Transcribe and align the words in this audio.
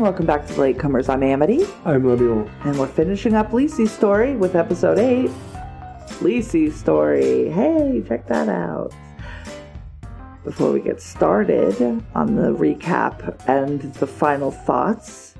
and 0.00 0.06
welcome 0.06 0.24
back 0.24 0.46
to 0.46 0.54
the 0.54 0.62
Latecomers. 0.62 1.10
I'm 1.10 1.22
Amity, 1.22 1.66
I'm 1.84 2.08
Lemuel. 2.08 2.48
and 2.64 2.78
we're 2.78 2.86
finishing 2.86 3.34
up 3.34 3.50
Lisey's 3.50 3.92
story 3.92 4.34
with 4.34 4.56
episode 4.56 4.98
8. 4.98 5.28
Lisey's 6.22 6.74
story. 6.74 7.50
Hey, 7.50 8.02
check 8.08 8.26
that 8.28 8.48
out. 8.48 8.94
Before 10.42 10.72
we 10.72 10.80
get 10.80 11.02
started 11.02 11.78
on 12.14 12.34
the 12.34 12.50
recap 12.54 13.46
and 13.46 13.92
the 13.96 14.06
final 14.06 14.50
thoughts, 14.50 15.34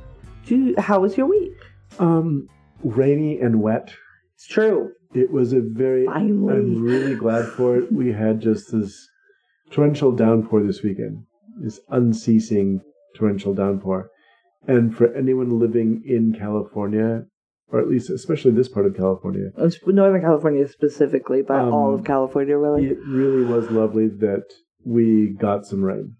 do 0.44 0.56
you, 0.56 0.74
how 0.76 1.00
was 1.00 1.16
your 1.16 1.26
week? 1.26 1.56
Um, 1.98 2.46
rainy 2.84 3.40
and 3.40 3.62
wet. 3.62 3.94
It's 4.34 4.46
true. 4.46 4.92
It 5.14 5.30
was 5.32 5.54
a 5.54 5.60
very. 5.60 6.04
Finally. 6.04 6.52
I'm 6.52 6.82
really 6.82 7.14
glad 7.14 7.46
for 7.46 7.78
it. 7.78 7.90
We 7.90 8.12
had 8.12 8.40
just 8.40 8.72
this 8.72 9.08
torrential 9.70 10.12
downpour 10.12 10.62
this 10.64 10.82
weekend. 10.82 11.24
This 11.62 11.80
unceasing 11.88 12.82
torrential 13.16 13.54
downpour, 13.54 14.10
and 14.66 14.96
for 14.96 15.12
anyone 15.14 15.58
living 15.58 16.02
in 16.06 16.34
California, 16.38 17.24
or 17.72 17.80
at 17.80 17.88
least 17.88 18.10
especially 18.10 18.50
this 18.52 18.68
part 18.68 18.86
of 18.86 18.96
California, 18.96 19.50
Northern 19.86 20.20
California 20.20 20.66
specifically, 20.68 21.42
but 21.42 21.60
Um, 21.60 21.72
all 21.72 21.94
of 21.94 22.04
California 22.04 22.56
really. 22.58 22.86
it 22.88 22.98
really 23.06 23.44
was 23.44 23.70
lovely 23.70 24.08
that 24.08 24.44
we 24.84 25.28
got 25.28 25.66
some 25.66 25.82
rain. 25.82 26.16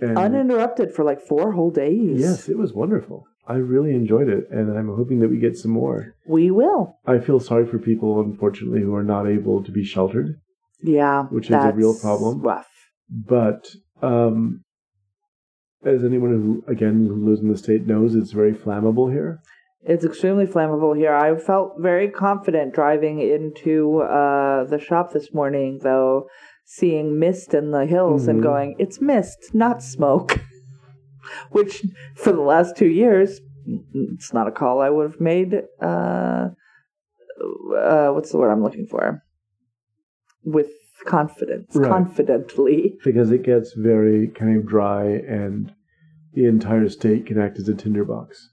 And 0.00 0.18
Uninterrupted 0.18 0.92
for 0.92 1.04
like 1.04 1.20
four 1.20 1.52
whole 1.52 1.70
days. 1.70 2.20
yes, 2.20 2.48
it 2.48 2.58
was 2.58 2.72
wonderful. 2.74 3.24
I 3.48 3.54
really 3.56 3.94
enjoyed 3.94 4.28
it, 4.28 4.48
and 4.50 4.76
I'm 4.76 4.88
hoping 4.88 5.20
that 5.20 5.28
we 5.30 5.38
get 5.38 5.56
some 5.56 5.70
more. 5.70 6.14
We 6.26 6.50
will. 6.50 6.96
I 7.06 7.18
feel 7.20 7.38
sorry 7.38 7.64
for 7.64 7.78
people, 7.78 8.20
unfortunately, 8.20 8.80
who 8.82 8.92
are 8.94 9.04
not 9.04 9.28
able 9.28 9.62
to 9.62 9.70
be 9.70 9.84
sheltered. 9.84 10.34
Yeah. 10.82 11.24
Which 11.30 11.46
is 11.46 11.52
a 11.54 11.72
real 11.72 11.94
problem. 11.98 12.42
Rough. 12.42 12.68
But 13.08 13.68
um, 14.02 14.64
as 15.86 16.04
anyone 16.04 16.30
who, 16.32 16.64
again, 16.70 17.06
who 17.06 17.24
lives 17.28 17.40
in 17.40 17.48
the 17.50 17.56
state 17.56 17.86
knows, 17.86 18.14
it's 18.14 18.32
very 18.32 18.52
flammable 18.52 19.10
here. 19.10 19.40
It's 19.82 20.04
extremely 20.04 20.46
flammable 20.46 20.96
here. 20.96 21.14
I 21.14 21.36
felt 21.38 21.74
very 21.78 22.08
confident 22.08 22.74
driving 22.74 23.20
into 23.20 24.00
uh, 24.00 24.64
the 24.64 24.80
shop 24.80 25.12
this 25.12 25.32
morning, 25.32 25.78
though, 25.82 26.26
seeing 26.64 27.20
mist 27.20 27.54
in 27.54 27.70
the 27.70 27.86
hills 27.86 28.26
and 28.26 28.40
Mhm. 28.40 28.42
going, 28.42 28.74
it's 28.78 29.00
mist, 29.00 29.38
not 29.54 29.82
smoke. 29.82 30.40
Which, 31.50 31.84
for 32.16 32.32
the 32.32 32.40
last 32.40 32.76
two 32.76 32.88
years, 32.88 33.40
it's 33.94 34.32
not 34.32 34.48
a 34.48 34.52
call 34.52 34.80
I 34.80 34.90
would 34.90 35.10
have 35.10 35.20
made. 35.20 35.62
Uh, 35.80 36.48
uh, 37.76 38.08
what's 38.10 38.32
the 38.32 38.38
word 38.38 38.50
I'm 38.50 38.62
looking 38.62 38.86
for? 38.86 39.22
With 40.44 40.70
confidence, 41.04 41.76
Right. 41.76 41.88
confidently. 41.90 42.98
Because 43.04 43.30
it 43.30 43.44
gets 43.44 43.72
very 43.74 44.28
kind 44.28 44.56
of 44.56 44.66
dry, 44.66 45.04
and 45.04 45.72
the 46.36 46.44
entire 46.44 46.88
state 46.90 47.26
can 47.26 47.40
act 47.40 47.58
as 47.58 47.66
a 47.66 47.74
tinderbox. 47.74 48.50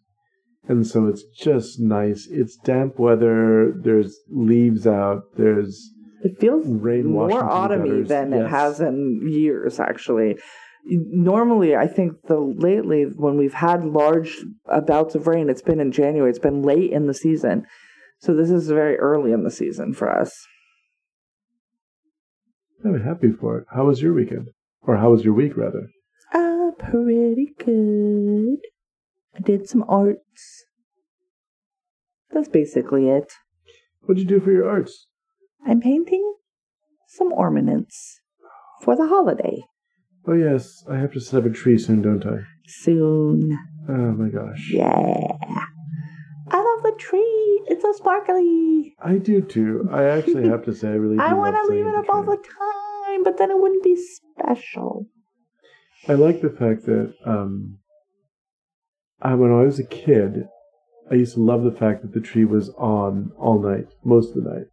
And 0.67 0.87
so 0.87 1.07
it's 1.07 1.23
just 1.37 1.81
nice. 1.81 2.27
It's 2.31 2.55
damp 2.55 2.97
weather. 2.97 3.73
There's 3.75 4.17
leaves 4.29 4.87
out. 4.87 5.23
There's 5.35 5.91
It 6.23 6.39
feels 6.39 6.65
Rain 6.65 7.07
more 7.07 7.27
washed 7.27 7.35
into 7.35 7.45
the 7.45 7.91
autumny 7.91 8.07
than 8.07 8.31
it 8.31 8.49
has 8.49 8.79
in 8.79 9.21
years. 9.29 9.81
Actually, 9.81 10.39
normally 10.85 11.75
I 11.75 11.87
think 11.87 12.13
the 12.29 12.39
lately 12.39 13.03
when 13.03 13.35
we've 13.35 13.53
had 13.53 13.83
large 13.83 14.37
bouts 14.87 15.15
of 15.15 15.27
rain, 15.27 15.49
it's 15.49 15.61
been 15.61 15.81
in 15.81 15.91
January. 15.91 16.29
It's 16.29 16.39
been 16.39 16.61
late 16.61 16.91
in 16.91 17.07
the 17.07 17.13
season, 17.13 17.65
so 18.19 18.33
this 18.33 18.49
is 18.49 18.69
very 18.69 18.97
early 18.97 19.33
in 19.33 19.43
the 19.43 19.51
season 19.51 19.93
for 19.93 20.09
us. 20.09 20.47
I'm 22.85 23.01
happy 23.01 23.31
for 23.31 23.59
it. 23.59 23.65
How 23.73 23.85
was 23.85 24.01
your 24.01 24.13
weekend? 24.13 24.47
Or 24.81 24.97
how 24.97 25.11
was 25.11 25.25
your 25.25 25.33
week, 25.33 25.57
rather? 25.57 25.89
Pretty 26.89 27.53
good. 27.57 28.57
I 29.35 29.39
did 29.41 29.67
some 29.67 29.83
arts. 29.87 30.65
That's 32.31 32.49
basically 32.49 33.09
it. 33.09 33.31
What'd 34.01 34.21
you 34.21 34.27
do 34.27 34.39
for 34.39 34.51
your 34.51 34.69
arts? 34.69 35.07
I'm 35.65 35.81
painting 35.81 36.35
some 37.07 37.31
ornaments 37.31 38.19
for 38.81 38.95
the 38.95 39.07
holiday 39.07 39.63
Oh, 40.25 40.33
yes. 40.33 40.83
I 40.89 40.97
have 40.97 41.11
to 41.13 41.19
set 41.19 41.39
up 41.39 41.45
a 41.45 41.49
tree 41.49 41.77
soon, 41.77 42.01
don't 42.01 42.25
I? 42.25 42.37
soon. 42.65 43.57
Oh, 43.89 44.13
my 44.13 44.29
gosh. 44.29 44.69
Yeah. 44.71 44.87
I 46.47 46.57
love 46.57 46.83
the 46.83 46.95
tree. 46.97 47.61
It's 47.67 47.81
so 47.81 47.91
sparkly. 47.91 48.95
I 49.01 49.17
do 49.17 49.41
too. 49.41 49.87
I 49.91 50.03
actually 50.03 50.47
have 50.49 50.63
to 50.65 50.73
say, 50.73 50.89
I 50.89 50.91
really. 50.91 51.17
Do 51.17 51.23
I 51.23 51.33
want 51.33 51.55
to 51.55 51.73
leave 51.73 51.85
it 51.85 51.95
up 51.95 52.05
all 52.09 52.23
the 52.23 52.37
time, 52.37 53.23
but 53.23 53.37
then 53.37 53.51
it 53.51 53.59
wouldn't 53.59 53.83
be 53.83 53.97
special. 53.97 55.07
I 56.07 56.13
like 56.13 56.41
the 56.41 56.49
fact 56.49 56.85
that 56.85 57.13
um, 57.25 57.79
I, 59.21 59.35
when 59.35 59.51
I 59.51 59.63
was 59.63 59.79
a 59.79 59.85
kid, 59.85 60.45
I 61.09 61.15
used 61.15 61.35
to 61.35 61.41
love 61.41 61.63
the 61.63 61.71
fact 61.71 62.01
that 62.01 62.13
the 62.13 62.19
tree 62.19 62.45
was 62.45 62.69
on 62.77 63.31
all 63.37 63.59
night, 63.61 63.87
most 64.03 64.35
of 64.35 64.43
the 64.43 64.49
night, 64.49 64.65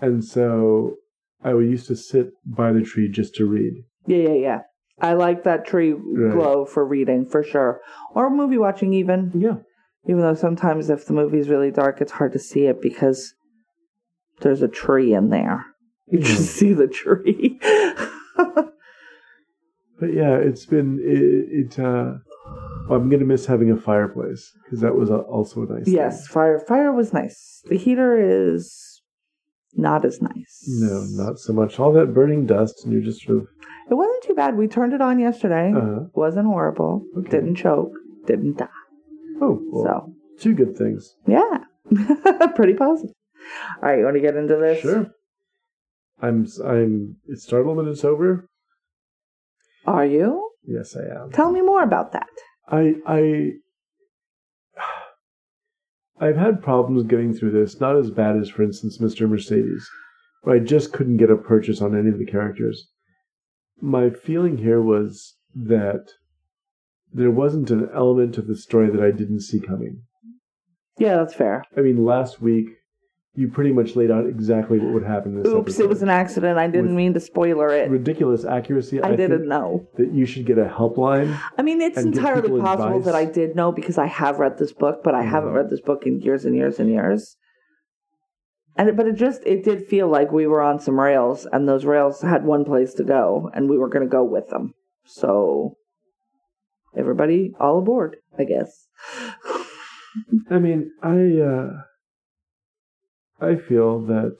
and 0.00 0.24
so 0.24 0.96
I 1.42 1.54
would 1.54 1.66
used 1.66 1.86
to 1.88 1.96
sit 1.96 2.32
by 2.44 2.72
the 2.72 2.82
tree 2.82 3.08
just 3.10 3.34
to 3.36 3.46
read. 3.46 3.84
Yeah, 4.06 4.28
yeah, 4.28 4.34
yeah. 4.34 4.58
I 5.00 5.14
like 5.14 5.44
that 5.44 5.66
tree 5.66 5.92
Right. 5.92 6.32
glow 6.32 6.64
for 6.64 6.84
reading 6.84 7.26
for 7.26 7.42
sure, 7.42 7.80
or 8.14 8.30
movie 8.30 8.58
watching 8.58 8.92
even. 8.94 9.32
Yeah, 9.34 9.56
Even 10.06 10.20
though 10.20 10.34
sometimes 10.34 10.90
if 10.90 11.06
the 11.06 11.14
movie's 11.14 11.48
really 11.48 11.70
dark, 11.70 12.00
it's 12.00 12.12
hard 12.12 12.32
to 12.34 12.38
see 12.38 12.66
it 12.66 12.80
because 12.82 13.34
there's 14.40 14.62
a 14.62 14.68
tree 14.68 15.14
in 15.14 15.30
there. 15.30 15.64
You 16.06 16.18
just 16.20 16.50
see 16.56 16.74
the 16.74 16.86
tree. 16.86 17.58
but 19.98 20.12
yeah, 20.12 20.36
it's 20.36 20.66
been 20.66 20.98
it. 21.02 21.74
it 21.74 21.78
uh, 21.78 22.14
I'm 22.90 23.08
gonna 23.08 23.24
miss 23.24 23.46
having 23.46 23.70
a 23.70 23.76
fireplace 23.76 24.50
because 24.64 24.80
that 24.80 24.94
was 24.94 25.10
a, 25.10 25.16
also 25.18 25.62
a 25.62 25.66
nice. 25.72 25.84
thing. 25.84 25.94
yes, 25.94 26.26
fire. 26.26 26.60
Fire 26.68 26.92
was 26.92 27.12
nice. 27.12 27.62
The 27.68 27.76
heater 27.78 28.18
is 28.20 29.00
not 29.74 30.04
as 30.04 30.20
nice. 30.20 30.64
No, 30.68 31.04
not 31.10 31.38
so 31.38 31.52
much. 31.52 31.80
All 31.80 31.92
that 31.92 32.12
burning 32.14 32.46
dust, 32.46 32.84
and 32.84 32.92
you're 32.92 33.02
just 33.02 33.22
sort 33.24 33.38
of. 33.38 33.46
It 33.90 33.94
wasn't 33.94 34.22
too 34.24 34.34
bad. 34.34 34.56
We 34.56 34.66
turned 34.68 34.92
it 34.92 35.00
on 35.02 35.18
yesterday. 35.18 35.72
Uh-huh. 35.74 36.06
Wasn't 36.14 36.46
horrible. 36.46 37.04
Okay. 37.18 37.30
Didn't 37.30 37.56
choke. 37.56 37.92
Didn't 38.26 38.56
die. 38.58 38.68
oh, 39.42 39.60
well, 39.70 39.84
So 39.84 40.14
two 40.40 40.54
good 40.54 40.76
things. 40.76 41.16
yeah, 41.26 41.58
pretty 42.54 42.74
positive. 42.74 43.14
All 43.82 43.88
right, 43.88 43.98
you 43.98 44.04
want 44.04 44.16
to 44.16 44.22
get 44.22 44.36
into 44.36 44.56
this? 44.56 44.80
Sure. 44.80 45.10
I'm. 46.20 46.46
I'm 46.64 47.16
it's 47.28 47.42
startled 47.44 47.78
that 47.78 47.90
it's 47.90 48.04
over. 48.04 48.46
Are 49.86 50.06
you? 50.06 50.50
Yes, 50.66 50.96
I 50.96 51.22
am. 51.22 51.30
Tell 51.32 51.52
me 51.52 51.60
more 51.60 51.82
about 51.82 52.12
that. 52.12 52.28
I 52.68 52.94
I 53.06 53.50
I've 56.20 56.36
had 56.36 56.62
problems 56.62 57.04
getting 57.04 57.34
through 57.34 57.50
this. 57.50 57.80
Not 57.80 57.96
as 57.96 58.10
bad 58.10 58.36
as, 58.36 58.48
for 58.48 58.62
instance, 58.62 58.98
Mr. 58.98 59.28
Mercedes, 59.28 59.88
where 60.42 60.56
I 60.56 60.60
just 60.60 60.92
couldn't 60.92 61.16
get 61.16 61.30
a 61.30 61.36
purchase 61.36 61.82
on 61.82 61.98
any 61.98 62.08
of 62.08 62.18
the 62.18 62.26
characters. 62.26 62.88
My 63.80 64.10
feeling 64.10 64.58
here 64.58 64.80
was 64.80 65.36
that 65.54 66.06
there 67.12 67.30
wasn't 67.30 67.70
an 67.70 67.88
element 67.94 68.38
of 68.38 68.46
the 68.46 68.56
story 68.56 68.90
that 68.90 69.02
I 69.02 69.10
didn't 69.10 69.40
see 69.40 69.60
coming. 69.60 70.02
Yeah, 70.98 71.16
that's 71.16 71.34
fair. 71.34 71.64
I 71.76 71.80
mean, 71.80 72.04
last 72.04 72.40
week 72.40 72.68
you 73.36 73.48
pretty 73.48 73.72
much 73.72 73.96
laid 73.96 74.10
out 74.12 74.26
exactly 74.26 74.78
what 74.78 74.92
would 74.94 75.02
happen 75.04 75.32
in 75.36 75.42
this 75.42 75.52
Oops, 75.52 75.60
episode. 75.72 75.82
it 75.84 75.88
was 75.88 76.02
an 76.02 76.08
accident. 76.08 76.56
I 76.56 76.66
didn't 76.68 76.86
With 76.88 76.94
mean 76.96 77.14
to 77.14 77.20
spoiler 77.20 77.68
it. 77.74 77.90
ridiculous 77.90 78.44
accuracy. 78.44 79.02
I 79.02 79.10
didn't 79.16 79.38
think 79.38 79.48
know. 79.48 79.88
that 79.96 80.12
you 80.12 80.24
should 80.24 80.46
get 80.46 80.56
a 80.58 80.66
helpline. 80.66 81.36
I 81.58 81.62
mean, 81.62 81.80
it's 81.80 81.98
entirely 81.98 82.60
possible 82.60 82.98
advice. 82.98 83.04
that 83.06 83.14
I 83.16 83.24
did 83.24 83.56
know 83.56 83.72
because 83.72 83.98
I 83.98 84.06
have 84.06 84.38
read 84.38 84.58
this 84.58 84.72
book, 84.72 85.00
but 85.02 85.14
I 85.16 85.22
haven't 85.22 85.50
Mhm. 85.50 85.56
read 85.56 85.70
this 85.70 85.80
book 85.80 86.06
in 86.06 86.20
years 86.20 86.44
and 86.44 86.54
years 86.54 86.78
and 86.78 86.88
years. 86.90 87.36
And 88.76 88.88
it- 88.88 88.96
but 88.96 89.06
it 89.08 89.14
just 89.16 89.42
it 89.46 89.64
did 89.64 89.86
feel 89.86 90.08
like 90.08 90.30
we 90.32 90.46
were 90.46 90.60
on 90.62 90.78
some 90.78 90.98
rails, 91.00 91.46
and 91.52 91.68
those 91.68 91.84
rails 91.84 92.22
had 92.22 92.44
one 92.44 92.64
place 92.64 92.94
to 92.94 93.04
go, 93.04 93.50
and 93.54 93.68
we 93.68 93.78
were 93.78 93.88
going 93.88 94.04
to 94.04 94.10
go 94.10 94.22
with 94.24 94.48
them. 94.50 94.74
So 95.04 95.76
everybody, 96.96 97.52
all 97.58 97.78
aboard, 97.78 98.16
I 98.38 98.44
guess. 98.44 98.86
I 100.50 100.58
mean, 100.60 100.92
I 101.02 101.40
uh, 101.40 101.82
I 103.44 103.56
feel 103.56 104.00
that 104.06 104.38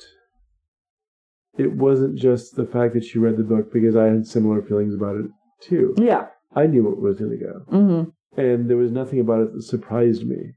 it 1.59 1.73
wasn't 1.73 2.17
just 2.19 2.57
the 2.57 2.67
fact 2.67 2.95
that 2.95 3.05
she 3.05 3.19
read 3.19 3.37
the 3.37 3.45
book 3.45 3.73
because 3.73 3.95
I 3.97 4.07
had 4.07 4.27
similar 4.27 4.63
feelings 4.63 4.95
about 4.95 5.17
it 5.17 5.27
too. 5.61 5.95
yeah. 5.99 6.27
I 6.57 6.67
knew 6.67 6.91
it 6.93 7.01
was 7.01 7.19
going 7.19 7.37
to 7.39 7.45
go, 7.45 7.53
hmm 7.69 8.11
and 8.41 8.69
there 8.69 8.77
was 8.77 8.91
nothing 8.93 9.21
about 9.21 9.41
it 9.43 9.53
that 9.55 9.63
surprised 9.63 10.25
me. 10.27 10.53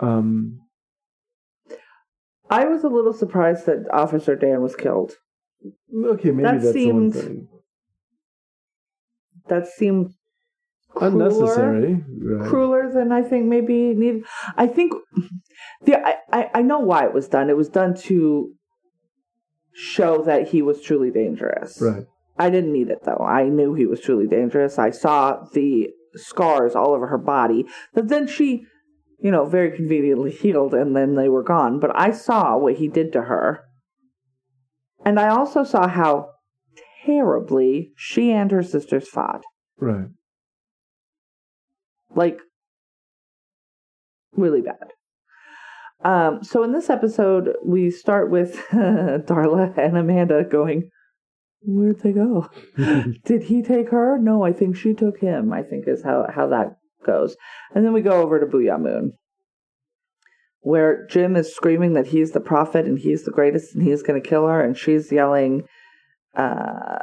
Um, 0.00 0.60
I 2.50 2.64
was 2.66 2.82
a 2.84 2.88
little 2.88 3.12
surprised 3.12 3.66
that 3.66 3.86
Officer 3.92 4.34
Dan 4.36 4.62
was 4.62 4.74
killed. 4.76 5.12
okay, 6.04 6.30
maybe 6.30 6.42
That 6.44 6.60
that's 6.62 6.72
seemed 6.72 7.12
the 7.12 7.18
one 7.18 7.26
thing. 7.26 7.48
That 9.48 9.66
seemed 9.66 10.12
crueler. 10.90 11.26
Unnecessary, 11.26 12.04
right? 12.22 12.48
crueler 12.48 12.77
than 12.92 13.12
I 13.12 13.22
think 13.22 13.46
maybe 13.46 13.94
needed. 13.94 14.24
I 14.56 14.66
think 14.66 14.92
the 15.84 15.96
I, 15.96 16.16
I, 16.32 16.50
I 16.54 16.62
know 16.62 16.80
why 16.80 17.04
it 17.04 17.14
was 17.14 17.28
done. 17.28 17.50
It 17.50 17.56
was 17.56 17.68
done 17.68 17.94
to 18.02 18.52
show 19.74 20.22
that 20.22 20.48
he 20.48 20.62
was 20.62 20.82
truly 20.82 21.10
dangerous. 21.10 21.80
Right. 21.80 22.04
I 22.38 22.50
didn't 22.50 22.72
need 22.72 22.88
it 22.88 23.04
though. 23.04 23.24
I 23.24 23.44
knew 23.44 23.74
he 23.74 23.86
was 23.86 24.00
truly 24.00 24.26
dangerous. 24.26 24.78
I 24.78 24.90
saw 24.90 25.44
the 25.52 25.88
scars 26.14 26.74
all 26.74 26.94
over 26.94 27.06
her 27.08 27.18
body 27.18 27.66
that 27.94 28.08
then 28.08 28.26
she, 28.26 28.64
you 29.20 29.30
know, 29.30 29.44
very 29.44 29.76
conveniently 29.76 30.30
healed 30.30 30.74
and 30.74 30.96
then 30.96 31.14
they 31.14 31.28
were 31.28 31.42
gone. 31.42 31.80
But 31.80 31.90
I 31.94 32.12
saw 32.12 32.56
what 32.56 32.76
he 32.76 32.88
did 32.88 33.12
to 33.12 33.22
her. 33.22 33.64
And 35.04 35.18
I 35.18 35.28
also 35.28 35.64
saw 35.64 35.88
how 35.88 36.30
terribly 37.04 37.92
she 37.96 38.32
and 38.32 38.50
her 38.50 38.62
sisters 38.62 39.08
fought. 39.08 39.42
Right. 39.78 40.08
Like, 42.14 42.40
really 44.32 44.62
bad. 44.62 44.92
Um, 46.04 46.44
so 46.44 46.62
in 46.62 46.72
this 46.72 46.90
episode, 46.90 47.56
we 47.64 47.90
start 47.90 48.30
with 48.30 48.56
Darla 48.70 49.76
and 49.76 49.96
Amanda 49.96 50.44
going, 50.44 50.90
Where'd 51.62 52.00
they 52.00 52.12
go? 52.12 52.48
Did 53.24 53.44
he 53.44 53.62
take 53.62 53.90
her? 53.90 54.16
No, 54.18 54.44
I 54.44 54.52
think 54.52 54.76
she 54.76 54.94
took 54.94 55.18
him, 55.18 55.52
I 55.52 55.62
think 55.62 55.88
is 55.88 56.04
how, 56.04 56.26
how 56.32 56.46
that 56.48 56.76
goes. 57.04 57.36
And 57.74 57.84
then 57.84 57.92
we 57.92 58.00
go 58.00 58.22
over 58.22 58.38
to 58.38 58.46
Booya 58.46 58.80
Moon, 58.80 59.12
where 60.60 61.06
Jim 61.08 61.34
is 61.34 61.54
screaming 61.54 61.94
that 61.94 62.06
he's 62.06 62.30
the 62.30 62.40
prophet 62.40 62.86
and 62.86 62.98
he's 62.98 63.24
the 63.24 63.32
greatest 63.32 63.74
and 63.74 63.82
he's 63.82 64.02
going 64.02 64.22
to 64.22 64.28
kill 64.28 64.46
her. 64.46 64.60
And 64.60 64.76
she's 64.76 65.10
yelling, 65.10 65.64
uh, 66.36 66.98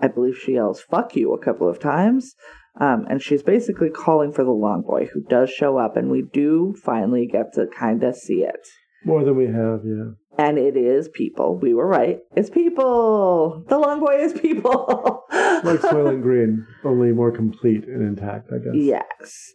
I 0.00 0.08
believe 0.14 0.38
she 0.38 0.52
yells, 0.52 0.80
fuck 0.80 1.16
you, 1.16 1.32
a 1.32 1.44
couple 1.44 1.68
of 1.68 1.80
times. 1.80 2.36
Um, 2.78 3.06
and 3.08 3.22
she's 3.22 3.42
basically 3.42 3.90
calling 3.90 4.32
for 4.32 4.44
the 4.44 4.50
long 4.50 4.82
boy, 4.82 5.08
who 5.12 5.22
does 5.22 5.50
show 5.50 5.76
up, 5.78 5.96
and 5.96 6.10
we 6.10 6.22
do 6.22 6.74
finally 6.82 7.26
get 7.26 7.52
to 7.54 7.66
kind 7.66 8.02
of 8.02 8.14
see 8.14 8.42
it. 8.42 8.66
More 9.04 9.24
than 9.24 9.36
we 9.36 9.46
have, 9.46 9.80
yeah. 9.84 10.12
And 10.38 10.58
it 10.58 10.76
is 10.76 11.08
people. 11.08 11.58
We 11.58 11.74
were 11.74 11.86
right. 11.86 12.18
It's 12.36 12.50
people. 12.50 13.64
The 13.68 13.78
long 13.78 14.00
boy 14.00 14.18
is 14.20 14.32
people. 14.32 15.24
like 15.32 15.80
Soylent 15.80 16.22
Green, 16.22 16.66
only 16.84 17.12
more 17.12 17.32
complete 17.32 17.84
and 17.86 18.02
intact, 18.02 18.50
I 18.52 18.58
guess. 18.58 18.74
Yes. 18.74 19.52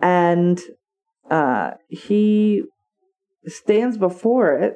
And 0.00 0.60
uh, 1.30 1.72
he 1.88 2.62
stands 3.46 3.98
before 3.98 4.54
it 4.54 4.74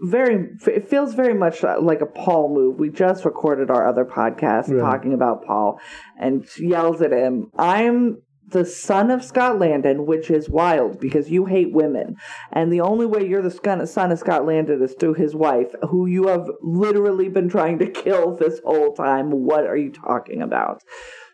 very 0.00 0.48
it 0.66 0.88
feels 0.88 1.14
very 1.14 1.34
much 1.34 1.62
uh, 1.62 1.80
like 1.80 2.00
a 2.00 2.06
paul 2.06 2.52
move. 2.54 2.78
We 2.78 2.90
just 2.90 3.24
recorded 3.24 3.70
our 3.70 3.86
other 3.86 4.04
podcast 4.04 4.68
right. 4.68 4.80
talking 4.80 5.12
about 5.12 5.44
paul 5.44 5.78
and 6.18 6.46
yells 6.58 7.02
at 7.02 7.12
him. 7.12 7.50
I'm 7.58 8.22
the 8.48 8.64
son 8.64 9.12
of 9.12 9.22
scott 9.22 9.60
landon 9.60 10.06
which 10.06 10.28
is 10.28 10.48
wild 10.48 10.98
because 11.00 11.30
you 11.30 11.44
hate 11.44 11.72
women. 11.72 12.16
And 12.50 12.72
the 12.72 12.80
only 12.80 13.06
way 13.06 13.26
you're 13.26 13.42
the 13.42 13.86
son 13.86 14.10
of 14.10 14.18
scott 14.18 14.46
landon 14.46 14.82
is 14.82 14.94
through 14.98 15.14
his 15.14 15.34
wife 15.34 15.74
who 15.90 16.06
you 16.06 16.28
have 16.28 16.48
literally 16.62 17.28
been 17.28 17.48
trying 17.48 17.78
to 17.80 17.90
kill 17.90 18.36
this 18.36 18.60
whole 18.64 18.94
time. 18.94 19.30
What 19.30 19.66
are 19.66 19.76
you 19.76 19.92
talking 19.92 20.40
about? 20.40 20.82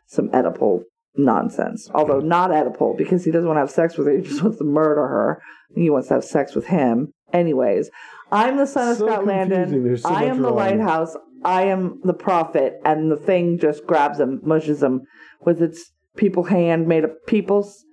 Some 0.08 0.28
Oedipal 0.30 0.82
nonsense. 1.16 1.88
Although 1.94 2.20
not 2.20 2.50
Oedipal 2.50 2.98
because 2.98 3.24
he 3.24 3.30
doesn't 3.30 3.46
want 3.46 3.56
to 3.56 3.60
have 3.60 3.70
sex 3.70 3.96
with 3.96 4.08
her. 4.08 4.16
He 4.16 4.22
just 4.22 4.42
wants 4.42 4.58
to 4.58 4.64
murder 4.64 5.06
her. 5.06 5.42
He 5.74 5.88
wants 5.88 6.08
to 6.08 6.14
have 6.14 6.24
sex 6.24 6.54
with 6.54 6.66
him. 6.66 7.12
Anyways 7.32 7.90
I'm 8.32 8.56
the 8.56 8.66
son 8.66 8.88
of 8.88 8.98
so 8.98 9.06
Scott 9.06 9.26
Landon. 9.26 9.96
So 9.96 10.08
I 10.08 10.24
am 10.24 10.42
the 10.42 10.48
wrong. 10.48 10.56
lighthouse. 10.56 11.16
I 11.44 11.64
am 11.64 12.00
the 12.02 12.14
prophet, 12.14 12.80
and 12.84 13.10
the 13.10 13.16
thing 13.16 13.58
just 13.58 13.86
grabs 13.86 14.18
him, 14.18 14.40
mushes 14.42 14.82
him 14.82 15.02
with 15.44 15.62
its 15.62 15.92
people 16.16 16.44
hand 16.44 16.88
made 16.88 17.04
of 17.04 17.24
peoples, 17.26 17.84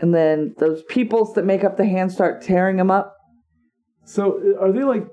and 0.00 0.14
then 0.14 0.54
those 0.58 0.82
peoples 0.84 1.34
that 1.34 1.44
make 1.44 1.64
up 1.64 1.76
the 1.76 1.86
hand 1.86 2.12
start 2.12 2.42
tearing 2.42 2.78
him 2.78 2.90
up. 2.90 3.16
So 4.04 4.40
uh, 4.44 4.62
are 4.62 4.72
they 4.72 4.84
like? 4.84 5.06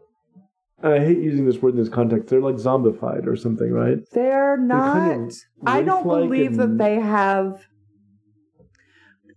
I 0.84 1.00
hate 1.00 1.18
using 1.18 1.46
this 1.46 1.58
word 1.58 1.74
in 1.74 1.80
this 1.80 1.90
context. 1.90 2.30
They're 2.30 2.42
like 2.42 2.56
zombified 2.56 3.25
or 3.25 3.36
something, 3.36 3.72
right? 3.72 3.98
They're 4.12 4.58
not. 4.58 4.94
They're 4.94 5.16
kind 5.16 5.31
of 5.31 5.38
I 5.66 5.81
don't 5.81 6.04
believe 6.04 6.60
and... 6.60 6.80
that 6.80 6.84
they 6.84 6.96
have 6.96 7.66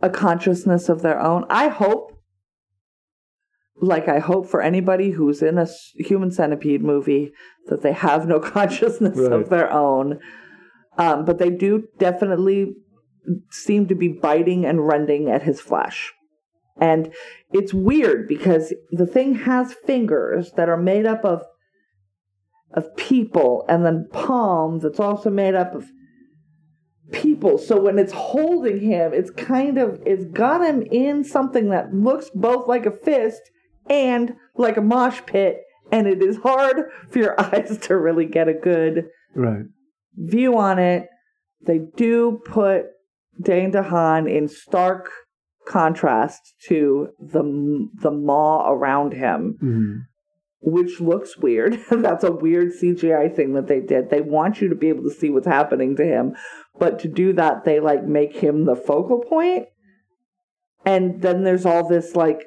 a 0.03 0.11
consciousness 0.11 0.88
of 0.88 1.03
their 1.03 1.21
own. 1.21 1.44
I 1.49 1.69
hope 1.69 2.19
like 3.81 4.09
I 4.09 4.19
hope 4.19 4.47
for 4.47 4.61
anybody 4.61 5.11
who's 5.11 5.43
in 5.43 5.59
a 5.59 5.67
human 5.97 6.31
centipede 6.31 6.82
movie 6.82 7.32
that 7.67 7.82
they 7.82 7.93
have 7.93 8.27
no 8.27 8.38
consciousness 8.41 9.19
right. 9.19 9.32
of 9.32 9.49
their 9.49 9.73
own. 9.73 10.21
Um, 10.99 11.25
but 11.25 11.38
they 11.38 11.50
do 11.50 11.85
definitely 11.99 12.75
seem 13.50 13.87
to 13.88 13.94
be 13.94 14.09
biting 14.09 14.65
and 14.67 14.87
rending 14.87 15.31
at 15.31 15.43
his 15.43 15.61
flesh. 15.61 16.12
And 16.81 17.12
it's 17.53 17.75
weird 17.75 18.27
because 18.29 18.73
the 18.91 19.06
thing 19.06 19.35
has 19.35 19.75
fingers 19.75 20.53
that 20.56 20.69
are 20.69 20.81
made 20.81 21.06
up 21.06 21.25
of 21.25 21.43
of 22.73 22.97
people 22.97 23.65
and 23.69 23.85
then 23.85 24.09
palm 24.12 24.79
that's 24.79 25.00
also 25.00 25.29
made 25.29 25.56
up 25.56 25.75
of 25.75 25.91
people. 27.11 27.59
So 27.59 27.81
when 27.81 27.99
it's 27.99 28.12
holding 28.12 28.81
him, 28.81 29.12
it's 29.12 29.31
kind 29.31 29.76
of 29.76 30.00
it's 30.06 30.25
got 30.26 30.65
him 30.65 30.83
in 30.83 31.25
something 31.25 31.71
that 31.71 31.93
looks 31.93 32.31
both 32.35 32.69
like 32.69 32.87
a 32.87 32.93
fist 32.93 33.43
and 33.88 34.35
like 34.56 34.77
a 34.77 34.82
mosh 34.82 35.21
pit, 35.27 35.62
and 35.93 36.06
it 36.06 36.23
is 36.23 36.38
hard 36.38 36.91
for 37.11 37.19
your 37.19 37.41
eyes 37.55 37.79
to 37.82 37.97
really 37.97 38.27
get 38.27 38.49
a 38.49 38.55
good 38.55 39.06
right. 39.35 39.65
view 40.17 40.59
on 40.59 40.79
it. 40.79 41.09
They 41.67 41.81
do 41.97 42.41
put 42.44 42.87
Dane 43.41 43.73
DeHaan 43.73 44.31
in 44.31 44.49
stark 44.49 45.11
contrast 45.67 46.55
to 46.67 47.09
the 47.19 47.88
the 48.00 48.11
maw 48.11 48.71
around 48.71 49.12
him, 49.12 49.59
mm-hmm. 49.62 49.97
which 50.61 51.00
looks 51.00 51.37
weird. 51.37 51.79
That's 51.91 52.25
a 52.25 52.33
weird 52.33 52.73
CGI 52.73 53.35
thing 53.35 53.55
that 53.55 53.69
they 53.69 53.81
did. 53.81 54.11
They 54.11 54.21
want 54.21 54.61
you 54.61 54.69
to 54.69 54.75
be 54.75 54.88
able 54.88 55.05
to 55.05 55.15
see 55.15 55.31
what's 55.31 55.47
happening 55.47 55.97
to 55.97 56.05
him, 56.05 56.35
but 56.79 56.99
to 57.00 57.09
do 57.09 57.33
that, 57.35 57.65
they 57.65 57.81
like 57.81 58.05
make 58.05 58.37
him 58.37 58.65
the 58.65 58.76
focal 58.76 59.21
point. 59.21 59.67
And 60.85 61.21
then 61.21 61.44
there's 61.44 61.67
all 61.67 61.87
this 61.87 62.17
like 62.17 62.47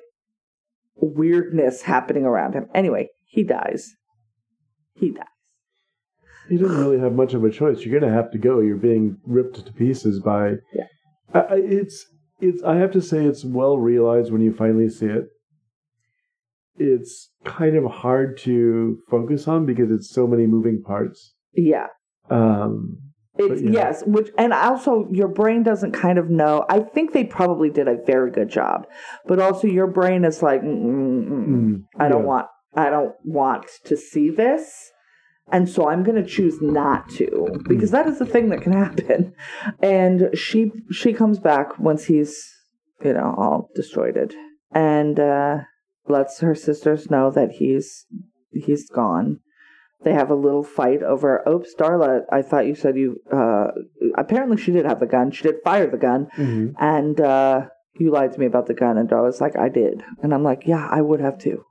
weirdness 0.95 1.81
happening 1.81 2.25
around 2.25 2.53
him. 2.53 2.67
Anyway, 2.73 3.09
he 3.25 3.43
dies. 3.43 3.93
He 4.95 5.11
dies. 5.11 5.25
He 6.49 6.57
doesn't 6.57 6.77
really 6.77 6.99
have 6.99 7.13
much 7.13 7.33
of 7.33 7.43
a 7.43 7.49
choice. 7.49 7.81
You're 7.81 7.99
going 7.99 8.11
to 8.11 8.15
have 8.15 8.31
to 8.31 8.37
go. 8.37 8.59
You're 8.59 8.75
being 8.75 9.17
ripped 9.25 9.65
to 9.65 9.73
pieces 9.73 10.19
by. 10.19 10.55
Yeah. 10.73 10.87
I, 11.33 11.55
it's 11.55 12.05
it's. 12.39 12.61
I 12.63 12.75
have 12.75 12.91
to 12.91 13.01
say, 13.01 13.25
it's 13.25 13.45
well 13.45 13.77
realized 13.77 14.31
when 14.31 14.41
you 14.41 14.53
finally 14.53 14.89
see 14.89 15.07
it. 15.07 15.25
It's 16.75 17.29
kind 17.45 17.77
of 17.77 17.89
hard 17.89 18.37
to 18.39 18.99
focus 19.09 19.47
on 19.47 19.65
because 19.65 19.91
it's 19.91 20.09
so 20.09 20.27
many 20.27 20.47
moving 20.47 20.83
parts. 20.83 21.33
Yeah. 21.53 21.87
Um, 22.29 22.97
it's 23.35 23.61
yeah. 23.61 23.71
yes, 23.71 24.03
which 24.05 24.29
and 24.37 24.53
also 24.53 25.07
your 25.11 25.27
brain 25.27 25.63
doesn't 25.63 25.93
kind 25.93 26.19
of 26.19 26.29
know. 26.29 26.65
I 26.69 26.79
think 26.79 27.13
they 27.13 27.23
probably 27.23 27.69
did 27.69 27.87
a 27.87 27.97
very 28.05 28.31
good 28.31 28.49
job, 28.49 28.85
but 29.25 29.39
also 29.39 29.67
your 29.67 29.87
brain 29.87 30.23
is 30.23 30.43
like, 30.43 30.61
mm, 30.61 30.83
mm, 30.83 31.27
mm, 31.27 31.47
mm. 31.47 31.83
I 31.99 32.09
don't 32.09 32.21
yeah. 32.21 32.27
want, 32.27 32.47
I 32.75 32.89
don't 32.89 33.15
want 33.23 33.65
to 33.85 33.97
see 33.97 34.29
this, 34.29 34.91
and 35.51 35.67
so 35.67 35.89
I'm 35.89 36.03
going 36.03 36.21
to 36.23 36.29
choose 36.29 36.61
not 36.61 37.09
to 37.11 37.59
because 37.67 37.89
that 37.91 38.07
is 38.07 38.19
the 38.19 38.25
thing 38.25 38.49
that 38.49 38.61
can 38.61 38.73
happen. 38.85 39.33
And 39.81 40.29
she 40.35 40.71
she 40.91 41.11
comes 41.11 41.39
back 41.39 41.79
once 41.79 42.05
he's 42.05 42.47
you 43.03 43.13
know 43.13 43.33
all 43.35 43.69
destroyed, 43.75 44.15
it 44.15 44.35
and 44.73 45.19
uh, 45.19 45.57
lets 46.07 46.39
her 46.41 46.55
sisters 46.55 47.09
know 47.09 47.31
that 47.31 47.51
he's 47.53 48.05
he's 48.51 48.89
gone 48.89 49.39
they 50.03 50.13
have 50.13 50.29
a 50.29 50.35
little 50.35 50.63
fight 50.63 51.01
over. 51.03 51.43
Oops, 51.47 51.73
Darla. 51.75 52.21
I 52.31 52.41
thought 52.41 52.67
you 52.67 52.75
said 52.75 52.97
you. 52.97 53.21
Uh, 53.31 53.67
apparently, 54.15 54.57
she 54.57 54.71
did 54.71 54.85
have 54.85 54.99
the 54.99 55.05
gun. 55.05 55.31
She 55.31 55.43
did 55.43 55.55
fire 55.63 55.89
the 55.89 55.97
gun, 55.97 56.27
mm-hmm. 56.37 56.73
and 56.77 57.19
uh, 57.19 57.67
you 57.99 58.11
lied 58.11 58.33
to 58.33 58.39
me 58.39 58.45
about 58.45 58.67
the 58.67 58.73
gun. 58.73 58.97
And 58.97 59.09
Darla's 59.09 59.41
like, 59.41 59.57
I 59.57 59.69
did, 59.69 60.03
and 60.21 60.33
I'm 60.33 60.43
like, 60.43 60.63
yeah, 60.65 60.87
I 60.89 61.01
would 61.01 61.21
have 61.21 61.37
too. 61.37 61.63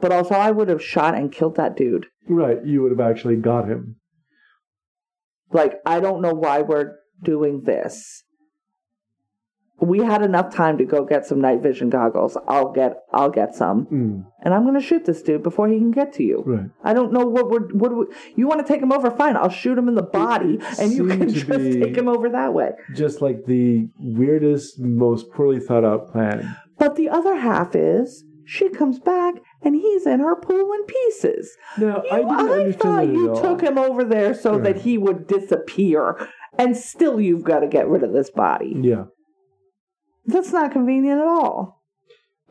But 0.00 0.12
also, 0.12 0.34
I 0.34 0.50
would 0.50 0.68
have 0.68 0.82
shot 0.82 1.14
and 1.14 1.30
killed 1.30 1.56
that 1.56 1.76
dude. 1.76 2.06
Right, 2.28 2.58
you 2.64 2.82
would 2.82 2.90
have 2.90 3.00
actually 3.00 3.36
got 3.36 3.68
him. 3.68 3.96
Like, 5.52 5.74
I 5.86 6.00
don't 6.00 6.20
know 6.20 6.34
why 6.34 6.62
we're 6.62 6.96
doing 7.22 7.62
this 7.62 8.23
we 9.80 9.98
had 9.98 10.22
enough 10.22 10.54
time 10.54 10.78
to 10.78 10.84
go 10.84 11.04
get 11.04 11.26
some 11.26 11.40
night 11.40 11.60
vision 11.60 11.90
goggles. 11.90 12.36
I'll 12.46 12.72
get 12.72 13.04
I'll 13.12 13.30
get 13.30 13.54
some, 13.54 13.86
mm. 13.86 14.24
and 14.42 14.54
I'm 14.54 14.62
going 14.62 14.80
to 14.80 14.86
shoot 14.86 15.04
this 15.04 15.22
dude 15.22 15.42
before 15.42 15.68
he 15.68 15.78
can 15.78 15.90
get 15.90 16.12
to 16.14 16.22
you. 16.22 16.42
Right. 16.46 16.70
I 16.82 16.94
don't 16.94 17.12
know 17.12 17.26
what 17.26 17.50
we're 17.50 17.68
what 17.68 17.94
we, 17.94 18.06
you 18.36 18.46
want 18.46 18.64
to 18.64 18.72
take 18.72 18.82
him 18.82 18.92
over. 18.92 19.10
Fine, 19.10 19.36
I'll 19.36 19.48
shoot 19.48 19.76
him 19.76 19.88
in 19.88 19.94
the 19.94 20.02
body, 20.02 20.58
it 20.60 20.78
and 20.78 20.92
you 20.92 21.06
can 21.06 21.28
just 21.32 21.46
take 21.48 21.96
him 21.96 22.08
over 22.08 22.28
that 22.30 22.54
way. 22.54 22.70
Just 22.94 23.20
like 23.20 23.46
the 23.46 23.88
weirdest, 23.98 24.78
most 24.78 25.30
poorly 25.32 25.60
thought 25.60 25.84
out 25.84 26.12
plan. 26.12 26.56
But 26.78 26.96
the 26.96 27.08
other 27.08 27.36
half 27.36 27.74
is 27.74 28.24
she 28.44 28.68
comes 28.68 28.98
back 28.98 29.34
and 29.62 29.74
he's 29.74 30.06
in 30.06 30.20
her 30.20 30.36
pool 30.36 30.72
in 30.72 30.84
pieces. 30.84 31.56
No, 31.78 32.02
I 32.10 32.18
didn't 32.18 32.30
I 32.30 32.52
understand 32.52 32.78
thought 32.80 33.08
you 33.08 33.40
took 33.40 33.60
him 33.60 33.78
over 33.78 34.04
there 34.04 34.34
so 34.34 34.52
right. 34.52 34.62
that 34.74 34.82
he 34.82 34.98
would 34.98 35.26
disappear, 35.26 36.28
and 36.58 36.76
still 36.76 37.20
you've 37.20 37.44
got 37.44 37.60
to 37.60 37.66
get 37.66 37.88
rid 37.88 38.02
of 38.02 38.12
this 38.12 38.30
body. 38.30 38.76
Yeah. 38.80 39.04
That's 40.26 40.52
not 40.52 40.72
convenient 40.72 41.20
at 41.20 41.26
all. 41.26 41.82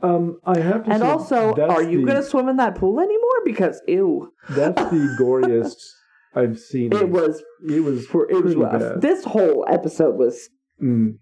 Um, 0.02 0.40
I 0.46 0.60
have 0.60 0.84
to 0.86 0.92
and 0.92 1.02
say, 1.02 1.08
also, 1.08 1.54
are 1.56 1.82
you 1.82 2.02
the, 2.02 2.06
going 2.06 2.18
to 2.22 2.24
swim 2.28 2.50
in 2.50 2.58
that 2.58 2.76
pool 2.76 3.00
anymore? 3.00 3.42
Because 3.46 3.82
ew. 3.88 4.34
That's 4.50 4.82
the 4.92 5.16
goriest 5.20 5.78
I've 6.36 6.60
seen. 6.60 6.92
It 6.94 7.10
was 7.10 7.42
It 7.70 7.80
was. 7.80 8.06
for 8.06 8.30
it 8.30 8.44
was 8.44 8.56
rough. 8.56 8.80
bad. 8.80 9.02
This 9.02 9.24
whole 9.24 9.66
episode 9.70 10.16
was 10.18 10.50
Mm, 10.82 11.20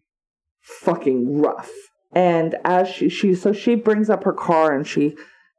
fucking 0.61 1.39
rough. 1.41 1.69
And 2.13 2.55
as 2.65 2.87
she 2.87 3.09
she 3.09 3.35
so 3.35 3.53
she 3.53 3.75
brings 3.75 4.09
up 4.09 4.23
her 4.23 4.33
car 4.33 4.73
and 4.73 4.87
she 4.87 5.15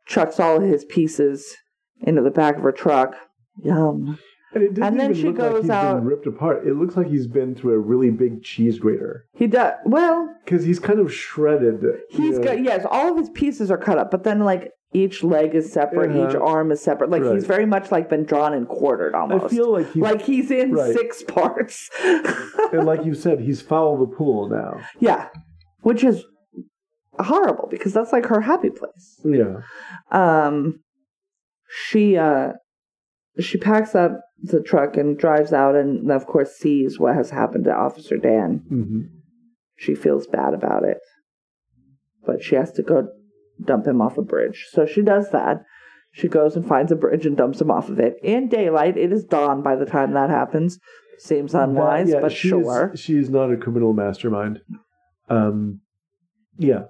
chucks 0.06 0.40
all 0.40 0.56
of 0.56 0.62
his 0.62 0.84
pieces 0.84 1.56
into 2.00 2.22
the 2.22 2.30
back 2.30 2.56
of 2.56 2.62
her 2.62 2.72
truck. 2.72 3.14
Yum. 3.62 4.18
And 4.54 4.62
it 4.64 4.74
doesn't 4.74 4.82
And 4.84 5.00
then 5.00 5.10
even 5.10 5.22
she 5.22 5.28
look 5.28 5.38
like 5.38 5.50
goes 5.50 5.62
he's 5.62 5.70
out- 5.70 5.96
been 5.96 6.04
ripped 6.04 6.26
apart. 6.26 6.66
It 6.66 6.74
looks 6.74 6.96
like 6.96 7.06
he's 7.08 7.26
been 7.26 7.54
through 7.54 7.74
a 7.74 7.78
really 7.78 8.10
big 8.10 8.42
cheese 8.42 8.78
grater 8.78 9.26
He 9.34 9.46
does 9.46 9.74
well. 9.84 10.28
because 10.44 10.64
he's 10.64 10.78
kind 10.78 10.98
of 11.00 11.12
shredded. 11.12 11.82
you 11.82 11.98
He's 12.10 12.38
know. 12.38 12.44
got 12.44 12.62
yes, 12.62 12.84
all 12.90 13.10
of 13.12 13.16
his 13.18 13.30
pieces 13.30 13.70
are 13.70 13.78
cut 13.78 13.98
up, 13.98 14.10
but 14.10 14.24
then 14.24 14.40
like 14.40 14.70
each 14.94 15.24
leg 15.24 15.54
is 15.54 15.72
separate, 15.72 16.10
Uh-huh. 16.10 16.28
each 16.28 16.36
arm 16.36 16.70
is 16.70 16.82
separate. 16.82 17.08
Like 17.08 17.22
Right. 17.22 17.34
he's 17.34 17.46
very 17.46 17.64
much 17.64 17.90
like 17.90 18.10
been 18.10 18.24
drawn 18.24 18.52
and 18.52 18.68
quartered 18.68 19.14
almost. 19.14 19.46
I 19.46 19.48
feel 19.48 19.72
like 19.72 19.86
he's 19.92 20.02
like 20.02 20.20
he's 20.22 20.50
in 20.50 20.72
Right. 20.72 20.94
six 20.94 21.22
parts. 21.28 21.88
and 22.04 22.84
like 22.84 23.04
you 23.06 23.14
said, 23.14 23.40
he's 23.40 23.62
foul 23.62 23.96
the 23.96 24.06
pool 24.14 24.48
now. 24.50 24.80
yeah, 25.00 25.28
which 25.80 26.04
is 26.04 26.24
horrible 27.18 27.68
because 27.70 27.92
that's 27.92 28.12
like 28.12 28.26
her 28.26 28.40
happy 28.42 28.70
place. 28.70 29.20
Yeah. 29.24 29.60
um 30.10 30.80
she 31.86 32.16
uh 32.18 32.52
she 33.40 33.58
packs 33.58 33.94
up 33.94 34.20
the 34.42 34.60
truck 34.60 34.96
and 34.96 35.18
drives 35.18 35.52
out 35.52 35.74
and 35.74 36.10
of 36.10 36.26
course 36.26 36.52
sees 36.52 36.98
what 36.98 37.14
has 37.14 37.30
happened 37.30 37.64
to 37.64 37.72
officer 37.72 38.16
dan. 38.16 38.62
Hmm 38.68 39.00
she 39.82 39.94
feels 39.94 40.26
bad 40.28 40.54
about 40.54 40.84
it. 40.84 40.98
But 42.24 42.42
she 42.42 42.54
has 42.54 42.72
to 42.74 42.82
go 42.82 43.08
dump 43.64 43.86
him 43.86 44.00
off 44.00 44.16
a 44.16 44.22
bridge. 44.22 44.68
So 44.70 44.86
she 44.86 45.02
does 45.02 45.30
that. 45.30 45.64
She 46.12 46.28
goes 46.28 46.54
and 46.56 46.66
finds 46.66 46.92
a 46.92 46.96
bridge 46.96 47.26
and 47.26 47.36
dumps 47.36 47.60
him 47.60 47.70
off 47.70 47.88
of 47.88 47.98
it. 47.98 48.14
In 48.22 48.48
daylight 48.48 48.96
it 48.96 49.12
is 49.12 49.24
dawn 49.24 49.62
by 49.62 49.74
the 49.74 49.86
time 49.86 50.12
that 50.12 50.30
happens. 50.30 50.78
Seems 51.18 51.54
unwise 51.54 52.10
yeah, 52.10 52.20
but 52.20 52.32
she 52.32 52.48
sure. 52.48 52.92
Is, 52.94 53.00
she 53.00 53.16
is 53.16 53.28
not 53.28 53.52
a 53.52 53.56
criminal 53.56 53.92
mastermind. 53.92 54.60
Um, 55.28 55.80
yeah. 56.58 56.84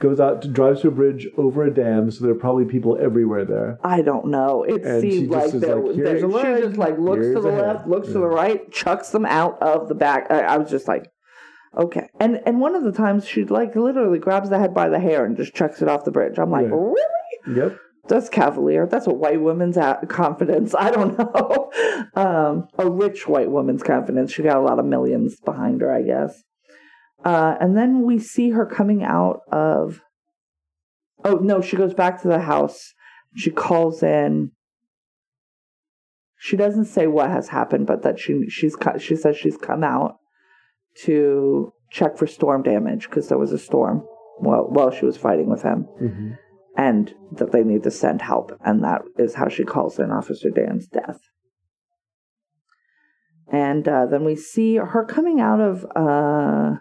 Goes 0.00 0.18
out 0.18 0.42
to 0.42 0.48
drives 0.48 0.80
to 0.80 0.88
a 0.88 0.90
bridge 0.90 1.28
over 1.36 1.62
a 1.62 1.72
dam, 1.72 2.10
so 2.10 2.24
there 2.24 2.32
are 2.32 2.38
probably 2.38 2.64
people 2.64 2.98
everywhere 3.00 3.44
there. 3.44 3.78
I 3.84 4.02
don't 4.02 4.26
know. 4.26 4.64
It 4.64 4.82
And 4.84 5.00
seemed 5.00 5.30
like 5.30 5.52
there, 5.52 5.76
like, 5.76 5.94
there- 5.96 6.06
"Here's 6.06 6.20
she 6.20 6.26
leg, 6.26 6.62
just 6.64 6.76
like 6.76 6.98
looks 6.98 7.26
to 7.26 7.40
the 7.40 7.48
a 7.48 7.52
head." 7.52 7.66
left, 7.66 7.86
looks 7.88 8.08
to 8.08 8.14
the 8.14 8.26
right, 8.26 8.70
chucks 8.72 9.10
them 9.10 9.24
out 9.24 9.62
of 9.62 9.88
the 9.88 9.94
back. 9.94 10.26
I, 10.30 10.40
I 10.40 10.56
was 10.58 10.68
just 10.68 10.88
like, 10.88 11.08
okay. 11.78 12.08
And 12.18 12.40
and 12.44 12.60
one 12.60 12.74
of 12.74 12.82
the 12.82 12.90
times 12.90 13.24
she 13.24 13.44
like 13.44 13.76
literally 13.76 14.18
grabs 14.18 14.50
the 14.50 14.58
head 14.58 14.74
by 14.74 14.88
the 14.88 14.98
hair 14.98 15.24
and 15.24 15.36
just 15.36 15.54
chucks 15.54 15.80
it 15.80 15.88
off 15.88 16.04
the 16.04 16.10
bridge. 16.10 16.38
I'm 16.40 16.50
like, 16.50 16.70
Right. 16.70 16.72
really? 17.46 17.56
Yep. 17.60 17.78
That's 18.08 18.28
cavalier. 18.28 18.86
That's 18.86 19.06
a 19.06 19.14
white 19.14 19.40
woman's 19.40 19.78
confidence. 20.08 20.74
I 20.78 20.90
don't 20.90 21.16
know. 21.16 21.70
Um, 22.16 22.68
a 22.78 22.90
rich 22.90 23.26
white 23.28 23.50
woman's 23.50 23.82
confidence. 23.82 24.32
She 24.32 24.42
got 24.42 24.56
a 24.56 24.60
lot 24.60 24.78
of 24.78 24.84
millions 24.84 25.36
behind 25.40 25.80
her, 25.80 25.90
I 25.90 26.02
guess. 26.02 26.42
Uh, 27.24 27.56
and 27.60 27.76
then 27.76 28.02
we 28.02 28.18
see 28.18 28.50
her 28.50 28.66
coming 28.66 29.02
out 29.02 29.40
of. 29.50 30.00
Oh 31.24 31.36
no! 31.36 31.60
She 31.60 31.76
goes 31.76 31.94
back 31.94 32.20
to 32.22 32.28
the 32.28 32.40
house. 32.40 32.92
She 33.34 33.50
calls 33.50 34.02
in. 34.02 34.52
She 36.36 36.56
doesn't 36.56 36.84
say 36.84 37.06
what 37.06 37.30
has 37.30 37.48
happened, 37.48 37.86
but 37.86 38.02
that 38.02 38.18
she 38.18 38.48
she's 38.48 38.76
she 38.98 39.16
says 39.16 39.36
she's 39.36 39.56
come 39.56 39.82
out 39.82 40.16
to 41.04 41.72
check 41.90 42.18
for 42.18 42.26
storm 42.26 42.62
damage 42.62 43.08
because 43.08 43.28
there 43.28 43.38
was 43.38 43.52
a 43.52 43.58
storm 43.58 44.06
while 44.38 44.66
while 44.68 44.90
she 44.90 45.06
was 45.06 45.16
fighting 45.16 45.48
with 45.48 45.62
him 45.62 45.82
hmm 45.98 46.32
and 46.76 47.14
that 47.32 47.52
they 47.52 47.62
need 47.62 47.82
to 47.84 47.90
send 47.90 48.22
help. 48.22 48.52
And 48.64 48.82
that 48.82 49.02
is 49.18 49.34
how 49.34 49.48
she 49.48 49.64
calls 49.64 49.98
in 49.98 50.10
Officer 50.10 50.50
Dan's 50.50 50.86
death. 50.86 51.20
And 53.52 53.86
uh, 53.86 54.06
then 54.06 54.24
we 54.24 54.34
see 54.34 54.76
her 54.76 55.04
coming 55.04 55.40
out 55.40 55.60
of 55.60 55.84
uh, 55.94 56.78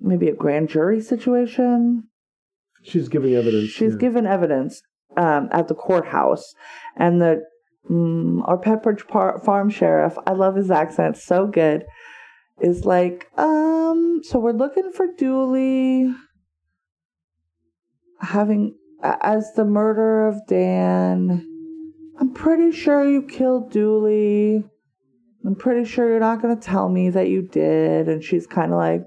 maybe 0.00 0.28
a 0.28 0.34
grand 0.34 0.68
jury 0.68 1.00
situation. 1.00 2.04
She's 2.82 3.08
giving 3.08 3.34
evidence. 3.34 3.70
She's 3.70 3.92
yeah. 3.92 3.98
given 3.98 4.26
evidence 4.26 4.82
um, 5.16 5.48
at 5.52 5.68
the 5.68 5.74
courthouse. 5.74 6.54
And 6.96 7.20
the 7.20 7.42
mm, 7.90 8.46
our 8.46 8.58
Pepperidge 8.58 9.08
Par- 9.08 9.40
Farm 9.44 9.70
sheriff, 9.70 10.16
I 10.26 10.32
love 10.32 10.56
his 10.56 10.70
accent, 10.70 11.16
so 11.16 11.46
good, 11.46 11.84
is 12.60 12.84
like, 12.84 13.28
um, 13.36 14.20
so 14.22 14.38
we're 14.38 14.52
looking 14.52 14.92
for 14.92 15.06
Dooley 15.18 16.12
having 18.20 18.76
as 19.02 19.52
the 19.54 19.64
murder 19.64 20.26
of 20.26 20.46
Dan. 20.46 21.52
I'm 22.18 22.32
pretty 22.32 22.72
sure 22.72 23.06
you 23.06 23.22
killed 23.22 23.70
Dooley. 23.70 24.64
I'm 25.44 25.54
pretty 25.54 25.84
sure 25.88 26.08
you're 26.08 26.18
not 26.18 26.40
going 26.40 26.56
to 26.56 26.62
tell 26.62 26.88
me 26.88 27.10
that 27.10 27.28
you 27.28 27.42
did. 27.42 28.08
And 28.08 28.22
she's 28.24 28.46
kind 28.46 28.72
of 28.72 28.78
like, 28.78 29.02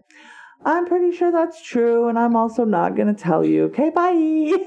I'm 0.66 0.86
pretty 0.86 1.16
sure 1.16 1.32
that's 1.32 1.62
true, 1.62 2.10
and 2.10 2.20
I'm 2.20 2.36
also 2.36 2.66
not 2.66 2.96
going 2.96 3.14
to 3.14 3.20
tell 3.22 3.46
you. 3.46 3.66
Okay, 3.66 3.90
bye. 3.90 4.12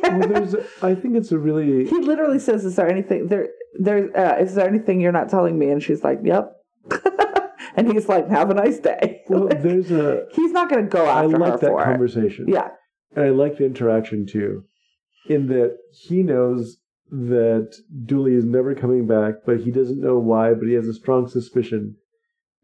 well, 0.02 0.28
there's. 0.28 0.54
I 0.82 0.94
think 0.94 1.16
it's 1.16 1.32
a 1.32 1.38
really. 1.38 1.84
he 1.88 1.99
literally 1.99 2.38
says, 2.38 2.64
"Is 2.64 2.76
there 2.76 2.88
anything 2.88 3.28
there? 3.28 3.49
There 3.78 4.16
uh, 4.16 4.38
is 4.38 4.54
there 4.54 4.66
anything 4.66 5.00
you're 5.00 5.12
not 5.12 5.28
telling 5.28 5.58
me?" 5.58 5.68
And 5.70 5.82
she's 5.82 6.02
like, 6.02 6.20
"Yep." 6.25 6.52
and 7.76 7.92
he's 7.92 8.08
like, 8.08 8.28
"Have 8.28 8.50
a 8.50 8.54
nice 8.54 8.78
day." 8.78 9.20
Well, 9.28 9.49
there's 9.61 9.90
a. 9.90 10.25
he's 10.32 10.52
not 10.52 10.70
going 10.70 10.84
to 10.84 10.88
go 10.88 11.04
I 11.06 11.25
after 11.25 11.32
her 11.32 11.38
like 11.38 11.61
that 11.61 11.68
for 11.70 11.82
it. 11.82 11.84
conversation. 11.84 12.46
Yeah, 12.49 12.68
And 13.14 13.25
I 13.26 13.28
like 13.28 13.58
the 13.58 13.66
interaction 13.66 14.26
too, 14.26 14.64
in 15.28 15.49
that 15.49 15.76
he 15.92 16.22
knows 16.22 16.78
that 17.11 17.75
Dooley 18.06 18.32
is 18.34 18.46
never 18.46 18.75
coming 18.75 19.06
back, 19.06 19.34
but 19.44 19.61
he 19.61 19.70
doesn't 19.70 20.00
know 20.00 20.18
why, 20.18 20.54
but 20.54 20.66
he 20.66 20.72
has 20.72 20.88
a 20.88 20.94
strong 20.94 21.28
suspicion 21.28 21.96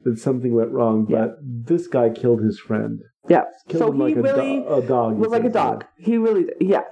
that 0.04 0.18
something 0.18 0.54
went 0.54 0.70
wrong. 0.70 1.06
Yeah. 1.10 1.18
But 1.26 1.36
this 1.42 1.86
guy 1.86 2.08
killed 2.08 2.42
his 2.42 2.58
friend. 2.58 3.00
Yeah. 3.28 3.44
Killed 3.68 3.80
So 3.82 3.92
him 3.92 3.98
like 3.98 4.14
he 4.14 4.20
a, 4.20 4.22
do- 4.22 4.22
really 4.22 4.56
a 4.66 4.82
dog. 4.86 5.18
was 5.18 5.30
like 5.30 5.44
a 5.44 5.50
dog. 5.50 5.84
He 5.98 6.16
really, 6.18 6.46
yeah. 6.60 6.82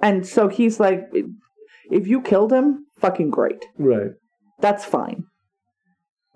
And 0.00 0.26
so 0.26 0.48
he's 0.48 0.80
like, 0.80 1.08
if 1.90 2.06
you 2.06 2.20
killed 2.22 2.52
him, 2.52 2.86
fucking 2.98 3.30
great. 3.30 3.64
Right, 3.78 4.12
That's 4.60 4.84
fine. 4.84 5.24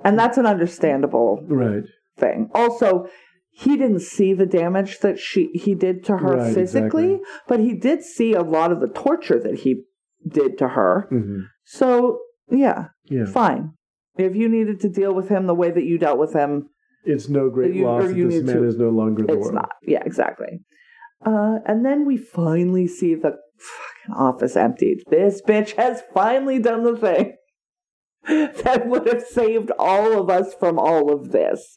And 0.04 0.18
that's 0.18 0.36
an 0.38 0.46
understandable 0.46 1.42
right. 1.48 1.84
thing. 2.18 2.50
Also, 2.54 3.06
he 3.50 3.76
didn't 3.76 4.00
see 4.00 4.34
the 4.34 4.46
damage 4.46 4.98
that 5.00 5.18
she 5.18 5.48
he 5.54 5.74
did 5.74 6.04
to 6.06 6.18
her 6.18 6.36
Right, 6.36 6.54
physically, 6.54 7.12
exactly. 7.14 7.20
but 7.48 7.60
he 7.60 7.72
did 7.74 8.02
see 8.02 8.32
a 8.34 8.42
lot 8.42 8.72
of 8.72 8.80
the 8.80 8.88
torture 8.88 9.38
that 9.38 9.60
he 9.60 9.84
did 10.28 10.58
to 10.58 10.68
her. 10.68 11.06
hmm 11.08 11.42
So, 11.64 12.18
yeah, 12.50 12.88
Yeah. 13.04 13.26
fine. 13.26 13.72
If 14.18 14.34
you 14.36 14.48
needed 14.48 14.80
to 14.80 14.88
deal 14.88 15.14
with 15.14 15.28
him 15.28 15.46
the 15.46 15.54
way 15.54 15.70
that 15.70 15.84
you 15.84 15.96
dealt 15.98 16.18
with 16.18 16.34
him, 16.34 16.68
It's 17.04 17.28
no 17.28 17.50
great 17.50 17.74
You- 17.74 17.84
loss 17.84 18.04
that 18.08 18.14
this 18.14 18.42
man 18.42 18.56
to- 18.56 18.64
is 18.64 18.78
no 18.78 18.88
longer 18.90 19.22
the 19.24 19.32
it's 19.34 19.40
world. 19.42 19.54
not. 19.54 19.70
Yeah, 19.82 20.02
exactly. 20.04 20.60
Uh, 21.24 21.58
and 21.66 21.84
then 21.84 22.04
we 22.04 22.16
finally 22.16 22.86
see 22.86 23.14
the 23.14 23.36
fucking 23.58 24.14
office 24.16 24.56
emptied. 24.56 24.98
This 25.08 25.40
bitch 25.42 25.72
has 25.76 26.02
finally 26.12 26.58
done 26.58 26.82
the 26.84 26.96
thing 26.96 27.36
that 28.26 28.86
would 28.86 29.06
have 29.06 29.22
saved 29.22 29.70
all 29.78 30.18
of 30.20 30.28
us 30.30 30.54
from 30.54 30.78
all 30.78 31.12
of 31.12 31.30
this. 31.32 31.76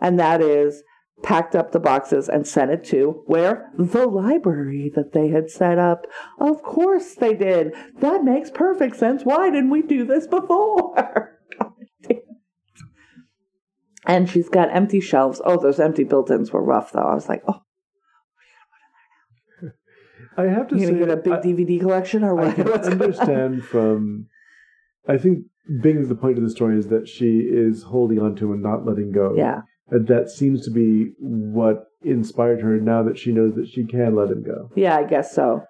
And 0.00 0.18
that 0.20 0.40
is 0.40 0.82
packed 1.22 1.54
up 1.54 1.70
the 1.72 1.80
boxes 1.80 2.28
and 2.28 2.46
sent 2.46 2.70
it 2.70 2.84
to 2.84 3.22
where? 3.26 3.70
The 3.78 4.06
library 4.06 4.90
that 4.96 5.12
they 5.12 5.28
had 5.28 5.48
set 5.50 5.78
up. 5.78 6.06
Of 6.40 6.62
course 6.62 7.14
they 7.14 7.34
did. 7.34 7.72
That 8.00 8.24
makes 8.24 8.50
perfect 8.50 8.96
sense. 8.96 9.22
Why 9.24 9.50
didn't 9.50 9.70
we 9.70 9.82
do 9.82 10.04
this 10.04 10.26
before? 10.26 11.30
God 14.06 14.12
damn 14.12 14.16
it. 14.16 14.20
And 14.20 14.30
she's 14.30 14.48
got 14.48 14.74
empty 14.74 15.00
shelves. 15.00 15.40
Oh, 15.44 15.56
those 15.60 15.80
empty 15.80 16.04
built-ins 16.04 16.52
were 16.52 16.62
rough, 16.62 16.92
though. 16.92 17.00
I 17.00 17.14
was 17.14 17.28
like, 17.28 17.42
"Oh, 17.48 17.60
I 20.36 20.44
have 20.44 20.68
to 20.68 20.76
you 20.76 20.86
say, 20.88 20.98
get 20.98 21.10
a 21.10 21.16
big 21.16 21.32
I- 21.32 21.40
DVD 21.40 21.80
collection 21.80 22.24
or 22.24 22.38
I 22.40 22.44
what?" 22.46 22.54
can 22.56 22.64
What's 22.70 22.88
understand 22.88 23.64
from. 23.64 24.26
I 25.08 25.18
think 25.18 25.44
being 25.82 26.06
the 26.08 26.14
point 26.14 26.38
of 26.38 26.44
the 26.44 26.50
story 26.50 26.78
is 26.78 26.88
that 26.88 27.08
she 27.08 27.40
is 27.40 27.82
holding 27.84 28.18
on 28.20 28.34
to 28.36 28.52
and 28.52 28.62
not 28.62 28.84
letting 28.86 29.12
go. 29.12 29.34
Yeah, 29.36 29.62
And 29.90 30.06
that 30.08 30.30
seems 30.30 30.64
to 30.64 30.70
be 30.70 31.12
what 31.18 31.84
inspired 32.02 32.60
her 32.62 32.78
now 32.80 33.02
that 33.02 33.18
she 33.18 33.32
knows 33.32 33.54
that 33.56 33.68
she 33.68 33.84
can 33.86 34.14
let 34.14 34.30
him 34.30 34.42
go. 34.42 34.70
yeah, 34.76 34.96
I 34.96 35.04
guess 35.04 35.34
so. 35.34 35.62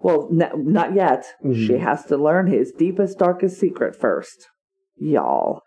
Well, 0.00 0.28
n- 0.32 0.64
not 0.72 0.94
yet. 0.94 1.24
Mhm. 1.44 1.66
She 1.66 1.78
has 1.78 2.04
to 2.06 2.16
learn 2.16 2.46
his 2.46 2.72
deepest, 2.72 3.18
darkest 3.18 3.58
secret 3.60 3.94
first, 3.96 4.48
y'all. 4.96 5.62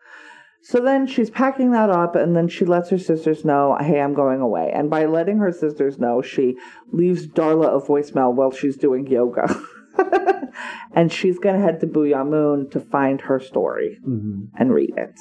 So 0.63 0.79
then 0.79 1.07
she's 1.07 1.29
packing 1.29 1.71
that 1.71 1.89
up, 1.89 2.15
and 2.15 2.37
then 2.37 2.47
she 2.47 2.63
lets 2.63 2.89
her 2.89 2.97
sisters 2.97 3.43
know, 3.43 3.75
"Hey, 3.81 3.99
I'm 3.99 4.13
going 4.13 4.39
away." 4.39 4.71
And 4.73 4.89
by 4.89 5.05
letting 5.05 5.39
her 5.39 5.51
sisters 5.51 5.99
know, 5.99 6.21
she 6.21 6.57
leaves 6.89 7.27
Darla 7.27 7.75
a 7.75 7.85
voicemail 7.85 8.33
while 8.33 8.51
she's 8.51 8.77
doing 8.77 9.05
yoga. 9.05 9.53
and 10.93 11.11
she's 11.11 11.37
gonna 11.37 11.59
head 11.59 11.81
to 11.81 11.87
Booya 11.87 12.25
Moon 12.25 12.69
to 12.69 12.79
find 12.79 13.19
her 13.21 13.39
story. 13.41 13.99
hmm 14.03 14.45
and 14.57 14.73
read 14.73 14.93
it. 14.97 15.19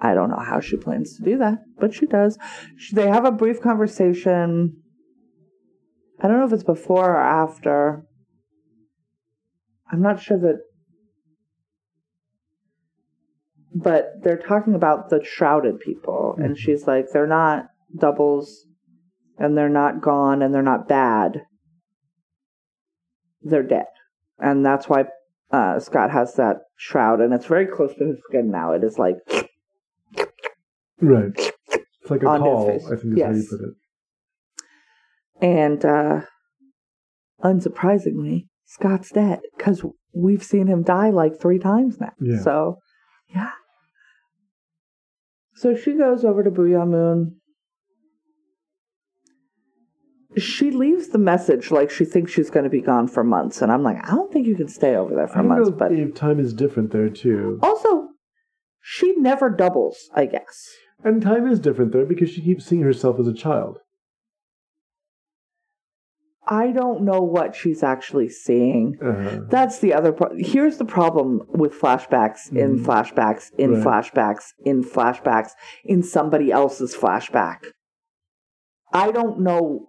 I 0.00 0.14
don't 0.14 0.30
know 0.30 0.42
how 0.42 0.60
she 0.60 0.76
plans 0.76 1.16
to 1.16 1.22
do 1.22 1.36
that, 1.38 1.58
but 1.78 1.92
she 1.92 2.06
does. 2.06 2.38
She, 2.76 2.94
they 2.96 3.08
have 3.08 3.24
a 3.26 3.30
brief 3.30 3.60
conversation. 3.60 4.82
I 6.20 6.28
don't 6.28 6.38
know 6.38 6.46
if 6.46 6.52
it's 6.52 6.64
before 6.64 7.10
or 7.10 7.20
after. 7.20 8.06
I'm 9.90 10.00
not 10.00 10.20
sure 10.20 10.38
that. 10.38 10.60
But 13.74 14.22
they're 14.22 14.38
talking 14.38 14.74
about 14.74 15.10
the 15.10 15.22
shrouded 15.24 15.80
people, 15.80 16.34
and 16.38 16.54
Mhm. 16.54 16.58
she's 16.58 16.86
like, 16.86 17.06
they're 17.12 17.26
not 17.26 17.68
doubles, 17.96 18.66
and 19.38 19.56
they're 19.56 19.68
not 19.68 20.00
gone, 20.00 20.42
and 20.42 20.54
they're 20.54 20.62
not 20.62 20.88
bad. 20.88 21.42
They're 23.42 23.62
dead, 23.62 23.86
and 24.38 24.64
that's 24.64 24.88
why 24.88 25.06
uh, 25.50 25.78
Scott 25.78 26.10
has 26.10 26.34
that 26.36 26.62
shroud, 26.76 27.20
and 27.20 27.34
it's 27.34 27.44
very 27.44 27.66
close 27.66 27.94
to 27.96 28.06
his 28.06 28.18
skin 28.28 28.50
now. 28.50 28.72
It 28.72 28.82
is 28.82 28.98
like 28.98 29.16
Right. 31.00 31.32
It's 31.36 32.10
like 32.10 32.22
a 32.22 32.26
call. 32.26 32.70
I 32.70 32.96
think 32.96 33.18
is 33.18 33.22
how 33.22 33.30
you 33.32 33.46
put 33.50 33.60
it. 33.60 33.74
And 35.42 35.84
uh, 35.84 36.20
unsurprisingly, 37.42 38.46
Scott's 38.64 39.10
dead 39.10 39.40
because 39.56 39.84
we've 40.14 40.42
seen 40.44 40.68
him 40.68 40.82
die 40.84 41.10
like 41.10 41.40
three 41.40 41.58
times 41.58 42.00
now. 42.00 42.12
Yeah. 42.20 42.38
So, 42.40 42.78
yeah. 43.28 43.50
So 45.62 45.76
she 45.76 45.92
goes 45.92 46.24
over 46.24 46.42
to 46.42 46.50
Booya 46.50 46.84
Moon. 46.88 47.36
She 50.36 50.72
leaves 50.72 51.10
the 51.10 51.18
message 51.18 51.70
like 51.70 51.88
she 51.88 52.04
thinks 52.04 52.32
she's 52.32 52.50
going 52.50 52.64
to 52.64 52.70
be 52.70 52.80
gone 52.80 53.06
for 53.06 53.22
months. 53.22 53.62
And 53.62 53.70
I'm 53.70 53.84
like, 53.84 53.98
I 54.04 54.10
don't 54.10 54.32
think 54.32 54.48
you 54.48 54.56
can 54.56 54.66
stay 54.66 54.96
over 54.96 55.14
there 55.14 55.28
I 55.28 55.28
for 55.28 55.36
don't 55.36 55.48
months. 55.48 55.68
know 55.68 55.76
But 55.76 55.92
if 55.92 56.16
time 56.16 56.40
is 56.40 56.52
different 56.52 56.90
there 56.90 57.08
too. 57.08 57.60
also, 57.62 58.08
she 58.80 59.14
never 59.14 59.48
doubles, 59.50 60.10
I 60.12 60.26
guess. 60.26 60.68
And 61.04 61.22
time 61.22 61.46
is 61.46 61.60
different 61.60 61.92
there 61.92 62.06
because 62.06 62.30
she 62.30 62.42
keeps 62.42 62.66
seeing 62.66 62.82
herself 62.82 63.20
as 63.20 63.28
a 63.28 63.32
child. 63.32 63.78
I 66.52 66.70
don't 66.72 67.00
know 67.02 67.22
what 67.22 67.54
she's 67.54 67.82
actually 67.82 68.28
seeing. 68.28 68.98
Uh, 69.02 69.40
That's 69.48 69.78
the 69.78 69.94
other 69.94 70.12
part. 70.12 70.32
Here's 70.38 70.76
the 70.76 70.84
problem 70.84 71.40
with 71.48 71.72
flashbacks 71.72 72.52
in 72.52 72.78
Mhm. 72.78 72.84
flashbacks 72.84 73.50
in 73.56 73.70
Right. 73.72 73.84
flashbacks 73.84 74.52
in 74.64 74.82
flashbacks 74.82 75.52
in 75.84 76.02
somebody 76.02 76.52
else's 76.52 76.94
flashback. 76.94 77.60
I 78.92 79.10
don't 79.12 79.40
know 79.40 79.86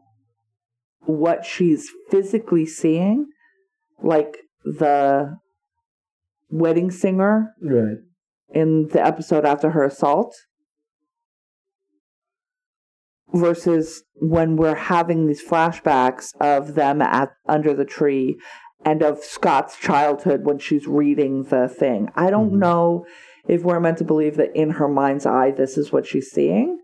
what 1.06 1.44
she's 1.44 1.90
physically 2.10 2.66
seeing, 2.66 3.28
like 4.02 4.38
the 4.64 5.38
wedding 6.50 6.92
singer 6.92 7.54
right. 7.62 7.98
in 8.52 8.88
the 8.88 9.06
episode 9.06 9.44
after 9.44 9.72
her 9.72 9.84
assault 9.84 10.34
versus 13.34 14.04
when 14.16 14.56
we're 14.56 14.76
having 14.76 15.28
these 15.28 15.44
flashbacks 15.44 16.34
of 16.40 16.76
them 16.76 17.02
at 17.02 17.30
under 17.48 17.74
the 17.74 17.86
tree 17.86 18.38
and 18.86 19.02
of 19.02 19.20
Scott's 19.24 19.78
childhood 19.78 20.46
when 20.46 20.60
she's 20.60 20.88
reading 20.88 21.44
the 21.44 21.68
thing. 21.68 22.10
I 22.16 22.30
don't 22.30 22.52
Mhm. 22.54 22.60
know 22.60 23.06
if 23.48 23.64
we're 23.64 23.80
meant 23.80 23.98
to 24.00 24.04
believe 24.04 24.36
that 24.38 24.56
in 24.56 24.72
her 24.72 24.88
mind's 24.88 25.26
eye 25.26 25.52
this 25.52 25.78
is 25.78 25.92
what 25.92 26.06
she's 26.06 26.30
seeing 26.32 26.80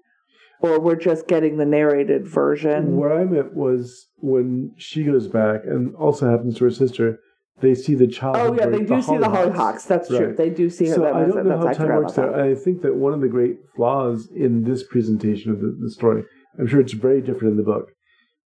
or 0.62 0.79
we're 0.79 0.96
just 0.96 1.27
getting 1.27 1.58
the 1.58 1.65
narrated 1.65 2.27
version. 2.27 2.98
Where 2.98 3.13
I 3.13 3.25
meant 3.25 3.56
was 3.56 4.08
when 4.18 4.72
she 4.77 5.03
goes 5.03 5.27
back, 5.27 5.62
and 5.65 5.96
also 5.96 6.29
happens 6.29 6.58
to 6.58 6.65
her 6.65 6.72
sister, 6.72 7.20
they 7.62 7.75
see 7.75 7.96
the 7.96 8.08
child. 8.08 8.38
Oh 8.38 8.53
yeah, 8.53 8.68
they 8.68 8.84
do 8.84 9.01
see 9.01 9.18
the 9.18 9.25
Hollyhocks. 9.27 9.88
That's 9.88 10.08
true. 10.10 10.34
They 10.38 10.50
do 10.50 10.70
see 10.70 10.88
her. 10.88 10.96
So 10.96 11.01
that 11.01 11.13
I 11.13 11.25
don't 11.25 11.46
know 11.48 11.58
how 11.60 11.72
time 11.72 11.88
works 11.88 12.13
there. 12.13 12.34
I 12.34 12.56
think 12.56 12.82
that 12.82 12.96
one 12.96 13.13
of 13.13 13.22
the 13.22 13.27
great 13.27 13.58
flaws 13.75 14.29
in 14.36 14.63
this 14.63 14.84
presentation 14.84 15.51
of 15.51 15.60
the, 15.62 15.77
the 15.82 15.89
story, 15.89 16.24
I'm 16.60 16.68
sure 16.68 16.82
it's 16.82 16.94
very 16.94 17.22
different 17.22 17.51
in 17.54 17.58
the 17.58 17.63
book, 17.63 17.92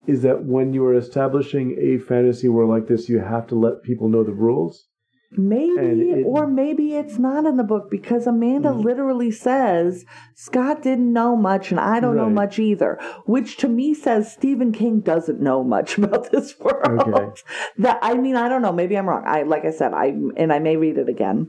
is 0.07 0.21
that 0.21 0.45
when 0.45 0.73
you 0.73 0.85
are 0.85 0.95
establishing 0.95 1.75
a 1.79 1.97
fantasy 1.97 2.47
world 2.49 2.69
like 2.69 2.87
this, 2.87 3.09
you 3.09 3.19
have 3.19 3.47
to 3.47 3.55
let 3.55 3.83
people 3.83 4.07
know 4.09 4.23
the 4.23 4.33
rules. 4.33 4.87
Maybe, 5.35 6.11
it- 6.11 6.25
or 6.27 6.45
maybe 6.45 6.93
it's 6.93 7.17
not 7.17 7.47
in 7.47 7.57
the 7.57 7.63
book 7.63 7.89
because 7.89 8.27
Amanda 8.27 8.69
Mm. 8.69 8.83
literally 8.83 9.31
says 9.31 10.05
Scott 10.35 10.83
didn't 10.83 11.11
know 11.11 11.35
much 11.35 11.71
and 11.71 11.79
I 11.79 11.99
don't 11.99 12.15
know 12.15 12.29
much 12.29 12.59
either, 12.59 12.99
which 13.25 13.57
to 13.57 13.67
me 13.67 13.95
says 13.95 14.31
Stephen 14.31 14.71
King 14.71 14.99
doesn't 14.99 15.41
know 15.41 15.63
much 15.63 15.97
about 15.97 16.31
this 16.31 16.53
world. 16.59 16.85
Okay. 17.07 17.31
That 17.79 17.97
I 18.03 18.13
mean, 18.13 18.35
I 18.35 18.47
don't 18.47 18.61
know. 18.61 18.71
Maybe 18.71 18.95
I'm 18.95 19.09
wrong. 19.09 19.23
I 19.25 19.41
like 19.41 19.65
I 19.65 19.71
said, 19.71 19.91
I 19.93 20.13
and 20.37 20.53
I 20.53 20.59
may 20.59 20.77
read 20.77 20.99
it 20.99 21.09
again. 21.09 21.47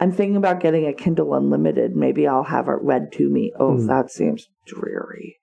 I'm 0.00 0.10
thinking 0.10 0.36
about 0.36 0.60
getting 0.60 0.86
a 0.86 0.94
Kindle 0.94 1.34
Unlimited. 1.34 1.94
Maybe 1.94 2.26
I'll 2.26 2.44
have 2.44 2.68
it 2.68 2.78
read 2.80 3.12
to 3.12 3.28
me. 3.28 3.52
Oh, 3.60 3.72
Mm. 3.74 3.86
that 3.88 4.10
seems 4.10 4.48
dreary. 4.66 5.36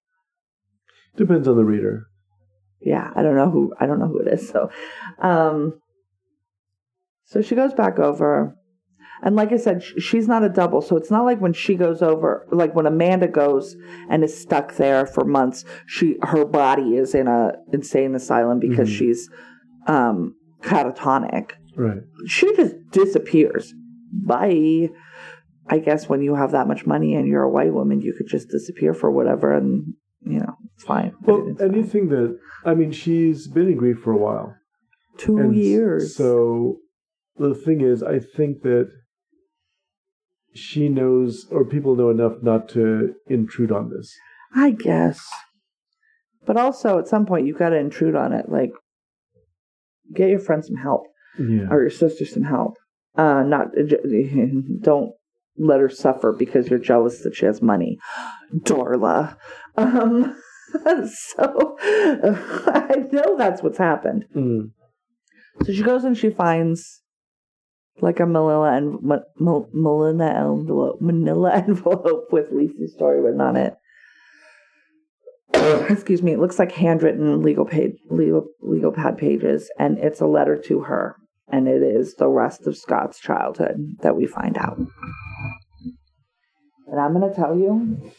Depends 1.18 1.48
on 1.48 1.56
the 1.58 1.66
reader. 1.66 2.08
yeah 2.82 3.12
i 3.16 3.22
don't 3.22 3.36
know 3.36 3.50
who 3.50 3.74
i 3.80 3.86
don't 3.86 4.00
know 4.00 4.08
who 4.08 4.20
it 4.20 4.28
is 4.28 4.48
so 4.50 4.70
um 5.22 5.80
so 7.26 7.42
she 7.42 7.56
goes 7.56 7.74
back 7.74 8.00
over 8.00 8.56
and 9.24 9.36
like 9.36 9.52
i 9.52 9.58
said 9.58 9.84
sh- 9.84 9.94
she's 10.00 10.28
not 10.28 10.44
a 10.44 10.50
double 10.50 10.82
so 10.82 10.96
it's 10.98 11.12
not 11.12 11.24
like 11.26 11.40
when 11.40 11.54
she 11.54 11.76
goes 11.76 12.02
over 12.02 12.48
like 12.52 12.74
when 12.76 12.86
amanda 12.86 13.28
goes 13.28 13.76
and 14.10 14.24
is 14.24 14.36
stuck 14.42 14.76
there 14.78 15.06
for 15.06 15.24
months 15.26 15.64
she 15.88 16.18
her 16.24 16.46
body 16.46 16.96
is 16.96 17.14
in 17.14 17.28
a 17.28 17.52
insane 17.72 18.16
asylum 18.16 18.60
because 18.60 18.90
Mhm. 18.90 18.98
she's 18.98 19.30
um 19.88 20.36
catatonic 20.62 21.52
Right. 21.78 22.02
she 22.28 22.54
just 22.56 22.76
disappears 22.92 23.74
bye 24.12 24.90
i 25.70 25.78
guess 25.80 26.10
when 26.10 26.22
you 26.22 26.36
have 26.36 26.52
that 26.52 26.68
much 26.68 26.86
money 26.86 27.16
and 27.16 27.28
you're 27.28 27.44
a 27.44 27.50
white 27.50 27.74
woman 27.74 28.02
you 28.02 28.14
could 28.18 28.28
just 28.28 28.50
disappear 28.50 28.94
for 28.94 29.10
whatever 29.12 29.54
and 29.54 29.94
you 30.22 30.40
know 30.40 30.56
fine 30.84 31.14
Well, 31.22 31.56
fine. 31.58 31.74
anything 31.74 32.10
that, 32.10 32.38
I 32.66 32.74
mean, 32.74 32.92
she's 32.92 33.48
been 33.48 33.68
in 33.68 33.78
grief 33.78 34.00
for 34.04 34.12
a 34.14 34.18
while. 34.18 34.56
two 35.18 35.38
And 35.38 35.56
years 35.56 36.16
So 36.16 36.78
the 37.38 37.54
thing 37.56 37.82
is, 37.82 38.02
I 38.04 38.20
think 38.20 38.62
that 38.64 38.90
she 40.54 40.90
knows, 40.90 41.48
or 41.52 41.64
people 41.64 41.96
know 41.96 42.10
enough 42.10 42.34
not 42.42 42.68
to 42.70 43.14
intrude 43.28 43.72
on 43.72 43.90
this. 43.90 44.14
I 44.54 44.72
guess. 44.72 45.26
But 46.46 46.58
also, 46.58 47.00
at 47.00 47.08
some 47.08 47.26
point, 47.26 47.46
you've 47.48 47.58
got 47.60 47.70
to 47.70 47.78
intrude 47.78 48.16
on 48.16 48.34
it. 48.34 48.50
Like, 48.50 48.72
get 50.14 50.30
your 50.30 50.40
friend 50.40 50.64
some 50.66 50.76
help 50.76 51.04
Yeah. 51.40 51.68
or 51.70 51.82
your 51.82 51.90
sister 51.90 52.26
some 52.26 52.44
help. 52.44 52.74
Uh, 53.16 53.44
not 53.44 53.68
don't 54.82 55.12
let 55.58 55.80
her 55.80 55.90
suffer 55.90 56.34
because 56.38 56.70
you're 56.70 56.80
jealous 56.80 57.22
that 57.24 57.36
she 57.36 57.46
has 57.46 57.62
money, 57.62 57.98
Darla. 58.56 59.38
Um, 59.78 60.36
so 61.10 61.78
I 61.82 63.08
know 63.12 63.38
that's 63.38 63.62
what's 63.62 63.78
happened. 63.78 64.26
Mm. 64.36 64.72
So 65.64 65.74
she 65.74 65.84
goes 65.84 66.04
and 66.04 66.18
she 66.18 66.30
finds 66.30 67.02
like 68.00 68.20
a 68.20 68.26
Manila 68.26 68.76
and 68.76 69.00
Manila 69.02 70.30
envelope, 70.30 71.02
Manila 71.02 71.52
envelope 71.68 72.28
with 72.32 72.52
Lisa's 72.52 72.94
story 72.94 73.22
written 73.22 73.42
on 73.42 73.56
it. 73.56 73.76
Excuse 75.90 76.24
me. 76.24 76.32
It 76.32 76.40
looks 76.40 76.58
like 76.58 76.72
handwritten 76.72 77.42
legal 77.42 77.66
page, 77.66 77.98
legal 78.10 78.48
legal 78.62 78.92
pad 78.92 79.18
pages, 79.18 79.70
and 79.78 80.00
it's 80.00 80.22
a 80.22 80.26
letter 80.26 80.58
to 80.68 80.82
her, 80.82 81.18
and 81.50 81.68
it 81.68 81.84
is 81.84 82.16
the 82.16 82.30
rest 82.30 82.66
of 82.66 82.78
Scott's 82.78 83.20
childhood 83.20 83.98
that 84.02 84.16
we 84.16 84.26
find 84.26 84.58
out. 84.58 84.78
And 84.78 84.88
I'm 87.00 87.14
gonna 87.14 87.34
tell 87.34 87.58
you, 87.58 88.12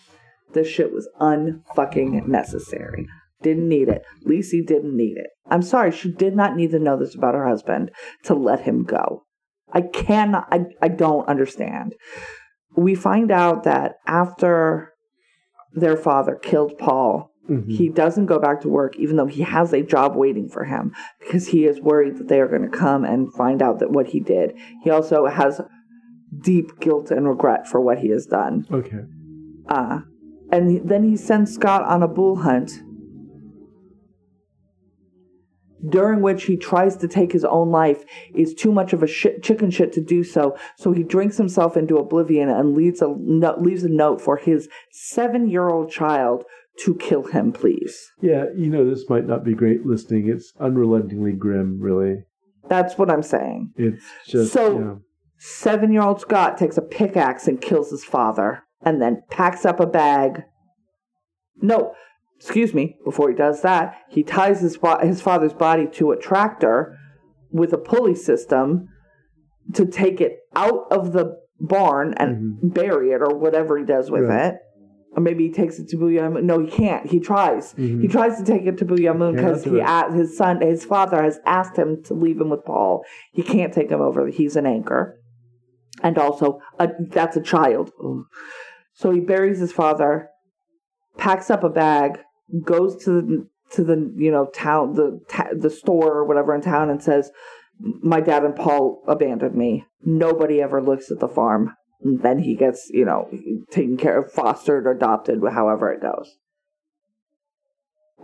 this 0.53 0.69
shit 0.69 0.93
was 0.93 1.09
unfucking 1.21 2.27
necessary. 2.27 3.07
Didn't 3.43 3.69
need 3.69 3.88
it. 3.88 4.03
Lisey 4.27 4.65
didn't 4.67 4.97
need 4.97 5.17
it. 5.17 5.27
I'm 5.51 5.62
sorry, 5.62 5.91
she 5.91 6.12
did 6.12 6.37
not 6.37 6.55
need 6.57 6.71
to 6.71 6.79
know 6.79 6.97
this 6.97 7.15
about 7.15 7.35
her 7.35 7.47
husband 7.49 7.91
to 8.25 8.35
let 8.35 8.61
him 8.61 8.85
go. 8.85 9.25
I 9.73 9.81
cannot, 9.81 10.47
I, 10.53 10.67
I 10.81 10.88
don't 10.88 11.29
understand. 11.29 11.95
We 12.77 12.95
find 12.95 13.31
out 13.31 13.65
that 13.65 13.97
after 14.07 14.93
their 15.73 15.97
father 15.97 16.37
killed 16.37 16.79
Paul, 16.79 17.31
Mhm. 17.51 17.69
he 17.69 17.88
doesn't 17.88 18.27
go 18.27 18.38
back 18.38 18.61
to 18.61 18.69
work, 18.69 18.97
even 18.97 19.17
though 19.17 19.27
he 19.27 19.43
has 19.43 19.73
a 19.73 19.83
job 19.83 20.15
waiting 20.15 20.49
for 20.49 20.62
him, 20.65 20.93
because 21.19 21.49
he 21.49 21.67
is 21.67 21.81
worried 21.81 22.17
that 22.19 22.29
they 22.29 22.41
are 22.41 22.47
going 22.47 22.62
to 22.62 22.69
come 22.69 23.05
and 23.05 23.33
find 23.35 23.61
out 23.61 23.81
that 23.81 23.91
what 23.91 24.07
he 24.09 24.21
did. 24.21 24.55
He 24.85 24.91
also 24.91 25.27
has 25.27 25.61
deep 26.41 26.79
guilt 26.79 27.11
and 27.11 27.29
regret 27.29 27.67
for 27.67 27.81
what 27.81 27.99
he 27.99 28.11
has 28.11 28.27
done. 28.27 28.65
Okay. 28.71 29.01
Uh, 29.69 30.01
and 30.53 30.88
then 30.88 31.03
he 31.03 31.17
sends 31.17 31.53
Scott 31.53 31.83
on 31.83 32.03
a 32.03 32.09
bool 32.09 32.37
hunt, 32.37 32.71
during 35.88 36.21
which 36.21 36.45
he 36.45 36.57
tries 36.57 36.97
to 36.99 37.09
take 37.09 37.33
his 37.33 37.45
own 37.45 37.71
life. 37.71 38.05
Is 38.35 38.55
too 38.55 38.71
much 38.71 38.93
of 38.93 39.03
a 39.03 39.07
shit, 39.07 39.43
chicken 39.43 39.71
shit 39.71 39.93
to 39.95 40.01
do 40.01 40.23
so, 40.23 40.57
so 40.77 40.93
he 40.93 41.03
drinks 41.03 41.37
himself 41.38 41.77
into 41.77 41.97
oblivion 41.97 42.49
and 42.49 42.75
leaves 42.77 43.03
a 43.03 43.12
no, 43.19 43.57
leaves 43.59 43.83
a 43.83 43.88
note 43.88 44.21
for 44.21 44.37
his 44.37 44.69
seven 44.93 45.49
year 45.49 45.69
old 45.69 45.91
child 45.91 46.45
to 46.85 46.95
kill 46.95 47.25
him, 47.25 47.53
please. 47.53 48.11
Yeah, 48.21 48.45
you 48.57 48.69
know, 48.71 48.88
this 48.88 49.09
might 49.11 49.27
not 49.27 49.45
be 49.45 49.55
great 49.55 49.85
listening. 49.85 50.29
It's 50.29 50.53
unrelentingly 50.61 51.33
grim, 51.33 51.79
really. 51.81 52.25
That's 52.69 52.97
what 52.97 53.11
I'm 53.11 53.23
saying. 53.23 53.73
It's 53.77 54.05
just, 54.27 54.53
So- 54.53 54.79
yeah. 54.79 54.95
Seven 55.45 55.93
year 55.93 56.03
old 56.03 56.21
Scott 56.21 56.57
takes 56.57 56.79
a 56.79 56.83
pickaxe 56.83 57.49
and 57.49 57.61
kills 57.61 57.91
his 57.91 58.05
father, 58.05 58.62
and 58.85 59.01
then 59.01 59.23
packs 59.31 59.64
up 59.64 59.81
a 59.81 59.87
bag. 59.87 60.42
No, 61.61 61.95
excuse 62.38 62.75
me, 62.75 62.97
before 63.05 63.29
he 63.31 63.37
does 63.37 63.62
that, 63.62 63.95
he 64.09 64.23
ties 64.23 64.61
his, 64.61 64.79
his 65.03 65.21
father's 65.21 65.53
body 65.55 65.87
to 65.95 66.11
a 66.12 66.16
tractor 66.16 66.97
with 67.51 67.73
a 67.73 67.79
pulley 67.79 68.14
system 68.14 68.88
to 69.75 69.87
take 69.87 70.21
it 70.21 70.38
out 70.57 70.87
of 70.90 71.12
the 71.12 71.37
barn 71.61 72.14
and 72.16 72.75
bury 72.75 73.11
it 73.11 73.21
or 73.23 73.37
whatever 73.38 73.79
he 73.79 73.85
does 73.85 74.11
with 74.11 74.23
Mm-hmm. 74.23 74.31
Right. 74.31 74.47
it. 74.55 74.59
Or 75.14 75.21
maybe 75.23 75.47
he 75.47 75.53
takes 75.53 75.79
it 75.79 75.88
to 75.88 75.99
Booya 75.99 76.33
Moon. 76.33 76.47
No, 76.47 76.59
he 76.59 76.71
can't. 76.71 77.07
He 77.07 77.21
tries. 77.21 77.75
He 77.75 78.09
tries 78.09 78.38
to 78.38 78.45
take 78.45 78.62
it 78.64 78.79
to 78.79 78.87
Booya 78.87 79.14
Moon 79.14 79.35
Can't 79.35 79.62
because 79.62 79.64
he 79.64 80.16
his 80.18 80.37
son, 80.38 80.62
his 80.62 80.87
father 80.87 81.23
has 81.23 81.38
asked 81.45 81.77
him 81.77 82.03
to 82.05 82.14
leave 82.14 82.40
him 82.40 82.49
with 82.49 82.64
Paul. 82.64 83.05
He 83.31 83.42
can't 83.42 83.75
take 83.75 83.90
him 83.90 84.01
over. 84.01 84.27
He's 84.29 84.57
an 84.57 84.64
anchor, 84.64 85.21
and 86.03 86.16
also 86.16 86.61
a, 86.79 86.88
that's 87.11 87.37
a 87.37 87.42
child. 87.42 87.90
So 88.94 89.11
he 89.11 89.20
buries 89.20 89.59
his 89.59 89.72
father, 89.72 90.28
packs 91.16 91.50
up 91.50 91.64
a 91.64 91.68
bag, 91.68 92.18
goes 92.64 93.02
to 93.05 93.11
the 93.11 93.48
to 93.72 93.85
the 93.85 94.12
you 94.16 94.31
know 94.31 94.46
town 94.46 94.94
the 94.94 95.20
ta- 95.28 95.48
the 95.57 95.70
store 95.70 96.12
or 96.12 96.24
whatever 96.26 96.55
in 96.55 96.61
town 96.61 96.90
and 96.90 97.02
says, 97.02 97.31
"My 97.81 98.20
dad 98.20 98.44
and 98.44 98.55
Paul 98.55 99.02
abandoned 99.09 99.55
me. 99.55 99.87
Nobody 100.05 100.61
ever 100.61 100.83
looks 100.83 101.11
at 101.11 101.20
the 101.20 101.28
farm." 101.28 101.74
And 102.02 102.20
then 102.22 102.40
he 102.40 102.55
gets 102.55 102.90
you 102.92 103.05
know 103.05 103.28
taken 103.70 103.96
care 103.96 104.18
of, 104.20 104.33
fostered 104.33 104.87
adopted, 104.87 105.40
however 105.50 105.90
it 105.90 106.02
goes. 106.02 106.37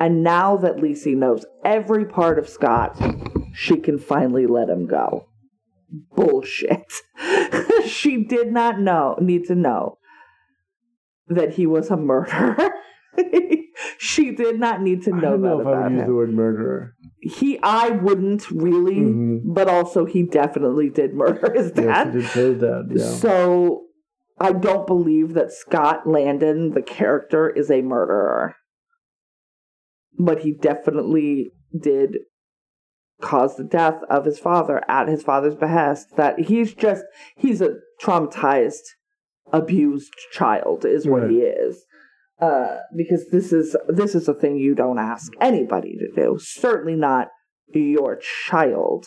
And 0.01 0.23
now 0.23 0.57
that 0.59 0.77
Lisey 0.77 1.17
knows 1.17 1.45
every 1.65 2.05
part 2.05 2.39
of 2.39 2.49
Scott, 2.49 2.97
she 3.53 3.79
can 3.79 3.99
finally 3.99 4.47
let 4.47 4.69
him 4.69 4.87
go. 4.87 5.27
Bullshit. 6.15 6.93
she 7.87 8.23
did 8.23 8.53
not 8.53 8.79
know, 8.79 9.17
need 9.21 9.47
to 9.47 9.57
know 9.57 9.99
that 11.29 11.55
he 11.55 11.67
was 11.67 11.91
a 11.91 11.97
murderer. 11.97 12.57
she 13.99 14.31
did 14.33 14.59
not 14.59 14.81
need 14.83 15.03
to 15.05 15.13
I 15.13 15.15
know 15.15 15.21
don't 15.21 15.43
know 15.43 15.59
that 15.59 15.63
if 15.63 15.67
I 15.77 15.83
would 15.89 15.93
use 15.93 16.07
the 16.07 16.15
word 16.15 16.33
murderer. 16.35 16.95
He, 17.21 17.59
I 17.63 17.91
wouldn't 17.91 18.51
really, 18.51 18.97
Mhm. 18.97 19.41
but 19.45 19.69
also 19.69 20.05
he 20.05 20.23
definitely 20.23 20.89
did 20.89 21.15
murder 21.15 21.53
his 21.55 21.73
dad. 21.73 21.85
Yes, 21.85 22.15
he 22.15 22.21
did 22.21 22.31
kill 22.31 22.53
his 22.53 22.61
dad. 22.63 22.83
Yeah. 22.93 23.05
So 23.05 23.85
I 24.41 24.53
don't 24.53 24.87
believe 24.87 25.35
that 25.35 25.53
Scott 25.53 26.07
Landon, 26.07 26.71
the 26.71 26.83
character, 26.83 27.49
is 27.51 27.71
a 27.71 27.83
murderer. 27.83 28.55
But 30.19 30.41
he 30.41 30.53
definitely 30.53 31.51
did 31.79 32.19
cause 33.21 33.57
the 33.57 33.65
death 33.65 34.01
of 34.09 34.25
his 34.25 34.39
father 34.39 34.83
at 34.89 35.09
his 35.09 35.23
father's 35.23 35.57
behest. 35.57 36.17
That 36.17 36.39
he's 36.41 36.73
just, 36.75 37.05
he's 37.37 37.61
a 37.61 37.75
traumatized, 38.03 38.83
abused 39.53 40.13
child, 40.33 40.85
is 40.85 41.07
what 41.07 41.23
Right. 41.23 41.31
he 41.31 41.39
is. 41.39 41.85
Uh, 42.41 42.79
because 42.97 43.29
this 43.31 43.53
is 43.53 43.77
this 43.89 44.15
is 44.15 44.29
a 44.29 44.35
thing 44.35 44.57
you 44.57 44.75
don't 44.75 44.99
ask 44.99 45.33
anybody 45.41 45.97
to 45.99 46.09
do. 46.15 46.39
Certainly 46.39 46.95
not 46.95 47.29
your 47.75 48.17
child. 48.47 49.07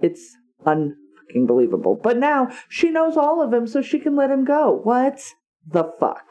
It's 0.00 0.34
unfucking 0.64 1.46
believable. 1.46 2.00
But 2.02 2.16
now 2.16 2.48
she 2.68 2.90
knows 2.90 3.16
all 3.18 3.42
of 3.42 3.52
him, 3.52 3.66
so 3.66 3.82
she 3.82 3.98
can 3.98 4.16
let 4.16 4.30
him 4.30 4.44
go. 4.46 4.80
What 4.82 5.20
the 5.66 5.84
fuck? 6.00 6.24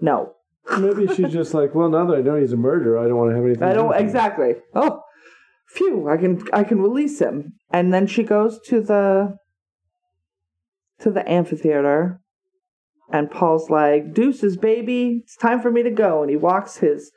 No, 0.00 0.34
Maybe 0.78 1.06
she's 1.14 1.32
just 1.32 1.54
like, 1.54 1.74
well, 1.74 1.88
now 1.88 2.06
that 2.06 2.18
I 2.18 2.20
know 2.22 2.36
he's 2.36 2.52
a 2.52 2.56
murderer, 2.56 2.98
I 2.98 3.08
don't 3.08 3.16
want 3.16 3.30
to 3.30 3.36
have 3.36 3.44
anything. 3.44 3.62
I 3.64 3.70
do 3.72 3.80
don't 3.80 3.96
exactly. 3.96 4.54
Oh, 4.74 5.00
phew! 5.68 6.08
I 6.08 6.16
can 6.16 6.42
I 6.52 6.64
can 6.64 6.80
release 6.80 7.20
him, 7.20 7.54
and 7.70 7.92
then 7.94 8.06
she 8.06 8.22
goes 8.22 8.58
to 8.66 8.80
the 8.80 9.36
to 11.00 11.10
the 11.10 11.28
amphitheater, 11.28 12.20
and 13.10 13.30
Paul's 13.30 13.70
like, 13.70 14.12
"Deuces, 14.14 14.56
baby, 14.56 15.20
it's 15.22 15.36
time 15.36 15.60
for 15.60 15.70
me 15.70 15.82
to 15.82 15.90
go," 15.90 16.22
and 16.22 16.30
he 16.30 16.36
walks 16.36 16.78
his 16.78 17.10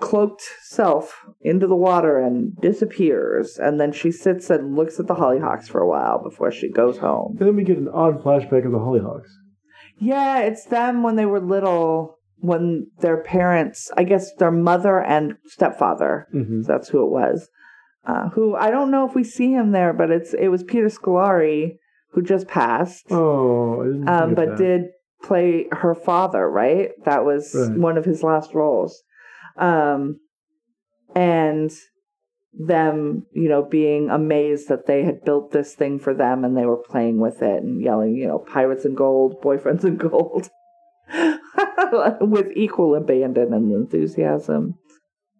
cloaked 0.00 0.42
self 0.62 1.24
into 1.40 1.66
the 1.66 1.76
water 1.76 2.18
and 2.18 2.56
disappears. 2.60 3.58
And 3.58 3.80
then 3.80 3.92
she 3.92 4.10
sits 4.10 4.50
and 4.50 4.74
looks 4.74 4.98
at 4.98 5.06
the 5.06 5.14
hollyhocks 5.14 5.68
for 5.68 5.80
a 5.80 5.88
while 5.88 6.20
before 6.22 6.50
she 6.50 6.68
goes 6.68 6.98
home. 6.98 7.36
And 7.38 7.46
then 7.48 7.56
we 7.56 7.62
get 7.64 7.78
an 7.78 7.88
odd 7.88 8.22
flashback 8.22 8.66
of 8.66 8.72
the 8.72 8.78
hollyhocks. 8.78 9.28
Yeah, 9.98 10.40
it's 10.40 10.64
them 10.64 11.02
when 11.04 11.14
they 11.16 11.26
were 11.26 11.40
little, 11.40 12.18
when 12.38 12.88
their 12.98 13.22
parents, 13.22 13.90
I 13.96 14.02
guess 14.02 14.34
their 14.34 14.50
mother 14.50 15.00
and 15.00 15.36
stepfather, 15.46 16.26
Mm-hmm. 16.34 16.62
that's 16.62 16.88
who 16.88 17.04
it 17.06 17.10
was. 17.10 17.48
Uh, 18.04 18.28
who 18.30 18.54
I 18.56 18.70
don't 18.70 18.90
know 18.90 19.06
if 19.08 19.14
we 19.14 19.24
see 19.24 19.52
him 19.52 19.70
there, 19.70 19.92
but 19.92 20.10
it's 20.10 20.34
it 20.34 20.48
was 20.48 20.62
Peter 20.64 20.88
Scolari 20.88 21.76
who 22.14 22.22
just 22.22 22.48
passed, 22.48 23.06
Oh, 23.10 23.80
um, 24.06 24.34
but 24.34 24.50
that. 24.50 24.58
did 24.58 24.82
play 25.22 25.66
her 25.72 25.94
father. 25.94 26.48
Right, 26.48 26.90
that 27.04 27.24
was 27.24 27.54
Right. 27.54 27.78
one 27.78 27.98
of 27.98 28.04
his 28.04 28.22
last 28.22 28.54
roles. 28.54 29.02
Um, 29.56 30.20
and 31.14 31.70
them, 32.52 33.26
you 33.32 33.48
know, 33.48 33.62
being 33.62 34.10
amazed 34.10 34.68
that 34.68 34.86
they 34.86 35.02
had 35.02 35.24
built 35.24 35.50
this 35.50 35.74
thing 35.74 35.98
for 35.98 36.14
them 36.14 36.44
and 36.44 36.56
they 36.56 36.66
were 36.66 36.76
playing 36.76 37.18
with 37.20 37.42
it 37.42 37.62
and 37.62 37.82
yelling, 37.82 38.14
you 38.16 38.26
know, 38.28 38.38
pirates 38.38 38.84
and 38.84 38.96
gold, 38.96 39.40
boyfriends 39.42 39.82
and 39.84 39.98
gold, 39.98 40.50
with 42.20 42.52
equal 42.54 42.94
abandon 42.94 43.52
and 43.52 43.72
enthusiasm. 43.72 44.78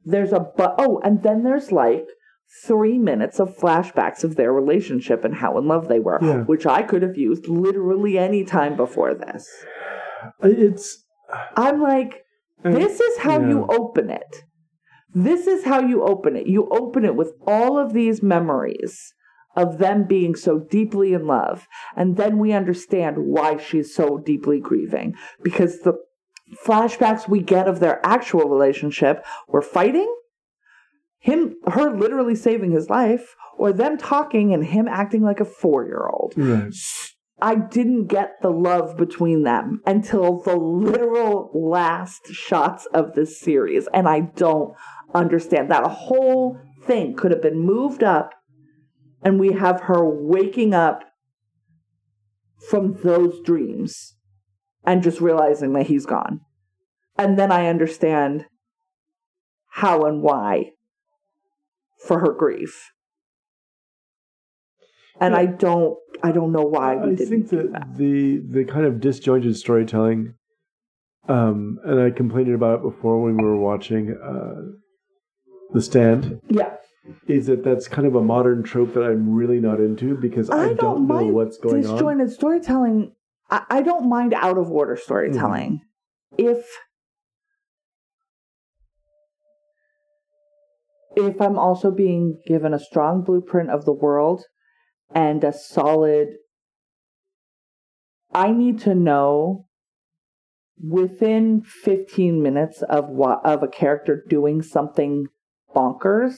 There's 0.05 0.33
a 0.33 0.41
but. 0.41 0.75
Oh, 0.79 1.01
and 1.05 1.23
then 1.23 1.45
there's 1.45 1.73
like 1.73 2.07
three 2.67 2.99
minutes 2.99 3.41
of 3.41 3.57
flashbacks 3.57 4.25
of 4.25 4.37
their 4.37 4.53
relationship 4.53 5.25
and 5.25 5.35
how 5.35 5.59
in 5.59 5.67
love 5.67 5.89
they 5.89 6.01
were, 6.01 6.19
Yeah. 6.23 6.43
which 6.43 6.67
I 6.67 6.83
could 6.83 7.03
have 7.03 7.17
used 7.17 7.49
literally 7.49 8.19
any 8.19 8.45
time 8.45 8.77
before 8.77 9.15
this. 9.15 9.49
It's 10.43 11.05
I'm 11.57 11.81
like, 11.81 12.23
this 12.63 13.01
is 13.01 13.19
how 13.19 13.41
yeah. 13.41 13.49
you 13.49 13.67
open 13.69 14.11
it. 14.11 14.43
This 15.15 15.47
is 15.47 15.65
how 15.65 15.81
you 15.81 16.03
open 16.03 16.37
it. 16.37 16.47
You 16.47 16.69
open 16.71 17.05
it 17.05 17.15
with 17.15 17.33
all 17.47 17.79
of 17.79 17.93
these 17.93 18.23
memories 18.23 19.13
of 19.57 19.79
them 19.79 20.05
being 20.05 20.35
so 20.35 20.59
deeply 20.59 21.13
in 21.13 21.27
love. 21.27 21.69
And 21.97 22.17
then 22.17 22.39
we 22.39 22.53
understand 22.53 23.17
why 23.19 23.57
she's 23.57 23.95
so 23.95 24.19
deeply 24.19 24.61
grieving. 24.61 25.15
Because 25.43 25.81
the 25.81 25.95
flashbacks 26.65 27.29
we 27.29 27.41
get 27.41 27.69
of 27.69 27.81
their 27.81 28.05
actual 28.05 28.49
relationship 28.49 29.25
were 29.49 29.63
fighting, 29.63 30.13
him 31.25 31.57
her 31.69 31.91
literally 31.97 32.35
saving 32.35 32.73
his 32.73 32.91
life, 32.91 33.35
or 33.57 33.73
them 33.73 33.97
talking 33.97 34.53
and 34.53 34.63
him 34.63 34.87
acting 34.87 35.23
like 35.23 35.41
a 35.41 35.47
four 35.47 35.87
year 35.87 36.07
old. 36.07 36.35
right. 36.37 36.71
I 37.41 37.55
didn't 37.55 38.09
get 38.09 38.35
the 38.43 38.51
love 38.51 38.99
between 38.99 39.43
them 39.43 39.81
until 39.87 40.43
the 40.43 40.55
literal 40.55 41.51
last 41.55 42.27
shots 42.27 42.87
of 42.93 43.15
this 43.15 43.41
series. 43.41 43.89
And 43.95 44.07
I 44.07 44.21
don't 44.21 44.75
understand 45.15 45.71
that. 45.71 45.85
A 45.85 45.89
whole 45.89 46.61
thing 46.85 47.17
could 47.17 47.31
have 47.31 47.43
been 47.43 47.59
moved 47.59 48.03
up, 48.03 48.35
and 49.23 49.41
we 49.41 49.53
have 49.53 49.81
her 49.83 50.05
waking 50.05 50.75
up 50.75 51.05
from 52.69 52.99
those 53.03 53.41
dreams 53.41 54.15
and 54.85 55.03
just 55.03 55.23
realizing 55.23 55.73
that 55.73 55.87
he's 55.87 56.05
gone. 56.05 56.43
And 57.17 57.39
then 57.39 57.51
I 57.51 57.69
understand 57.69 58.45
how 59.71 60.03
and 60.03 60.23
why 60.23 60.74
for 62.07 62.21
her 62.21 62.33
grief. 62.33 62.91
And 65.21 65.33
Yeah. 65.33 65.41
I 65.41 65.47
don't 65.47 65.97
I 66.23 66.33
don't 66.33 66.53
know 66.53 66.63
why 66.65 66.97
we 66.97 67.13
I 67.13 67.17
think 67.17 67.49
that 67.51 67.73
that. 67.73 67.97
the 67.97 68.39
the 68.39 68.65
kind 68.65 68.87
of 68.87 69.01
disjointed 69.01 69.57
storytelling, 69.57 70.35
um, 71.29 71.79
and 71.85 72.01
I 72.01 72.11
complained 72.11 72.53
about 72.55 72.81
it 72.81 72.83
before 72.83 73.23
when 73.23 73.37
we 73.37 73.45
were 73.45 73.57
watching 73.57 74.17
uh, 74.17 74.63
The 75.73 75.83
Stand, 75.83 76.41
Yeah. 76.49 76.75
is 77.29 77.47
that 77.47 77.63
that's 77.63 77.87
kind 77.89 78.07
of 78.07 78.15
a 78.15 78.23
modern 78.23 78.63
trope 78.63 78.95
that 78.95 79.03
I'm 79.05 79.35
really 79.35 79.61
not 79.61 79.81
into 79.81 80.17
because 80.17 80.51
I, 80.51 80.55
I, 80.55 80.67
don't, 80.69 80.77
don't, 80.77 81.07
know 81.09 81.27
what's 81.27 81.59
going 81.59 81.87
on. 81.87 81.93
disjointed 81.93 82.33
storytelling. 82.33 83.13
I, 83.51 83.63
I 83.71 83.83
don't 83.83 84.09
mind 84.09 84.35
out 84.35 84.59
of 84.59 84.71
order 84.71 84.97
storytelling. 84.97 85.83
Mm-hmm. 86.39 86.49
If 86.51 86.67
if 91.17 91.41
I'm 91.41 91.59
also 91.59 91.91
being 91.91 92.41
given 92.47 92.75
a 92.75 92.79
strong 92.79 93.23
blueprint 93.23 93.71
of 93.71 93.85
the 93.85 93.93
world 93.93 94.45
and 95.15 95.43
a 95.45 95.53
solid 95.53 96.29
I 98.33 98.51
need 98.51 98.81
to 98.81 98.95
know 98.95 99.67
within 100.83 101.63
15 101.63 102.43
minutes 102.43 102.83
of 102.83 103.09
what 103.09 103.41
of 103.45 103.63
a 103.63 103.69
character 103.69 104.25
doing 104.29 104.61
something 104.61 105.27
bonkers 105.75 106.35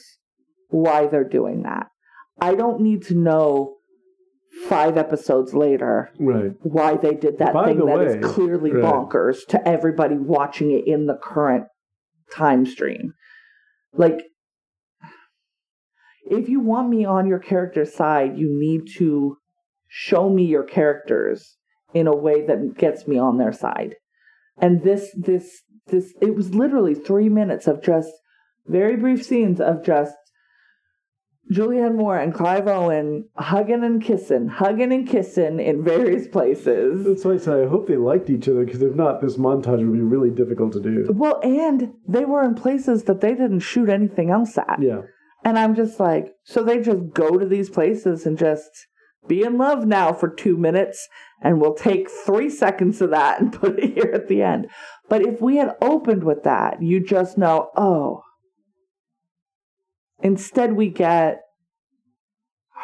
why 0.69 1.07
they're 1.07 1.25
doing 1.29 1.63
that. 1.63 1.87
I 2.41 2.55
don't 2.55 2.81
need 2.83 3.03
to 3.05 3.15
know 3.15 3.77
5 4.69 4.97
episodes 4.99 5.55
later 5.55 6.11
Right. 6.19 6.53
why 6.61 6.97
they 6.97 7.15
did 7.15 7.39
that 7.39 7.55
By 7.55 7.67
thing 7.67 7.87
that 7.87 8.01
is 8.03 8.17
way, 8.17 8.21
clearly 8.23 8.73
right. 8.73 8.85
bonkers 8.85 9.47
to 9.49 9.67
everybody 9.69 10.17
watching 10.17 10.71
it 10.71 10.87
in 10.87 11.07
the 11.07 11.17
current 11.17 11.67
time 12.31 12.67
stream. 12.67 13.15
Like, 13.95 14.23
if 16.31 16.49
you 16.49 16.61
want 16.61 16.89
me 16.89 17.05
on 17.05 17.27
your 17.27 17.39
character's 17.39 17.95
side, 17.95 18.39
you 18.39 18.49
need 18.51 18.89
to 18.99 19.39
show 19.89 20.29
me 20.29 20.45
your 20.45 20.65
characters 20.65 21.57
in 21.95 22.07
a 22.07 22.17
way 22.17 22.45
that 22.47 22.77
gets 22.77 23.07
me 23.07 23.19
on 23.19 23.39
their 23.39 23.53
side. 23.53 23.95
And 24.59 24.83
this, 24.83 25.11
this, 25.17 25.63
this, 25.87 26.15
it 26.21 26.35
was 26.35 26.55
literally 26.55 26.95
three 26.95 27.29
minutes 27.29 27.67
of 27.67 27.83
just 27.83 28.11
very 28.67 28.97
brief 28.97 29.25
scenes 29.25 29.61
of 29.61 29.85
just 29.85 30.15
Julianne 31.53 31.95
Moore 31.95 32.19
and 32.19 32.35
Clive 32.35 32.67
Owen 32.67 33.29
hugging 33.37 33.85
and 33.85 34.03
kissing, 34.03 34.49
hugging 34.49 34.93
and 34.93 35.09
kissing 35.09 35.61
in 35.61 35.85
various 35.85 36.27
places. 36.27 37.05
That's 37.05 37.25
why 37.25 37.35
I 37.35 37.37
say 37.37 37.63
I 37.63 37.69
hope 37.69 37.87
they 37.87 37.97
liked 37.97 38.31
each 38.31 38.49
other 38.49 38.65
because 38.65 38.83
if 38.83 38.95
not, 38.97 39.21
this 39.21 39.37
montage 39.37 39.79
would 39.79 39.93
be 39.93 40.01
really 40.01 40.31
difficult 40.31 40.73
to 40.73 40.81
do. 40.81 41.07
Well, 41.11 41.41
and 41.45 41.95
they 42.09 42.25
were 42.25 42.43
in 42.43 42.57
places 42.57 43.05
that 43.05 43.21
they 43.21 43.31
didn't 43.35 43.61
shoot 43.61 43.89
anything 43.89 44.31
else 44.31 44.59
at. 44.59 44.79
Yeah. 44.83 45.03
And 45.47 45.61
I'm 45.61 45.77
just 45.77 46.01
like, 46.01 46.33
so 46.43 46.65
they 46.65 46.81
just 46.81 47.13
go 47.15 47.39
to 47.39 47.47
these 47.47 47.71
places 47.71 48.27
and 48.27 48.37
just 48.37 48.89
be 49.29 49.45
in 49.45 49.57
love 49.59 49.87
now 49.87 50.13
for 50.13 50.29
two 50.29 50.57
minutes, 50.57 51.09
and 51.41 51.61
we'll 51.61 51.77
take 51.77 52.11
three 52.11 52.51
seconds 52.51 53.01
of 53.01 53.11
that 53.11 53.41
and 53.41 53.53
put 53.61 53.79
it 53.79 53.95
here 53.95 54.11
at 54.13 54.27
the 54.27 54.43
end. 54.43 54.67
But 55.09 55.23
if 55.23 55.41
we 55.41 55.59
had 55.59 55.77
opened 55.81 56.25
with 56.25 56.43
that, 56.43 56.83
you 56.83 56.99
just 56.99 57.39
know, 57.39 57.71
oh. 57.77 58.23
Instead, 60.21 60.73
we 60.73 60.89
get 60.89 61.43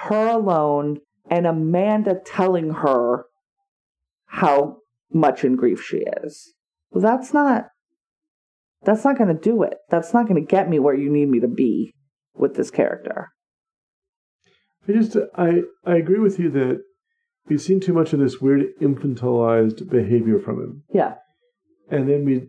her 0.04 0.28
alone 0.28 1.00
and 1.28 1.48
Amanda 1.48 2.20
telling 2.24 2.74
her 2.74 3.24
how 4.26 4.76
much 5.12 5.42
in 5.42 5.56
grief 5.56 5.82
she 5.82 6.04
is. 6.22 6.54
Well, 6.92 7.02
that's 7.02 7.34
not. 7.34 7.70
That's 8.84 9.04
not 9.04 9.18
going 9.18 9.34
to 9.36 9.42
do 9.42 9.64
it. 9.64 9.78
That's 9.90 10.14
not 10.14 10.28
going 10.28 10.40
to 10.40 10.48
get 10.48 10.70
me 10.70 10.78
where 10.78 10.94
you 10.94 11.10
need 11.10 11.28
me 11.28 11.40
to 11.40 11.48
be 11.48 11.92
with 12.34 12.54
this 12.54 12.70
character. 12.70 13.28
I 14.88 14.92
just 14.92 15.16
I 15.36 15.62
I 15.84 15.96
agree 15.96 16.18
with 16.18 16.38
you 16.38 16.50
that 16.50 16.82
we've 17.48 17.60
seen 17.62 17.80
too 17.80 17.92
much 17.92 18.12
of 18.12 18.18
this 18.20 18.40
weird 18.40 18.66
infantilized 18.80 19.88
behavior 19.88 20.38
from 20.38 20.60
him, 20.60 20.82
Yeah. 20.92 21.14
and 21.90 22.08
then 22.08 22.24
we 22.24 22.48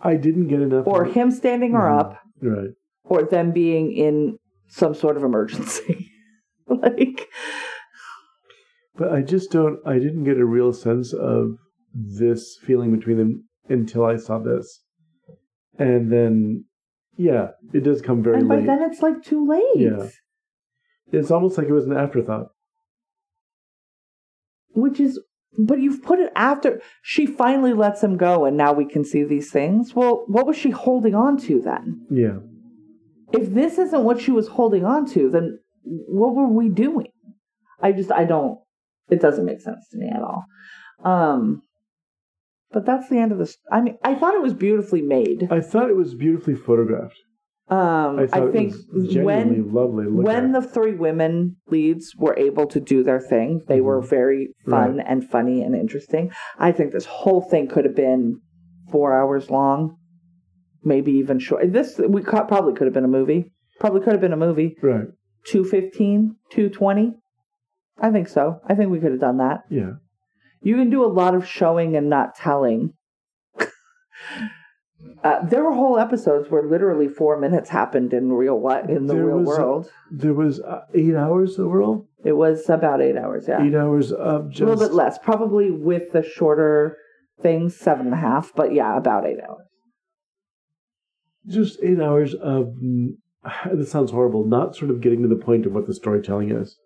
I 0.00 0.16
didn't 0.16 0.48
get 0.48 0.60
enough. 0.60 0.86
Or 0.86 1.04
him 1.04 1.30
standing 1.30 1.72
her 1.72 1.78
Mhm. 1.88 1.98
up, 2.00 2.18
right. 2.42 2.70
or 3.04 3.22
them 3.22 3.52
being 3.52 3.92
in 3.92 4.38
some 4.68 4.94
sort 4.94 5.16
of 5.16 5.22
emergency. 5.24 6.10
like, 6.66 7.28
But 8.96 9.12
I 9.12 9.22
just 9.22 9.50
don't. 9.50 9.78
I 9.86 9.94
didn't 9.98 10.24
get 10.24 10.38
a 10.38 10.44
real 10.46 10.72
sense 10.72 11.12
of 11.12 11.56
this 11.94 12.56
feeling 12.62 12.90
between 12.96 13.18
them 13.18 13.44
until 13.68 14.04
I 14.04 14.16
saw 14.16 14.38
this, 14.40 14.82
and 15.78 16.10
then 16.12 16.64
yeah, 17.16 17.48
it 17.72 17.84
does 17.84 18.02
come 18.02 18.22
very 18.22 18.38
and 18.38 18.48
by 18.48 18.56
late. 18.56 18.66
then 18.66 18.82
it's 18.82 19.02
like 19.02 19.22
too 19.22 19.46
late. 19.46 19.62
Yeah. 19.76 20.08
it's 21.12 21.30
almost 21.30 21.56
like 21.58 21.68
it 21.68 21.72
was 21.72 21.86
an 21.86 21.96
afterthought. 21.96 22.48
Which 24.74 24.98
is, 24.98 25.20
but 25.56 25.80
you've 25.80 26.02
put 26.02 26.18
it 26.18 26.32
after 26.34 26.80
she 27.02 27.26
finally 27.26 27.72
lets 27.72 28.02
him 28.02 28.16
go, 28.16 28.44
and 28.44 28.56
now 28.56 28.72
we 28.72 28.84
can 28.84 29.04
see 29.04 29.22
these 29.22 29.50
things. 29.52 29.94
Well, 29.94 30.24
what 30.26 30.46
was 30.46 30.56
she 30.56 30.70
holding 30.70 31.14
on 31.14 31.36
to 31.42 31.60
then? 31.62 32.06
Yeah, 32.10 32.38
If 33.32 33.50
this 33.54 33.78
isn't 33.78 34.02
what 34.04 34.20
she 34.20 34.32
was 34.32 34.48
holding 34.48 34.84
on 34.84 35.06
to, 35.10 35.30
then 35.30 35.60
what 35.84 36.34
were 36.34 36.48
we 36.48 36.68
doing? 36.70 37.08
I 37.80 37.92
just, 37.92 38.10
I 38.10 38.24
don't, 38.24 38.58
it 39.10 39.20
doesn't 39.20 39.44
make 39.44 39.60
sense 39.60 39.86
to 39.90 39.98
me 39.98 40.08
at 40.08 40.22
all. 40.22 40.44
Um, 41.04 41.62
but 42.74 42.84
that's 42.84 43.08
the 43.08 43.18
end 43.18 43.32
of 43.32 43.38
this. 43.38 43.56
I 43.72 43.80
mean, 43.80 43.96
I 44.04 44.14
thought 44.14 44.34
it 44.34 44.42
was 44.42 44.52
beautifully 44.52 45.00
made. 45.00 45.48
I 45.50 45.60
thought 45.60 45.88
it 45.88 45.96
was 45.96 46.14
beautifully 46.14 46.56
photographed. 46.56 47.16
Um, 47.68 48.18
I 48.18 48.28
I, 48.30 48.50
think 48.52 48.74
when 48.90 49.72
when 49.72 50.54
at. 50.54 50.60
the 50.62 50.68
three 50.68 50.92
women 50.94 51.56
leads 51.68 52.14
were 52.18 52.36
able 52.36 52.66
to 52.66 52.78
do 52.80 53.02
their 53.02 53.20
thing, 53.20 53.62
they 53.68 53.80
were 53.80 54.02
Mhm. 54.02 54.08
very 54.10 54.48
fun 54.68 55.00
and 55.00 55.24
funny 55.34 55.62
and 55.62 55.74
interesting. 55.74 56.30
I 56.58 56.72
think 56.72 56.92
this 56.92 57.06
whole 57.06 57.40
thing 57.40 57.68
could 57.68 57.86
have 57.86 57.96
been 57.96 58.40
four 58.92 59.18
hours 59.18 59.50
long, 59.50 59.96
maybe 60.82 61.12
even 61.12 61.38
short. 61.38 61.72
This 61.72 61.98
we 61.98 62.20
probably 62.20 62.74
could 62.74 62.86
have 62.86 62.92
been 62.92 63.06
a 63.06 63.08
movie. 63.20 63.50
Probably 63.80 64.02
could 64.02 64.12
have 64.12 64.20
been 64.20 64.34
a 64.34 64.36
movie. 64.48 64.76
right, 64.82 65.06
215, 65.46 66.36
220. 66.50 67.14
I 67.98 68.10
think 68.10 68.28
so. 68.28 68.60
I 68.66 68.74
think 68.74 68.90
we 68.90 69.00
could 69.00 69.12
have 69.12 69.20
done 69.20 69.38
that. 69.38 69.60
yeah, 69.70 69.92
You 70.64 70.76
can 70.76 70.90
do 70.90 71.04
a 71.04 71.06
lot 71.06 71.34
of 71.34 71.46
showing 71.46 71.94
and 71.96 72.08
not 72.08 72.34
telling. 72.34 72.94
uh, 75.22 75.44
there 75.46 75.62
were 75.62 75.72
whole 75.74 75.98
episodes 75.98 76.50
where 76.50 76.62
literally 76.66 77.08
four 77.08 77.38
minutes 77.38 77.68
happened 77.70 78.12
in 78.12 78.32
real 78.32 78.60
life 78.62 78.88
in 78.88 79.06
the 79.06 79.14
There 79.14 79.26
real 79.26 79.38
was 79.38 79.46
world. 79.46 79.90
there 80.10 80.34
was 80.34 80.60
uh, 80.60 80.80
eight 80.94 81.14
hours 81.14 81.58
world, 81.58 82.06
It 82.24 82.32
was 82.32 82.68
about 82.68 83.02
eight 83.02 83.16
hours, 83.16 83.44
yeah. 83.48 83.62
eight 83.62 83.74
hours 83.74 84.10
of 84.12 84.50
just 84.50 84.62
a 84.62 84.66
little 84.66 84.88
bit 84.88 84.94
less, 84.94 85.18
probably 85.18 85.70
with 85.70 86.12
the 86.12 86.22
shorter 86.22 86.96
things, 87.40 87.76
seven 87.76 88.06
and 88.06 88.14
a 88.14 88.18
half, 88.18 88.52
but 88.56 88.72
yeah, 88.72 88.96
about 88.96 89.26
eight 89.26 89.40
hours. 89.46 89.66
just 91.46 91.78
eight 91.82 92.00
hours 92.00 92.34
of. 92.34 92.74
This 93.74 93.90
sounds 93.90 94.10
horrible. 94.10 94.46
Not 94.46 94.74
sort 94.74 94.90
of 94.90 95.02
getting 95.02 95.20
to 95.20 95.28
the 95.28 95.36
point 95.36 95.66
of 95.66 95.72
what 95.74 95.86
the 95.86 95.92
storytelling 95.92 96.50
is. 96.50 96.78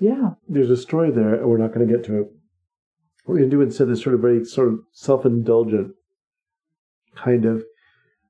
Yeah. 0.00 0.34
There's 0.48 0.70
a 0.70 0.76
story 0.76 1.10
there, 1.10 1.34
and 1.34 1.48
we're 1.48 1.58
not 1.58 1.74
going 1.74 1.88
to 1.88 1.92
get 1.92 2.04
to 2.04 2.20
it. 2.20 2.28
What 3.28 3.34
we're 3.34 3.40
going 3.40 3.50
to 3.50 3.56
do 3.58 3.60
instead 3.60 3.90
is 3.90 4.02
sort 4.02 4.14
of 4.14 4.22
very 4.22 4.42
sort 4.42 4.68
of 4.68 4.78
self-indulgent 4.92 5.92
kind 7.14 7.44
of 7.44 7.62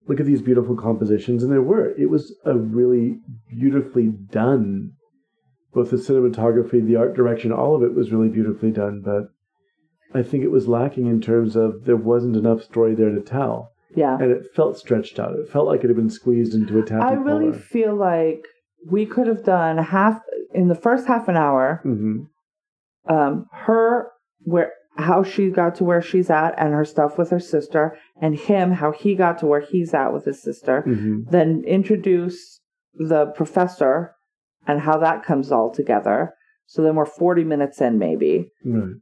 look 0.09 0.19
at 0.19 0.27
these 0.27 0.43
beautiful 0.43 0.75
compositions, 0.75 1.45
and 1.45 1.53
there 1.53 1.63
were. 1.63 1.91
It 1.97 2.11
was 2.11 2.35
a 2.45 2.59
really 2.59 3.21
beautifully 3.49 4.09
done. 4.09 4.95
Both 5.73 5.91
the 5.91 5.99
cinematography, 5.99 6.85
the 6.85 6.97
art 6.97 7.15
direction, 7.15 7.53
all 7.53 7.77
of 7.77 7.85
it 7.85 7.95
was 7.95 8.11
really 8.11 8.29
beautifully 8.29 8.73
done. 8.73 9.01
But 9.05 9.29
I 10.19 10.25
think 10.25 10.43
it 10.43 10.51
was 10.51 10.67
lacking 10.67 11.07
in 11.07 11.21
terms 11.21 11.55
of 11.55 11.85
there 11.85 11.95
wasn't 11.95 12.35
enough 12.35 12.65
story 12.65 12.97
there 12.97 13.11
to 13.15 13.21
tell, 13.21 13.71
Yeah. 13.95 14.19
and 14.21 14.33
it 14.33 14.49
felt 14.53 14.79
stretched 14.79 15.21
out. 15.21 15.39
It 15.39 15.49
felt 15.49 15.69
like 15.69 15.85
it 15.85 15.91
had 15.91 15.97
been 15.97 16.11
squeezed 16.11 16.55
into 16.55 16.77
a 16.77 16.83
taffy 16.83 17.05
I 17.05 17.13
really 17.13 17.53
feel 17.53 17.95
like 17.95 18.49
we 18.85 19.07
could 19.07 19.29
have 19.29 19.45
done 19.45 19.79
half 19.79 20.21
in 20.53 20.67
the 20.67 20.75
first 20.75 21.07
half 21.07 21.29
an 21.29 21.37
hour, 21.37 21.83
hmm 21.85 22.23
um, 23.09 23.47
her 23.53 24.11
where 24.43 24.73
how 24.99 25.23
she 25.23 25.49
got 25.49 25.77
to 25.77 25.85
where 25.85 26.03
she's 26.03 26.29
at 26.29 26.55
and 26.59 26.75
her 26.75 26.85
stuff 26.85 27.17
with 27.17 27.31
her 27.31 27.41
sister, 27.41 27.97
and 28.21 28.37
him 28.37 28.73
how 28.73 28.91
he 28.93 29.15
got 29.15 29.39
to 29.39 29.47
where 29.47 29.61
he's 29.61 29.95
at 29.95 30.13
with 30.13 30.25
his 30.25 30.43
sister. 30.43 30.83
hmm 30.83 31.21
Then 31.31 31.63
introduce 31.67 32.61
the 32.95 33.27
professor 33.27 34.15
and 34.67 34.81
how 34.81 34.99
that 34.99 35.25
comes 35.25 35.53
all 35.53 35.73
together. 35.73 36.35
So 36.67 36.83
then 36.83 36.97
we're 36.97 37.07
40 37.07 37.45
minutes 37.45 37.81
in, 37.81 37.99
maybe. 37.99 38.51
Right. 38.65 38.97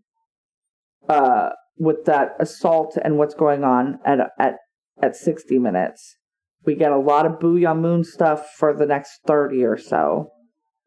uh, 1.08 1.48
with 1.78 2.04
that 2.06 2.30
assault 2.40 2.96
and 3.02 3.18
what's 3.18 3.34
going 3.34 3.64
on 3.64 3.98
at 4.04 4.18
at 4.38 4.54
at 5.02 5.16
60 5.16 5.58
minutes. 5.58 6.16
We 6.64 6.74
get 6.74 6.92
a 6.92 6.98
lot 6.98 7.26
of 7.26 7.32
Booya 7.38 7.78
Moon 7.78 8.02
stuff 8.02 8.50
for 8.56 8.74
the 8.74 8.86
next 8.86 9.20
30 9.26 9.62
or 9.64 9.76
so. 9.76 10.30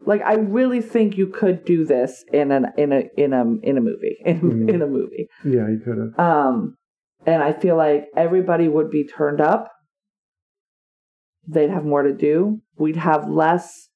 Like 0.05 0.21
I 0.21 0.35
really 0.35 0.81
think 0.81 1.17
you 1.17 1.27
could 1.27 1.65
do 1.65 1.85
this 1.85 2.23
in 2.31 2.51
an 2.51 2.67
in 2.77 2.91
a 2.93 3.03
in 3.17 3.33
a 3.33 3.41
in 3.61 3.77
a 3.77 3.81
movie 3.81 4.17
in, 4.25 4.39
Mhm. 4.41 4.69
in 4.73 4.81
a 4.81 4.87
movie. 4.87 5.27
Yeah, 5.43 5.67
you 5.69 5.79
could 5.83 5.97
have. 5.97 6.19
Um 6.19 6.77
and 7.25 7.43
I 7.43 7.53
feel 7.53 7.75
like 7.75 8.05
everybody 8.15 8.67
would 8.67 8.89
be 8.89 9.05
turned 9.05 9.41
up. 9.41 9.71
They'd 11.47 11.69
have 11.69 11.83
more 11.83 12.03
to 12.03 12.13
do. 12.13 12.61
We'd 12.77 12.95
have 12.95 13.27
less 13.27 13.89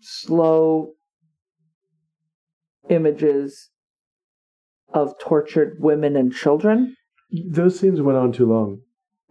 slow 0.00 0.94
images 2.88 3.70
of 4.92 5.12
tortured 5.20 5.76
women 5.80 6.16
and 6.16 6.32
children. 6.32 6.94
Those 7.30 7.78
scenes 7.78 8.00
went 8.00 8.16
on 8.18 8.32
too 8.32 8.46
long. 8.46 8.80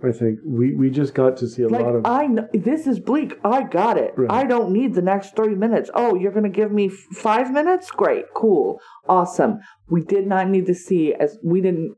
I 0.04 0.12
think 0.12 0.40
we 0.46 0.76
we 0.76 0.92
just 0.92 1.16
got 1.16 1.38
to 1.38 1.48
see 1.48 1.64
a 1.64 1.68
like 1.68 1.82
lot 1.82 1.96
of. 1.96 2.06
I 2.06 2.28
know 2.28 2.48
this 2.54 2.86
is 2.86 3.00
bleak. 3.00 3.40
I 3.44 3.64
got 3.64 3.98
it. 3.98 4.14
Right. 4.16 4.32
I 4.32 4.44
don't 4.44 4.72
need 4.72 4.94
the 4.94 5.02
next 5.02 5.36
three 5.36 5.56
minutes. 5.56 5.90
Oh, 5.94 6.16
you're 6.16 6.32
gonna 6.32 6.50
give 6.50 6.72
me 6.72 6.88
f- 6.88 7.18
five 7.18 7.52
minutes? 7.52 7.90
Great, 7.90 8.26
cool, 8.36 8.80
awesome. 9.10 9.60
We 9.90 10.04
did 10.04 10.28
not 10.28 10.50
need 10.50 10.68
to 10.68 10.76
see 10.76 11.16
as 11.16 11.40
we 11.44 11.62
didn't. 11.62 11.96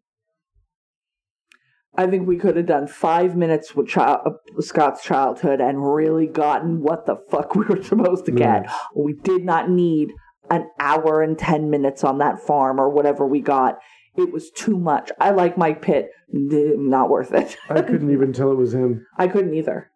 I 1.97 2.07
think 2.07 2.25
we 2.25 2.37
could 2.37 2.55
have 2.55 2.67
done 2.67 2.87
five 2.87 3.35
minutes 3.35 3.75
with 3.75 3.89
child, 3.89 4.21
uh, 4.25 4.61
Scott's 4.61 5.03
childhood 5.03 5.59
and 5.59 5.93
really 5.93 6.27
gotten 6.27 6.81
what 6.81 7.05
the 7.05 7.17
fuck 7.29 7.53
we 7.55 7.65
were 7.65 7.83
supposed 7.83 8.25
to 8.27 8.31
get. 8.31 8.65
Right. 8.65 8.69
We 8.95 9.13
did 9.13 9.43
not 9.43 9.69
need 9.69 10.11
an 10.49 10.69
hour 10.79 11.21
and 11.21 11.37
10 11.37 11.69
minutes 11.69 12.05
on 12.05 12.19
that 12.19 12.39
farm 12.39 12.79
or 12.79 12.89
whatever 12.89 13.27
we 13.27 13.41
got. 13.41 13.79
It 14.19 14.31
was 14.31 14.51
too 14.51 14.77
much. 14.77 15.11
I 15.19 15.31
like 15.31 15.57
Mike 15.57 15.81
Pitt. 15.81 16.09
Not 16.31 17.09
worth 17.09 17.31
it. 17.33 17.57
I 17.69 17.81
couldn't 17.81 18.11
even 18.11 18.33
tell 18.33 18.51
it 18.51 18.55
was 18.57 18.73
him. 18.73 19.05
I 19.17 19.27
couldn't 19.27 19.53
either. 19.53 19.89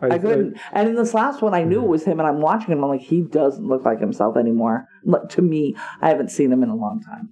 I, 0.00 0.10
I 0.14 0.18
couldn't. 0.18 0.58
And 0.72 0.88
in 0.88 0.94
this 0.96 1.14
last 1.14 1.42
one, 1.42 1.54
I 1.54 1.64
knew 1.64 1.82
it 1.82 1.88
was 1.88 2.04
him, 2.04 2.20
and 2.20 2.28
I'm 2.28 2.40
watching 2.40 2.70
him. 2.72 2.84
I'm 2.84 2.90
like, 2.90 3.00
he 3.00 3.22
doesn't 3.22 3.66
look 3.66 3.84
like 3.84 4.00
himself 4.00 4.36
anymore. 4.36 4.86
Like, 5.04 5.28
To 5.30 5.42
me, 5.42 5.76
I 6.00 6.08
haven't 6.10 6.30
seen 6.30 6.52
him 6.52 6.62
in 6.62 6.68
a 6.68 6.76
long 6.76 7.00
time. 7.02 7.30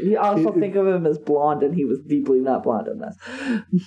You 0.00 0.18
also 0.18 0.52
It- 0.52 0.58
think 0.60 0.74
of 0.74 0.86
him 0.86 1.06
as 1.06 1.18
blonde, 1.18 1.62
and 1.62 1.74
he 1.74 1.84
was 1.84 2.00
deeply 2.06 2.40
not 2.40 2.64
blonde 2.64 2.88
in 2.88 2.98
this. 2.98 3.84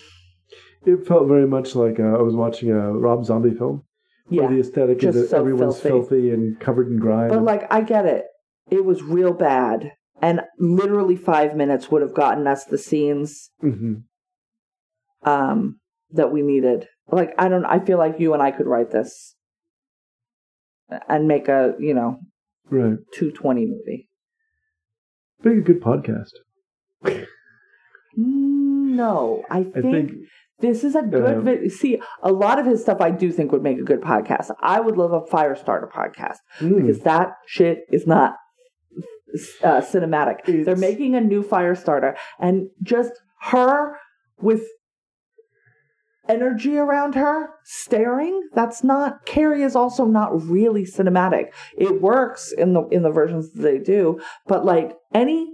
It 0.86 1.06
felt 1.06 1.28
very 1.28 1.48
much 1.48 1.76
like 1.76 2.00
uh, 2.00 2.04
I 2.18 2.22
was 2.22 2.36
watching 2.36 2.70
a 2.72 2.94
Rob 2.94 3.26
Zombie 3.26 3.54
film. 3.54 3.84
Yeah, 4.30 4.48
the 4.48 4.60
aesthetic 4.60 5.04
is 5.04 5.16
that 5.16 5.30
so 5.30 5.40
everyone's 5.40 5.80
filthy. 5.80 6.10
filthy. 6.10 6.30
and 6.32 6.60
covered 6.60 6.88
in 6.90 6.98
grime. 7.00 7.30
but 7.30 7.44
like, 7.44 7.68
I 7.72 7.82
get 7.82 8.06
it. 8.06 8.26
It 8.70 8.84
was 8.86 9.02
real 9.04 9.34
bad, 9.34 9.92
and 10.22 10.42
literally 10.60 11.16
five 11.16 11.56
minutes 11.56 11.90
would 11.92 12.02
have 12.02 12.14
gotten 12.14 12.48
us 12.48 12.66
the 12.66 12.78
scenes. 12.78 13.52
hmm 13.62 13.96
Um, 15.24 15.80
that 16.12 16.32
we 16.32 16.42
needed. 16.42 16.88
Like 17.12 17.34
I 17.38 17.48
don't 17.50 17.66
I 17.66 17.80
feel 17.80 17.98
like 17.98 18.20
you 18.20 18.34
and 18.34 18.42
I 18.42 18.52
could 18.52 18.66
write 18.68 18.92
this 18.92 19.36
and 21.10 21.28
make 21.28 21.48
a, 21.48 21.74
you 21.80 21.94
know, 21.94 22.20
Right. 22.70 22.98
220 23.14 23.66
movie. 23.66 24.10
Make 25.44 25.58
a 25.58 25.62
good 25.62 25.82
podcast. 25.82 26.32
No, 28.16 29.44
I 29.50 29.60
I 29.60 29.64
think, 29.64 29.84
think 29.92 30.12
this 30.60 30.84
is 30.84 30.96
a 30.96 31.02
good. 31.04 31.24
Uh, 31.24 31.42
vi- 31.42 31.68
See, 31.70 32.02
a 32.24 32.32
lot 32.32 32.58
of 32.60 32.66
his 32.66 32.82
stuff 32.82 33.00
I 33.00 33.12
do 33.12 33.32
think 33.32 33.52
would 33.52 33.62
make 33.62 33.78
a 33.78 33.84
good 33.84 34.02
podcast. 34.02 34.50
I 34.62 34.80
would 34.80 34.98
love 34.98 35.14
a 35.14 35.22
Firestarter 35.22 35.90
podcast 35.92 36.38
mm, 36.60 36.76
because 36.82 37.02
that 37.02 37.34
shit 37.46 37.80
is 37.92 38.08
not 38.08 38.36
uh, 39.64 39.82
cinematic. 39.82 40.66
They're 40.66 40.76
making 40.76 41.16
a 41.16 41.22
new 41.22 41.44
fire 41.44 41.76
starter, 41.76 42.16
and 42.40 42.70
just 42.84 43.14
her 43.42 43.98
with 44.40 44.64
energy 46.30 46.78
around 46.78 47.16
her 47.16 47.50
staring 47.64 48.50
that's 48.54 48.84
not 48.84 49.26
carrie 49.26 49.64
is 49.64 49.78
also 49.78 50.06
not 50.06 50.30
really 50.46 50.84
cinematic 50.84 51.46
it 51.78 52.02
works 52.02 52.52
in 52.52 52.74
the 52.74 52.82
in 52.90 53.02
the 53.02 53.10
versions 53.10 53.54
that 53.54 53.62
they 53.62 53.78
do 53.78 54.20
but 54.46 54.66
like 54.66 54.92
any 55.14 55.48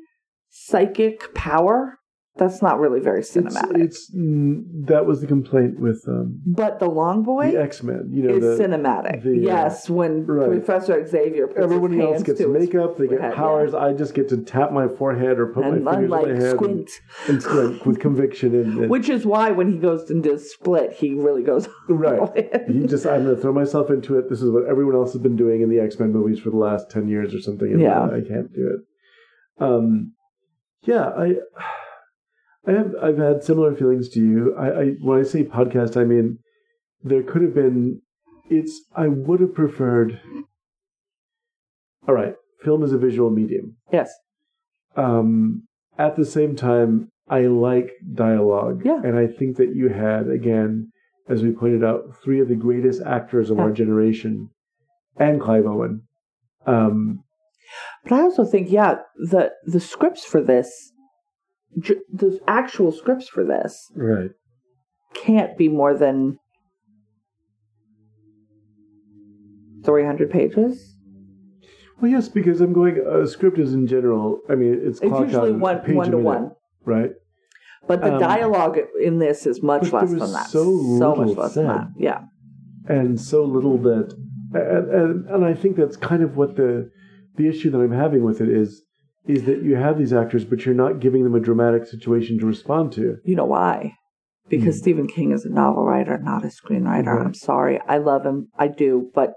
psychic 0.49 1.33
power 1.36 1.99
that's 2.36 2.63
not 2.63 2.80
really 2.80 3.00
very 3.00 3.19
it's, 3.19 3.32
cinematic 3.32 3.78
it's 3.78 4.12
mm, 4.12 4.63
that 4.88 5.06
was 5.06 5.22
the 5.22 5.28
complaint 5.28 5.80
with 5.80 6.04
um, 6.08 6.41
but 6.48 6.80
the 6.80 6.89
long 6.89 7.22
boy 7.22 7.52
the 7.52 7.62
X 7.62 7.84
Men. 7.84 8.10
You 8.12 8.24
know, 8.24 8.36
is 8.36 8.58
the, 8.58 8.63
cinematic 8.63 9.22
the, 9.24 9.30
uh, 9.30 9.34
yes 9.34 9.88
when 9.89 10.26
right. 10.26 10.50
professor 10.50 11.06
xavier 11.06 11.48
puts 11.48 11.60
everybody 11.60 11.98
his 11.98 12.04
else 12.04 12.13
hands 12.15 12.24
gets 12.24 12.39
makeup, 12.41 12.98
they 12.98 13.08
get 13.08 13.22
head, 13.22 13.32
yeah. 13.32 13.36
powers. 13.36 13.76
I 13.76 13.93
just 13.93 14.15
get 14.15 14.30
to 14.30 14.38
tap 14.38 14.72
my 14.72 14.88
forehead 14.88 15.38
or 15.38 15.54
put 15.54 15.63
and 15.63 15.84
my 15.84 15.93
fingers 15.93 16.04
in 16.06 16.10
my 16.10 16.43
head 16.43 16.56
squint 16.56 16.89
and, 17.28 17.30
and 17.30 17.43
squint 17.43 17.86
with 17.86 18.00
conviction. 18.00 18.56
And, 18.56 18.78
and 18.80 18.89
which 18.89 19.10
is 19.10 19.26
why 19.26 19.52
when 19.52 19.72
he 19.72 19.78
goes 19.78 20.10
into 20.10 20.39
split 20.39 20.93
he 20.93 21.13
really 21.13 21.43
goes 21.43 21.69
right, 21.89 22.19
all 22.19 22.32
in. 22.32 22.82
he 22.82 22.88
just 22.88 23.06
I'm 23.06 23.26
going 23.26 23.36
to 23.36 23.41
throw 23.41 23.54
myself 23.54 23.91
into 23.91 24.17
it. 24.17 24.30
This 24.30 24.41
is 24.41 24.50
what 24.50 24.65
everyone 24.65 24.96
else 24.96 25.13
has 25.13 25.22
been 25.22 25.36
doing 25.36 25.62
in 25.62 25.69
the 25.69 25.80
X 25.80 26.00
Men 26.00 26.12
movies 26.12 26.39
for 26.39 26.50
the 26.50 26.58
last 26.58 26.89
ten 26.89 27.08
years 27.08 27.36
or 27.36 27.41
something. 27.41 27.72
And 27.72 27.82
Yeah. 27.82 28.06
I 28.06 28.22
can't 28.28 28.52
do 28.54 28.76
it. 28.76 29.63
Um, 29.63 30.13
yeah, 30.82 31.10
I. 31.10 31.36
I 32.65 32.71
have 32.71 32.95
I've 33.02 33.17
had 33.17 33.43
similar 33.43 33.76
feelings 33.76 34.10
to 34.10 34.19
you. 34.19 34.56
I, 34.56 34.67
I 34.82 34.86
when 35.02 35.19
I 35.19 35.23
say 35.23 35.43
podcast, 35.43 35.97
I 35.99 36.04
mean 36.06 36.39
there 37.04 37.23
could 37.23 37.41
have 37.41 37.54
been. 37.56 38.02
It's 38.49 38.82
I 38.95 39.08
would 39.08 39.39
have 39.41 39.54
preferred. 39.54 40.19
All 42.08 42.13
right, 42.15 42.36
film 42.63 42.84
is 42.84 42.91
a 42.93 42.97
visual 42.97 43.30
medium. 43.30 43.78
yes 43.91 44.12
Um, 44.95 45.63
at 45.97 46.15
the 46.15 46.26
same 46.26 46.56
time, 46.56 47.10
I 47.30 47.41
like 47.43 47.91
dialogue, 48.13 48.82
Yeah. 48.86 49.02
and 49.04 49.17
I 49.17 49.28
think 49.28 49.56
that 49.58 49.73
you 49.76 49.89
had 49.89 50.28
again, 50.30 50.91
as 51.30 51.41
we 51.43 51.52
pointed 51.52 51.84
out, 51.84 52.02
three 52.23 52.41
of 52.41 52.49
the 52.49 52.56
greatest 52.56 53.02
actors 53.06 53.49
of 53.49 53.60
our 53.60 53.71
generation, 53.71 54.49
and 55.17 55.39
Clive 55.39 55.65
Owen. 55.65 56.02
Um, 56.65 57.23
But 58.04 58.13
I 58.13 58.21
also 58.21 58.43
think, 58.45 58.69
yeah, 58.69 58.97
the 59.32 59.52
the 59.65 59.80
scripts 59.80 60.26
for 60.26 60.41
this, 60.41 60.91
j- 61.79 62.01
the 62.12 62.39
actual 62.47 62.91
scripts 62.91 63.27
for 63.27 63.43
this, 63.43 63.91
right. 63.95 64.31
can't 65.13 65.57
be 65.57 65.69
more 65.69 65.95
than 65.97 66.38
three 69.86 70.05
hundred 70.05 70.29
pages. 70.31 70.95
Well, 72.01 72.12
yes, 72.12 72.27
because 72.27 72.59
I'm 72.62 72.73
going. 72.73 72.97
A 72.99 73.27
script 73.27 73.59
is 73.59 73.73
in 73.73 73.88
general. 73.88 74.39
I 74.49 74.55
mean, 74.55 74.73
it's 74.83 74.99
It's 75.01 75.19
usually 75.19 75.51
on 75.51 75.59
one, 75.59 75.77
one 75.95 76.12
to 76.12 76.17
minute, 76.17 76.17
one 76.23 76.51
right? 76.86 77.12
but 77.88 78.01
the 78.01 78.13
Um, 78.13 78.19
dialogue 78.19 78.77
in 79.01 79.19
this 79.19 79.45
is 79.45 79.62
much 79.62 79.91
less 79.91 80.09
than 80.09 80.19
that. 80.19 80.47
so 80.47 80.65
much 81.15 81.27
little 81.27 81.33
less 81.43 81.53
than 81.55 81.67
that. 81.67 81.88
Yeah, 81.97 82.21
and 82.88 83.19
so 83.19 83.43
little 83.43 83.77
that 83.79 84.13
and, 84.53 84.89
and 84.91 85.29
and 85.29 85.45
I 85.45 85.53
think 85.53 85.75
that's 85.77 85.95
kind 85.97 86.23
of 86.23 86.36
what 86.38 86.55
the 86.55 86.89
the 87.36 87.47
issue 87.47 87.69
that 87.71 87.79
I'm 87.79 87.91
having 87.91 88.23
with 88.23 88.41
it 88.41 88.49
is 88.49 88.83
is 89.27 89.43
that 89.45 89.63
you 89.63 89.75
have 89.75 89.97
these 89.97 90.13
actors 90.13 90.43
but 90.45 90.65
you're 90.65 90.75
not 90.75 90.99
giving 90.99 91.23
them 91.23 91.36
a 91.36 91.39
dramatic 91.39 91.86
situation 91.86 92.38
to 92.39 92.45
respond 92.45 92.91
to. 92.93 93.17
you 93.23 93.36
know 93.36 93.45
why? 93.45 93.93
Because 94.49 94.75
Hmm. 94.75 94.81
Stephen 94.81 95.07
King 95.07 95.31
is 95.31 95.45
a 95.45 95.49
novel 95.49 95.86
writer, 95.86 96.17
not 96.17 96.43
a 96.43 96.47
screenwriter. 96.47 97.23
I'm 97.25 97.33
sorry, 97.33 97.79
I 97.88 97.97
love 97.99 98.25
him, 98.25 98.49
I 98.57 98.67
do, 98.67 99.09
but 99.15 99.33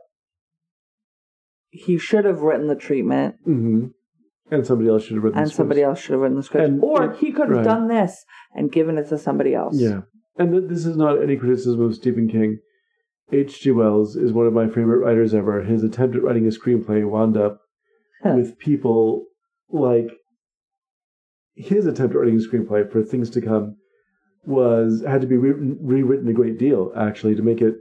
he 1.70 1.98
should 1.98 2.24
have 2.24 2.40
written 2.40 2.66
the 2.68 2.74
treatment 2.76 3.36
hmm 3.44 3.86
And 4.50 4.66
somebody 4.66 4.88
else 4.88 5.04
should 5.04 5.14
have 5.16 5.24
written 5.24 5.38
and 5.38 5.46
the 5.46 5.50
scripts. 5.50 5.56
somebody 5.56 5.82
else 5.82 6.00
should 6.00 6.12
have 6.12 6.20
written 6.20 6.36
the 6.36 6.42
script. 6.42 6.66
And 6.68 6.82
or 6.82 7.12
he 7.14 7.32
could 7.32 7.48
have 7.48 7.58
right. 7.58 7.64
done 7.64 7.88
this 7.88 8.24
and 8.54 8.70
given 8.72 8.98
it 8.98 9.08
to 9.08 9.18
somebody 9.18 9.54
else. 9.54 9.78
Yeah. 9.78 10.02
And 10.38 10.52
th- 10.52 10.64
this 10.68 10.86
is 10.86 10.96
not 10.96 11.22
any 11.22 11.36
criticism 11.36 11.80
of 11.80 11.94
Stephen 11.94 12.28
King. 12.28 12.58
H.G. 13.32 13.72
Wells 13.72 14.14
is 14.14 14.32
one 14.32 14.46
of 14.46 14.52
my 14.52 14.68
favorite 14.68 14.98
writers 15.04 15.34
ever. 15.34 15.62
His 15.62 15.82
attempt 15.82 16.14
at 16.14 16.22
writing 16.22 16.46
a 16.46 16.50
screenplay 16.50 17.08
wound 17.08 17.36
up 17.36 17.58
Huh. 18.22 18.34
with 18.36 18.58
people 18.58 19.26
like 19.70 20.08
his 21.54 21.86
attempt 21.86 22.14
at 22.14 22.20
writing 22.20 22.36
a 22.36 22.38
screenplay 22.38 22.90
for 22.90 23.02
things 23.02 23.30
to 23.30 23.40
come 23.40 23.76
was 24.44 25.02
had 25.06 25.20
to 25.20 25.26
be 25.26 25.36
rewritten, 25.36 25.78
rewritten 25.80 26.28
a 26.28 26.32
great 26.32 26.58
deal 26.58 26.92
actually 26.96 27.34
to 27.34 27.42
make 27.42 27.60
it 27.60 27.74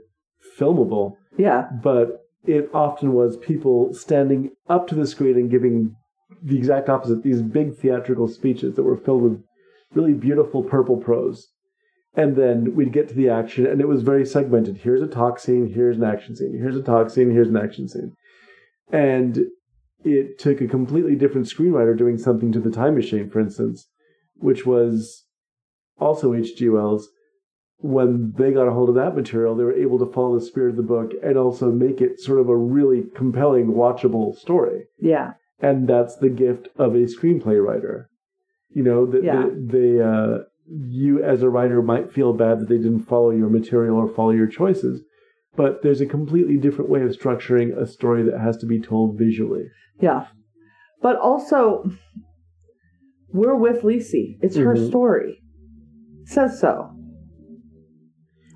filmable. 0.58 1.12
Yeah. 1.36 1.68
But 1.82 2.20
it 2.44 2.70
often 2.72 3.12
was 3.12 3.36
people 3.36 3.92
standing 3.92 4.50
up 4.68 4.86
to 4.88 4.94
the 4.94 5.06
screen 5.06 5.36
and 5.36 5.50
giving 5.50 5.94
the 6.42 6.56
exact 6.56 6.88
opposite 6.88 7.22
these 7.22 7.42
big 7.42 7.76
theatrical 7.76 8.28
speeches 8.28 8.74
that 8.74 8.82
were 8.82 8.96
filled 8.96 9.22
with 9.22 9.42
really 9.94 10.12
beautiful 10.12 10.62
purple 10.62 10.96
prose. 10.96 11.48
And 12.14 12.34
then 12.34 12.74
we'd 12.74 12.92
get 12.92 13.08
to 13.08 13.14
the 13.14 13.28
action, 13.28 13.66
and 13.66 13.80
it 13.80 13.88
was 13.88 14.02
very 14.02 14.24
segmented. 14.24 14.78
Here's 14.78 15.02
a 15.02 15.06
talk 15.06 15.38
scene, 15.38 15.72
here's 15.74 15.98
an 15.98 16.04
action 16.04 16.34
scene, 16.34 16.56
here's 16.58 16.76
a 16.76 16.82
talk 16.82 17.10
scene, 17.10 17.30
here's 17.30 17.48
an 17.48 17.58
action 17.58 17.88
scene. 17.88 18.14
And 18.90 19.40
it 20.06 20.38
took 20.38 20.60
a 20.60 20.68
completely 20.68 21.16
different 21.16 21.46
screenwriter 21.48 21.96
doing 21.96 22.16
something 22.18 22.52
to 22.52 22.60
the 22.60 22.70
time 22.70 22.94
machine, 22.94 23.28
for 23.28 23.40
instance, 23.40 23.88
which 24.36 24.64
was 24.64 25.24
also 25.98 26.32
H.G. 26.34 26.68
Wells. 26.68 27.08
When 27.78 28.32
they 28.38 28.52
got 28.52 28.68
a 28.68 28.72
hold 28.72 28.88
of 28.88 28.94
that 28.94 29.14
material, 29.14 29.54
they 29.54 29.64
were 29.64 29.74
able 29.74 29.98
to 29.98 30.10
follow 30.10 30.38
the 30.38 30.44
spirit 30.44 30.70
of 30.70 30.76
the 30.76 30.82
book 30.82 31.12
and 31.22 31.36
also 31.36 31.70
make 31.70 32.00
it 32.00 32.18
sort 32.20 32.40
of 32.40 32.48
a 32.48 32.56
really 32.56 33.04
compelling, 33.14 33.66
watchable 33.74 34.34
story 34.34 34.84
Yeah. 34.98 35.34
and 35.60 35.86
that's 35.86 36.16
the 36.16 36.30
gift 36.30 36.68
of 36.76 36.94
a 36.94 37.00
screenplay 37.04 37.62
writer. 37.62 38.08
You 38.70 38.82
know, 38.82 39.04
that 39.06 39.22
Yeah. 39.22 39.48
they, 39.54 39.78
they 39.78 40.00
uh, 40.00 40.38
you 40.68 41.22
as 41.22 41.42
a 41.42 41.50
writer 41.50 41.82
might 41.82 42.10
feel 42.12 42.32
bad 42.32 42.60
that 42.60 42.68
they 42.68 42.78
didn't 42.78 43.00
follow 43.04 43.30
your 43.30 43.50
material 43.50 43.96
or 43.98 44.08
follow 44.08 44.30
your 44.30 44.48
choices, 44.48 45.02
but 45.56 45.82
there's 45.82 46.00
a 46.00 46.06
completely 46.06 46.56
different 46.56 46.90
way 46.90 47.02
of 47.02 47.10
structuring 47.10 47.76
a 47.76 47.86
story 47.86 48.22
that 48.24 48.38
has 48.40 48.56
to 48.58 48.66
be 48.66 48.80
told 48.80 49.18
visually. 49.18 49.64
Yeah. 50.00 50.26
But 51.02 51.16
also, 51.16 51.90
we're 53.32 53.54
with 53.56 53.82
Lisey. 53.82 54.38
It's 54.40 54.56
her 54.56 54.74
Mhm. 54.74 54.88
story. 54.88 55.42
It 56.22 56.28
says 56.28 56.60
so. 56.60 56.90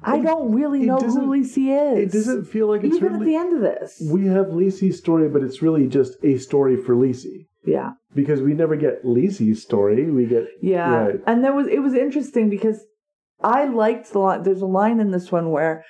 I 0.02 0.18
It- 0.18 0.22
don't 0.22 0.54
really 0.54 0.80
know 0.86 0.96
who 0.96 1.26
Lisey 1.26 1.68
is. 1.98 2.14
It 2.14 2.18
doesn't 2.18 2.44
feel 2.44 2.68
like 2.68 2.82
it's 2.84 2.96
Even 2.96 3.16
at 3.16 3.20
the 3.22 3.36
end 3.36 3.52
of 3.54 3.60
this. 3.60 4.00
we 4.12 4.26
have 4.26 4.46
Lisey's 4.46 4.96
story, 4.98 5.28
but 5.28 5.42
it's 5.42 5.60
really 5.60 5.86
just 5.86 6.16
a 6.24 6.38
story 6.38 6.76
for 6.76 6.94
Lisey 6.96 7.48
yeah. 7.66 7.92
because 8.14 8.40
we 8.40 8.54
never 8.54 8.76
get 8.76 9.04
Lisey's 9.04 9.62
story. 9.62 10.10
We 10.10 10.24
get 10.26 10.48
Yeah. 10.62 11.06
Right. 11.06 11.20
And 11.26 11.44
there 11.44 11.52
was 11.54 11.66
it 11.66 11.80
was 11.82 11.92
interesting 11.94 12.48
because 12.48 12.86
I 13.42 13.66
liked 13.66 14.12
the 14.12 14.20
line 14.20 14.42
there's 14.42 14.62
a 14.62 14.66
line 14.66 15.00
in 15.00 15.10
this 15.10 15.30
one 15.30 15.50
where 15.50 15.84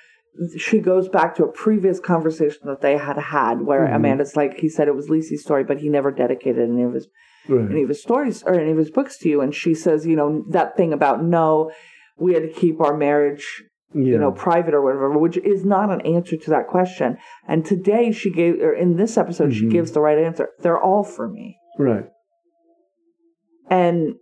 she 0.57 0.79
goes 0.79 1.09
back 1.09 1.35
to 1.35 1.43
a 1.43 1.51
previous 1.51 1.99
conversation 1.99 2.61
that 2.65 2.81
they 2.81 2.97
had 2.97 3.17
had 3.17 3.61
where 3.61 3.81
Mhm. 3.85 3.95
Amanda's 3.95 4.35
like 4.35 4.59
he 4.59 4.69
said 4.69 4.87
it 4.87 4.95
was 4.95 5.09
Lisey's 5.09 5.41
story, 5.43 5.63
but 5.63 5.79
he 5.79 5.89
never 5.89 6.11
dedicated 6.11 6.69
any 6.69 6.83
of 6.83 6.93
his 6.93 7.07
right. 7.49 7.69
any 7.69 7.83
of 7.83 7.89
his 7.89 8.01
stories 8.01 8.41
or 8.43 8.53
any 8.53 8.71
of 8.71 8.77
his 8.77 8.91
books 8.91 9.17
to 9.19 9.29
you. 9.29 9.41
And 9.41 9.53
she 9.53 9.73
says, 9.73 10.05
you 10.07 10.15
know, 10.15 10.43
that 10.49 10.77
thing 10.77 10.93
about 10.93 11.23
no, 11.23 11.71
we 12.17 12.33
had 12.33 12.43
to 12.43 12.49
keep 12.49 12.79
our 12.79 12.95
marriage, 12.95 13.63
yeah. 13.93 14.03
you 14.03 14.17
know, 14.17 14.31
private 14.31 14.73
or 14.73 14.81
whatever, 14.81 15.09
which 15.17 15.37
is 15.37 15.65
not 15.65 15.89
an 15.91 16.01
answer 16.01 16.37
to 16.37 16.49
that 16.51 16.67
question. 16.67 17.17
And 17.47 17.65
today 17.65 18.11
she 18.11 18.31
gave, 18.31 18.61
or 18.61 18.73
in 18.73 18.95
this 18.95 19.17
episode, 19.17 19.53
she 19.53 19.65
Mhm. 19.65 19.71
gives 19.71 19.91
the 19.91 20.01
right 20.01 20.17
answer. 20.17 20.49
They're 20.59 20.79
all 20.79 21.03
for 21.03 21.27
me. 21.27 21.57
right. 21.79 22.05
And 23.69 24.15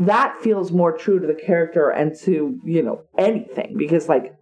that 0.00 0.36
feels 0.40 0.72
more 0.72 0.92
true 0.96 1.20
to 1.20 1.26
the 1.26 1.34
character 1.34 1.88
and 1.88 2.14
to, 2.22 2.58
you 2.64 2.82
know, 2.82 3.02
anything 3.16 3.74
because 3.78 4.08
like, 4.08 4.34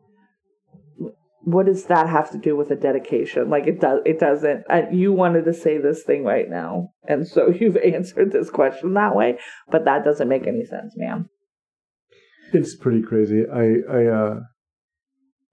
what 1.45 1.67
does 1.67 1.85
that 1.87 2.09
have 2.09 2.31
to 2.31 2.39
do 2.39 2.57
with 2.57 2.71
a 2.71 2.77
dedication? 2.77 3.51
Like 3.51 3.67
it 3.67 3.81
does, 3.81 4.01
it 4.05 4.19
doesn't. 4.21 4.65
And 4.69 4.97
you 4.97 5.13
wanted 5.13 5.45
to 5.45 5.55
say 5.55 5.79
this 5.79 6.03
thing 6.03 6.25
right 6.25 6.49
now, 6.49 6.91
and 7.05 7.27
so 7.27 7.49
you've 7.61 7.77
answered 7.77 8.33
this 8.33 8.51
question 8.51 8.95
that 8.95 9.15
way, 9.15 9.39
but 9.71 9.85
that 9.85 10.05
doesn't 10.05 10.29
make 10.29 10.47
any 10.47 10.65
sense, 10.65 10.95
ma'am. 10.97 11.29
It's 12.53 12.77
pretty 12.77 13.03
crazy. 13.03 13.45
I 13.53 13.77
I 13.91 14.07
uh 14.07 14.41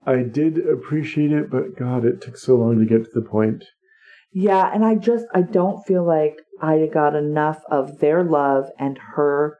I 0.06 0.22
did 0.22 0.58
appreciate 0.66 1.32
it, 1.32 1.50
but 1.50 1.76
God, 1.76 2.04
it 2.04 2.20
took 2.20 2.36
so 2.36 2.56
long 2.56 2.78
to 2.78 2.86
get 2.86 3.04
to 3.04 3.10
the 3.12 3.26
point. 3.26 3.64
Yeah, 4.32 4.70
and 4.72 4.84
I 4.84 4.94
just 4.94 5.26
I 5.34 5.42
don't 5.42 5.84
feel 5.86 6.06
like 6.06 6.36
I 6.62 6.88
got 6.92 7.16
enough 7.16 7.62
of 7.70 7.98
their 7.98 8.22
love 8.22 8.66
and 8.78 8.98
her 9.16 9.58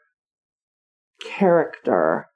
character 1.21 2.30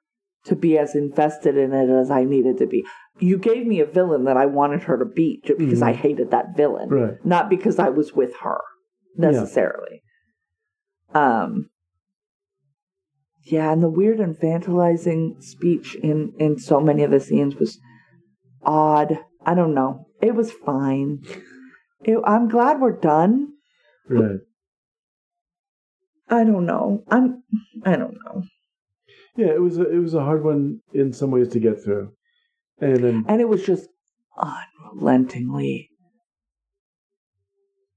to 0.45 0.55
be 0.55 0.77
as 0.77 0.95
invested 0.95 1.57
in 1.57 1.73
it 1.73 1.89
as 1.89 2.09
I 2.11 2.23
needed 2.23 2.57
to 2.59 2.67
be. 2.67 2.85
You 3.19 3.37
gave 3.37 3.65
me 3.65 3.79
a 3.79 3.85
villain 3.85 4.25
that 4.25 4.37
I 4.37 4.45
wanted 4.45 4.83
her 4.83 4.97
to 4.97 5.05
beat 5.05 5.45
just 5.45 5.57
because 5.59 5.81
I 5.81 5.93
hated 5.93 6.31
that 6.31 6.55
villain, 6.55 6.89
Mm-hmm. 6.89 7.03
Right. 7.03 7.25
not 7.25 7.49
because 7.49 7.79
I 7.79 7.89
was 7.89 8.13
with 8.13 8.35
her 8.41 8.59
necessarily. 9.17 10.01
Um. 11.13 11.69
Yeah, 13.43 13.71
and 13.71 13.81
the 13.83 13.89
weird 13.89 14.17
infantilizing 14.17 15.41
speech 15.43 15.95
in 15.95 16.33
in 16.39 16.57
so 16.57 16.79
many 16.79 17.03
of 17.03 17.11
the 17.11 17.19
scenes 17.19 17.55
was 17.55 17.79
odd. 18.63 19.19
I 19.45 19.53
don't 19.53 19.75
know. 19.75 20.07
It 20.21 20.33
was 20.35 20.51
fine. 20.51 21.21
It, 22.03 22.17
I'm 22.25 22.47
glad 22.49 22.81
we're 22.81 22.99
done. 22.99 23.49
Right. 24.09 24.39
I 26.27 26.43
don't 26.43 26.65
know. 26.65 27.03
I'm. 27.09 27.43
I 27.85 27.95
don't 27.95 28.17
know. 28.25 28.43
Yeah, 29.37 29.47
it 29.47 29.61
was 29.61 29.77
a, 29.77 29.89
it 29.89 29.99
was 29.99 30.13
a 30.13 30.23
hard 30.23 30.43
one 30.43 30.79
in 30.93 31.11
some 31.13 31.31
ways 31.31 31.49
to 31.49 31.59
get 31.59 31.83
through, 31.83 32.13
and 32.79 32.97
then 33.03 33.25
And 33.27 33.41
it 33.41 33.49
was 33.49 33.65
just 33.65 33.89
unrelentingly 34.37 35.89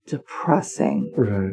depressing. 0.07 1.13
right. 1.17 1.53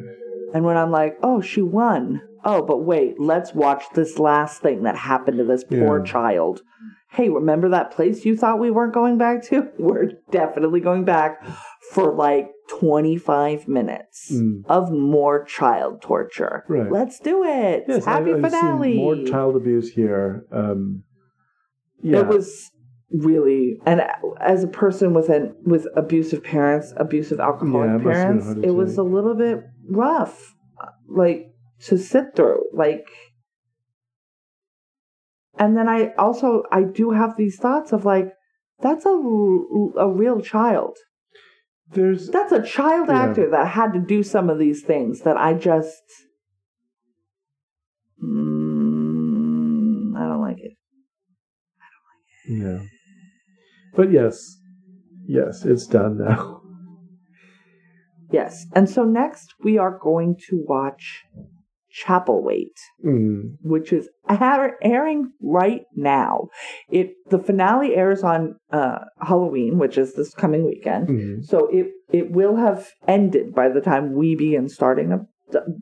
And 0.53 0.63
when 0.63 0.77
I'm 0.77 0.91
like, 0.91 1.17
oh, 1.21 1.41
she 1.41 1.61
won. 1.61 2.21
Oh, 2.45 2.61
but 2.61 2.77
wait, 2.77 3.19
let's 3.19 3.53
watch 3.53 3.83
this 3.93 4.19
last 4.19 4.61
thing 4.61 4.83
that 4.83 4.95
happened 4.95 5.37
to 5.39 5.43
this 5.43 5.63
poor 5.65 5.99
Yeah. 5.99 6.05
child. 6.05 6.61
Hey, 7.09 7.29
remember 7.29 7.69
that 7.69 7.91
place 7.91 8.23
you 8.25 8.37
thought 8.37 8.59
we 8.59 8.71
weren't 8.71 8.93
going 8.93 9.17
back 9.17 9.43
to? 9.45 9.69
We're 9.79 10.11
definitely 10.31 10.79
going 10.79 11.03
back 11.03 11.43
for 11.91 12.13
like 12.13 12.49
25 12.67 13.67
minutes 13.67 14.31
Mm. 14.33 14.63
of 14.67 14.91
more 14.91 15.43
child 15.43 16.01
torture. 16.01 16.63
Right. 16.67 16.91
Let's 16.91 17.19
do 17.19 17.43
it. 17.43 17.85
Yes, 17.87 18.05
Happy 18.05 18.33
I've 18.33 18.41
finale. 18.41 18.95
more 18.95 19.23
child 19.23 19.55
abuse 19.55 19.89
here. 19.93 20.45
Um, 20.51 21.03
yeah, 22.01 22.19
It 22.21 22.27
was 22.27 22.71
really, 23.11 23.79
and 23.85 24.01
as 24.39 24.63
a 24.63 24.67
person 24.67 25.13
with 25.13 25.29
an 25.29 25.55
with 25.65 25.87
abusive 25.95 26.43
parents, 26.43 26.93
abusive 26.97 27.39
alcoholic 27.39 27.87
Yeah, 27.89 27.95
it 27.95 28.01
must 28.03 28.17
have 28.19 28.27
been 28.27 28.43
parents, 28.43 28.67
it 28.67 28.71
was 28.75 28.97
a 28.97 29.03
little 29.03 29.35
bit 29.35 29.63
rough, 29.89 30.55
like 31.07 31.47
to 31.81 31.97
sit 31.97 32.35
through. 32.35 32.63
Like, 32.73 33.05
and 35.57 35.77
then 35.77 35.87
I 35.87 36.13
also 36.17 36.63
I 36.71 36.83
do 36.83 37.11
have 37.11 37.37
these 37.37 37.57
thoughts 37.57 37.93
of 37.93 38.05
like, 38.05 38.33
that's 38.81 39.05
a 39.05 39.09
a 39.97 40.09
real 40.11 40.41
child. 40.41 40.97
There's 41.91 42.29
That's 42.29 42.51
a 42.51 42.61
child 42.63 43.07
Yeah. 43.09 43.23
actor 43.23 43.49
that 43.51 43.67
had 43.67 43.93
to 43.93 43.99
do 43.99 44.23
some 44.23 44.49
of 44.49 44.59
these 44.59 44.83
things 44.83 45.21
that 45.21 45.37
I 45.37 45.53
just. 45.53 46.03
Mm, 48.23 50.15
I 50.17 50.27
don't 50.27 50.41
like 50.41 50.57
it. 50.59 50.73
yeah, 52.47 52.79
but 53.95 54.11
yes, 54.11 54.57
yes, 55.27 55.65
it's 55.65 55.85
done 55.87 56.17
now. 56.17 56.61
Yes. 58.31 58.65
And 58.73 58.89
so 58.89 59.03
next 59.03 59.53
we 59.63 59.77
are 59.77 59.97
going 60.01 60.35
to 60.49 60.63
watch 60.67 61.23
Chapelwaite, 62.03 62.79
Mm. 63.03 63.57
which 63.61 63.93
is 63.93 64.09
air- 64.29 64.77
airing 64.81 65.31
right 65.41 65.83
now. 65.95 66.49
It 66.89 67.13
the 67.29 67.39
finale 67.39 67.95
airs 67.95 68.23
on 68.23 68.57
uh, 68.71 68.99
Halloween, 69.21 69.77
which 69.77 69.97
is 69.97 70.13
this 70.13 70.33
coming 70.33 70.65
weekend. 70.65 71.07
Mm. 71.07 71.43
So 71.45 71.67
it 71.67 71.87
it 72.11 72.31
will 72.31 72.55
have 72.57 72.89
ended 73.07 73.53
by 73.55 73.69
the 73.69 73.81
time 73.81 74.13
we 74.13 74.35
begin 74.35 74.67
starting 74.69 75.11
up 75.13 75.25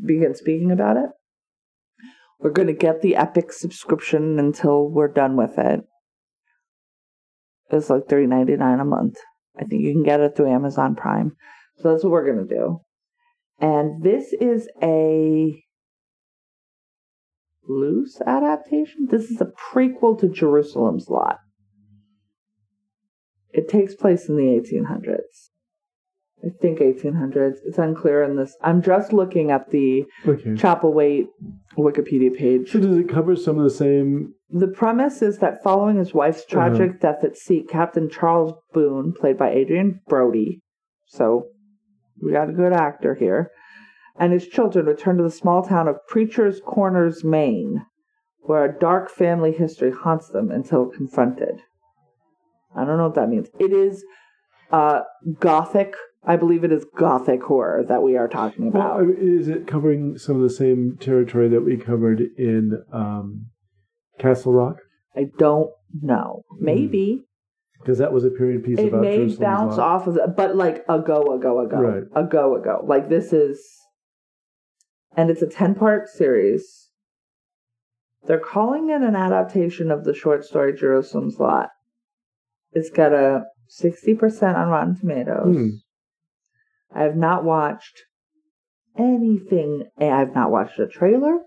begin 0.05 0.35
speaking 0.35 0.71
about 0.71 0.97
it. 0.97 1.09
We're 2.39 2.51
going 2.51 2.67
to 2.67 2.73
get 2.73 3.01
the 3.01 3.15
Epic 3.15 3.53
subscription 3.53 4.37
until 4.37 4.89
we're 4.89 5.07
done 5.07 5.37
with 5.37 5.57
it. 5.57 5.81
It's 7.71 7.89
like 7.89 8.07
three 8.07 8.27
ninety 8.27 8.55
nine 8.57 8.79
a 8.79 8.85
month. 8.85 9.15
I 9.57 9.63
think 9.63 9.81
you 9.83 9.93
can 9.93 10.03
get 10.03 10.19
it 10.19 10.35
through 10.35 10.51
Amazon 10.51 10.95
Prime. 10.95 11.35
So 11.77 11.91
that's 11.91 12.03
what 12.03 12.11
we're 12.11 12.25
going 12.33 12.47
to 12.47 12.55
do. 12.55 12.81
And 13.59 14.03
this 14.03 14.33
is 14.33 14.67
a 14.81 15.63
loose 17.67 18.21
adaptation. 18.25 19.07
This 19.09 19.29
is 19.29 19.41
a 19.41 19.51
prequel 19.73 20.19
to 20.19 20.27
Jerusalem's 20.27 21.09
Lot. 21.09 21.37
It 23.51 23.69
takes 23.69 23.95
place 23.95 24.27
in 24.27 24.35
the 24.35 24.43
1800s. 24.43 25.49
I 26.43 26.49
think 26.61 26.79
1800s. 26.79 27.57
It's 27.65 27.77
unclear 27.77 28.23
in 28.23 28.35
this. 28.35 28.57
I'm 28.61 28.81
just 28.81 29.13
looking 29.13 29.51
at 29.51 29.69
the 29.71 30.03
Okay. 30.27 30.49
Chapelwaite 30.51 31.27
Wikipedia 31.77 32.35
page. 32.35 32.71
So 32.71 32.79
does 32.79 32.97
it 32.97 33.07
cover 33.07 33.35
some 33.35 33.57
of 33.57 33.63
the 33.63 33.69
same? 33.69 34.33
The 34.49 34.67
premise 34.67 35.21
is 35.21 35.37
that 35.37 35.63
following 35.63 35.97
his 35.97 36.13
wife's 36.13 36.41
uh-huh. 36.41 36.69
tragic 36.69 36.99
death 36.99 37.23
at 37.23 37.37
sea, 37.37 37.63
Captain 37.63 38.09
Charles 38.09 38.53
Boone, 38.73 39.13
played 39.13 39.37
by 39.37 39.51
Adrien 39.51 40.01
Brody, 40.07 40.61
so 41.07 41.45
we 42.21 42.31
got 42.31 42.49
a 42.49 42.53
good 42.53 42.73
actor 42.73 43.15
here, 43.15 43.51
and 44.17 44.31
his 44.33 44.47
children 44.47 44.85
return 44.85 45.17
to 45.17 45.23
the 45.23 45.31
small 45.31 45.63
town 45.63 45.87
of 45.87 45.97
Preacher's 46.07 46.59
Corners, 46.65 47.23
Maine, 47.23 47.85
where 48.41 48.65
a 48.65 48.79
dark 48.79 49.09
family 49.09 49.51
history 49.51 49.91
haunts 49.91 50.29
them 50.29 50.51
until 50.51 50.85
confronted. 50.85 51.61
I 52.75 52.85
don't 52.85 52.97
know 52.97 53.05
what 53.05 53.15
that 53.15 53.29
means. 53.29 53.47
It 53.59 53.71
is 53.71 54.03
uh, 54.71 55.01
gothic. 55.39 55.93
I 56.25 56.37
believe 56.37 56.63
it 56.63 56.71
is 56.71 56.85
gothic 56.97 57.43
horror 57.43 57.83
that 57.87 58.01
we 58.01 58.15
are 58.17 58.27
talking 58.27 58.67
about. 58.67 59.01
Mean, 59.01 59.17
is 59.19 59.47
it 59.47 59.67
covering 59.67 60.17
some 60.17 60.37
of 60.37 60.41
the 60.41 60.49
same 60.49 60.97
territory 60.99 61.49
that 61.49 61.61
we 61.61 61.75
covered 61.77 62.21
in 62.37 62.81
um, 62.93 63.47
Castle 64.19 64.53
Rock? 64.53 64.77
I 65.15 65.25
don't 65.37 65.69
know. 66.01 66.43
Maybe. 66.59 67.23
Because 67.79 67.97
that 67.97 68.13
was 68.13 68.23
a 68.23 68.29
period 68.29 68.63
piece 68.63 68.79
it 68.79 68.87
about 68.87 69.01
may 69.01 69.17
Jerusalem's 69.17 69.37
bounce 69.39 69.77
Lot. 69.77 69.87
off 69.87 70.07
of 70.07 70.15
it, 70.15 70.35
but 70.37 70.55
like 70.55 70.85
a 70.87 70.99
go, 70.99 71.35
a 71.35 71.39
go, 71.39 71.59
a 71.59 71.67
go, 71.67 71.77
Right. 71.77 72.03
a 72.15 72.23
go, 72.23 72.55
a 72.55 72.61
go. 72.61 72.83
Like 72.87 73.09
this 73.09 73.33
is, 73.33 73.61
and 75.15 75.29
it's 75.29 75.41
a 75.41 75.47
ten 75.47 75.75
part 75.75 76.07
series. 76.09 76.89
They're 78.25 78.39
calling 78.39 78.89
it 78.89 79.01
an 79.01 79.15
adaptation 79.15 79.91
of 79.91 80.05
the 80.05 80.13
short 80.13 80.45
story 80.45 80.73
Jerusalem's 80.73 81.39
Lot. 81.39 81.69
It's 82.71 82.89
got 82.89 83.13
a 83.13 83.43
sixty 83.67 84.15
percent 84.15 84.57
on 84.57 84.69
Rotten 84.69 84.97
Tomatoes. 84.97 85.55
Hmm. 85.55 85.69
I 86.95 87.03
have 87.03 87.15
not 87.17 87.43
watched 87.43 88.01
anything. 88.97 89.83
I 89.99 90.05
have 90.05 90.33
not 90.35 90.51
watched 90.51 90.79
a 90.79 90.87
trailer. 90.87 91.39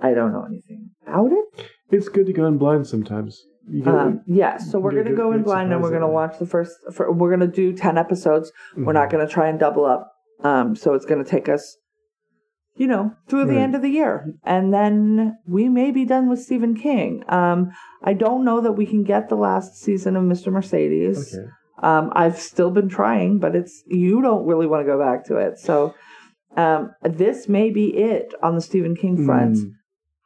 I 0.00 0.12
don't 0.14 0.32
know 0.32 0.44
anything 0.44 0.90
about 1.06 1.32
it. 1.32 1.66
It's 1.90 2.08
good 2.08 2.26
to 2.26 2.32
go 2.32 2.46
in 2.46 2.58
blind 2.58 2.86
sometimes. 2.86 3.40
Um, 3.86 4.20
yeah, 4.26 4.58
so 4.58 4.78
we're 4.78 4.90
gonna 4.90 5.04
good- 5.04 5.16
go 5.16 5.32
in 5.32 5.42
blind 5.42 5.72
and 5.72 5.82
we're 5.82 5.90
gonna 5.92 6.10
watch 6.10 6.38
the 6.38 6.46
first. 6.46 6.72
For, 6.92 7.10
we're 7.12 7.30
gonna 7.30 7.46
do 7.46 7.72
ten 7.72 7.96
episodes. 7.96 8.52
We're 8.76 8.92
not 8.92 9.08
Mhm. 9.08 9.12
gonna 9.12 9.26
try 9.28 9.48
and 9.48 9.58
double 9.58 9.84
up. 9.86 10.12
Um, 10.42 10.76
so 10.76 10.92
it's 10.94 11.06
gonna 11.06 11.24
take 11.24 11.48
us, 11.48 11.78
you 12.76 12.86
know, 12.86 13.12
through 13.28 13.44
the 13.44 13.54
Right. 13.54 13.62
end 13.62 13.74
of 13.74 13.82
the 13.82 13.88
year, 13.90 14.34
and 14.44 14.74
then 14.74 15.38
we 15.46 15.68
may 15.68 15.90
be 15.90 16.04
done 16.04 16.28
with 16.28 16.40
Stephen 16.40 16.74
King. 16.74 17.22
Um, 17.28 17.70
I 18.02 18.14
don't 18.14 18.44
know 18.44 18.60
that 18.60 18.72
we 18.72 18.84
can 18.86 19.04
get 19.04 19.28
the 19.28 19.36
last 19.36 19.76
season 19.80 20.16
of 20.16 20.24
Mr. 20.24 20.52
Mercedes. 20.52 21.36
Okay. 21.36 21.46
Um, 21.82 22.10
I've 22.14 22.38
still 22.38 22.70
been 22.70 22.88
trying, 22.88 23.38
but 23.38 23.54
it's 23.54 23.82
you 23.86 24.22
don't 24.22 24.46
really 24.46 24.66
want 24.66 24.80
to 24.84 24.86
go 24.92 24.98
back 24.98 25.24
to 25.26 25.36
it. 25.36 25.58
So 25.58 25.94
um, 26.56 26.90
this 27.02 27.48
may 27.48 27.70
be 27.70 27.96
it 27.96 28.32
on 28.42 28.54
the 28.54 28.60
Stephen 28.60 28.96
King 28.96 29.24
front. 29.24 29.56
Mm. 29.56 29.70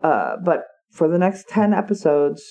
Uh, 0.02 0.36
but 0.44 0.64
for 0.92 1.08
the 1.08 1.18
next 1.18 1.48
ten 1.48 1.74
episodes, 1.74 2.42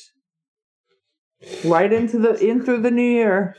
right 1.63 1.91
into 1.91 2.19
the 2.19 2.33
in 2.43 2.63
through 2.63 2.81
the 2.81 2.91
new 2.91 3.01
year, 3.01 3.55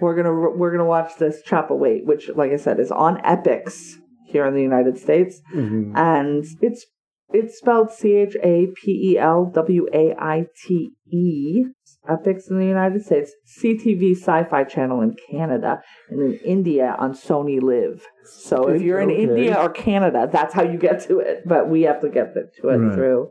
we're 0.00 0.14
gonna 0.16 0.32
we're 0.56 0.70
gonna 0.72 0.84
watch 0.84 1.16
this 1.18 1.42
Chapelwaite, 1.46 2.04
which, 2.04 2.28
like 2.34 2.50
I 2.52 2.56
said, 2.56 2.80
is 2.80 2.90
on 2.90 3.18
Epix 3.22 3.94
here 4.26 4.46
in 4.46 4.54
the 4.54 4.62
United 4.62 4.98
States, 4.98 5.40
Mhm. 5.54 5.92
and 5.96 6.44
it's 6.60 6.86
it's 7.32 7.58
spelled 7.58 7.90
C 7.90 8.12
H 8.14 8.36
A 8.42 8.68
P 8.68 9.12
E 9.12 9.18
L 9.18 9.46
W 9.46 9.88
A 9.92 10.14
I 10.18 10.46
T 10.64 10.92
E. 11.10 11.64
Epix 12.08 12.48
in 12.50 12.60
the 12.60 12.64
United 12.66 13.02
States, 13.04 13.32
CTV 13.58 14.12
Sci-Fi 14.14 14.62
Channel 14.64 15.00
in 15.00 15.16
Canada, 15.28 15.82
and 16.08 16.20
in 16.22 16.34
India 16.44 16.94
on 17.00 17.12
Sony 17.14 17.60
LIV. 17.60 18.06
So 18.24 18.68
if 18.68 18.80
you're 18.80 19.00
in 19.00 19.10
Okay. 19.10 19.22
India 19.24 19.56
or 19.60 19.68
Canada, 19.70 20.28
that's 20.32 20.54
how 20.54 20.62
you 20.62 20.78
get 20.78 21.00
to 21.08 21.18
it. 21.18 21.42
But 21.44 21.68
we 21.68 21.82
have 21.82 22.00
to 22.02 22.08
get 22.08 22.32
the- 22.34 22.48
to 22.60 22.68
it 22.68 22.76
Right. 22.76 22.94
through 22.94 23.30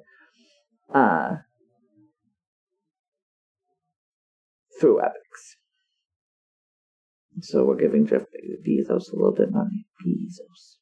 uh 0.93 1.37
through 4.81 4.99
Epix. 4.99 5.55
So 7.41 7.63
we're 7.65 7.75
giving 7.77 8.05
Jeff 8.05 8.25
Bezos 8.67 9.11
a 9.11 9.15
little 9.15 9.33
bit 9.33 9.47
of 9.47 9.53
money. 9.53 9.85
Bezos. 10.05 10.77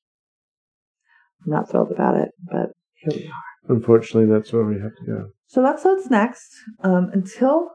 I'm 1.46 1.52
not 1.52 1.70
thrilled 1.70 1.92
about 1.92 2.18
it, 2.18 2.30
but 2.52 2.72
here 2.96 3.12
we 3.16 3.28
are. 3.28 3.76
Unfortunately, 3.76 4.32
that's 4.34 4.52
where 4.52 4.66
we 4.66 4.76
have 4.82 4.96
to 4.98 5.06
go. 5.06 5.30
So 5.48 5.62
that's 5.62 5.86
what's 5.86 6.10
next. 6.10 6.50
Um, 6.84 7.10
until 7.14 7.70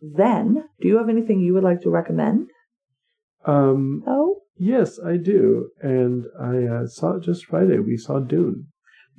then, 0.00 0.64
do 0.80 0.88
you 0.88 0.98
have 0.98 1.08
anything 1.08 1.40
you 1.40 1.54
would 1.54 1.64
like 1.64 1.80
to 1.82 1.90
recommend? 1.90 2.48
Um, 3.44 4.02
Oh, 4.06 4.40
yes, 4.56 4.98
I 5.04 5.16
do, 5.16 5.70
and 5.80 6.24
I 6.40 6.64
uh, 6.64 6.86
saw 6.86 7.16
it 7.16 7.22
just 7.22 7.44
Friday. 7.46 7.78
We 7.78 7.96
saw 7.96 8.18
Dune, 8.18 8.66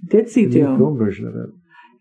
did 0.06 0.30
see 0.30 0.46
the 0.46 0.60
Dune. 0.62 0.78
film 0.78 0.98
version 0.98 1.28
of 1.28 1.36
it. 1.36 1.50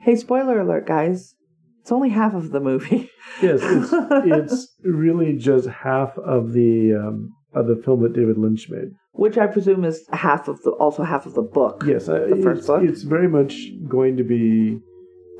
Hey, 0.01 0.17
spoiler 0.17 0.61
alert, 0.61 0.87
guys. 0.87 1.35
It's 1.83 1.93
only 1.93 2.09
half 2.11 2.35
of 2.35 2.51
the 2.51 2.61
movie. 2.61 3.11
Yes, 3.43 3.61
it's, 3.63 3.91
it's 4.53 4.75
really 4.83 5.37
just 5.37 5.69
half 5.69 6.17
of 6.19 6.53
the 6.53 6.95
um, 6.95 7.33
of 7.55 7.67
the 7.67 7.77
film 7.85 8.03
that 8.03 8.13
David 8.15 8.39
Lynch 8.39 8.69
made. 8.71 8.91
Which 9.17 9.39
I 9.39 9.47
presume 9.47 9.85
is 9.85 10.07
half 10.13 10.47
of 10.47 10.63
the 10.63 10.71
also 10.73 11.03
half 11.03 11.25
of 11.27 11.35
the 11.35 11.43
book. 11.43 11.85
Yes, 11.87 12.09
uh, 12.09 12.27
The 12.29 12.43
first 12.43 12.59
it's, 12.59 12.67
book? 12.67 12.83
it's 12.83 13.03
very 13.03 13.29
much 13.29 13.55
going 13.89 14.17
to 14.19 14.25
be 14.25 14.79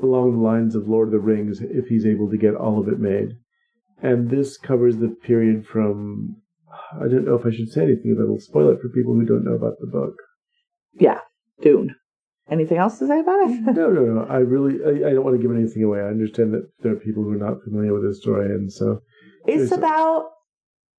along 0.01 0.31
the 0.33 0.43
lines 0.43 0.75
of 0.75 0.87
Lord 0.87 1.07
of 1.09 1.11
the 1.11 1.19
Rings 1.19 1.61
if 1.61 1.85
he's 1.87 2.05
able 2.05 2.29
to 2.29 2.37
get 2.37 2.55
all 2.55 2.79
of 2.79 2.87
it 2.87 2.99
made. 2.99 3.29
And 4.01 4.29
this 4.29 4.57
covers 4.57 4.97
the 4.97 5.09
period 5.09 5.65
from 5.65 6.37
I 6.93 7.07
don't 7.07 7.25
know 7.25 7.35
if 7.35 7.45
I 7.45 7.51
should 7.51 7.69
say 7.69 7.83
anything 7.83 8.15
that'll 8.17 8.39
spoil 8.39 8.69
it 8.71 8.79
for 8.81 8.89
people 8.89 9.13
who 9.13 9.25
don't 9.25 9.43
know 9.45 9.55
about 9.55 9.73
the 9.79 9.87
book. 9.87 10.13
Yeah, 10.93 11.19
Dune. 11.61 11.95
Anything 12.49 12.77
else 12.77 12.97
to 12.99 13.07
say 13.07 13.19
about 13.19 13.41
it? 13.49 13.61
No, 13.75 13.89
no, 13.91 14.05
no. 14.05 14.25
I 14.29 14.37
really 14.37 14.75
I, 14.85 15.09
I 15.09 15.13
don't 15.13 15.23
want 15.23 15.35
to 15.35 15.41
give 15.41 15.55
anything 15.55 15.83
away. 15.83 15.99
I 15.99 16.07
understand 16.07 16.53
that 16.53 16.67
there 16.81 16.93
are 16.93 16.95
people 17.07 17.23
who 17.23 17.31
are 17.33 17.35
not 17.47 17.61
familiar 17.63 17.93
with 17.93 18.03
this 18.03 18.21
story, 18.21 18.45
and 18.45 18.71
so 18.71 19.01
It's 19.45 19.71
about 19.71 20.29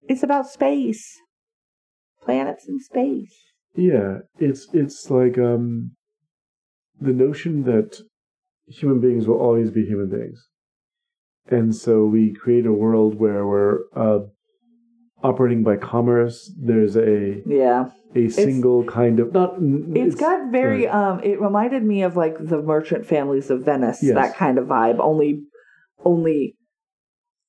it's 0.09 0.23
about 0.23 0.49
space. 0.49 1.05
Planets 2.25 2.69
in 2.69 2.79
space. 2.81 3.35
Yeah, 3.75 4.19
it's 4.39 4.67
it's 4.73 5.11
like 5.11 5.39
um 5.39 5.93
the 7.01 7.13
notion 7.13 7.63
that 7.65 7.97
human 8.67 9.01
beings 9.01 9.27
will 9.27 9.39
always 9.39 9.71
be 9.71 9.85
human 9.85 10.11
beings. 10.11 10.49
And 11.51 11.75
so 11.75 12.05
we 12.05 12.35
create 12.35 12.67
a 12.67 12.73
world 12.73 13.19
where 13.19 13.47
we're 13.47 13.79
uh, 13.97 14.19
operating 15.23 15.63
by 15.63 15.77
commerce. 15.77 16.53
There's 16.61 16.97
a 16.97 17.43
Yeah. 17.47 17.91
a 18.15 18.29
single 18.29 18.85
kind 18.85 19.21
of 19.21 19.33
not. 19.33 19.55
It's 19.61 20.15
got 20.17 20.51
very 20.51 20.87
right. 20.87 20.95
um 20.95 21.21
it 21.23 21.41
reminded 21.41 21.85
me 21.85 22.03
of 22.03 22.17
like 22.17 22.37
the 22.41 22.61
merchant 22.63 23.07
families 23.07 23.49
of 23.51 23.65
Venice, 23.65 24.03
Yes. 24.03 24.15
that 24.15 24.37
kind 24.37 24.59
of 24.59 24.67
vibe. 24.67 24.99
Only 24.99 25.45
only 26.05 26.57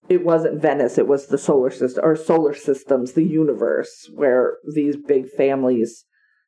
it 0.09 0.25
wasn't 0.25 0.61
Venice, 0.61 0.97
it 0.97 1.07
was 1.07 1.27
the 1.27 1.37
solar 1.37 1.69
system 1.69 2.03
or 2.03 2.15
solar 2.15 2.53
systems, 2.53 3.13
the 3.13 3.23
universe, 3.23 4.09
where 4.13 4.57
these 4.73 4.97
big 4.97 5.29
families 5.29 6.05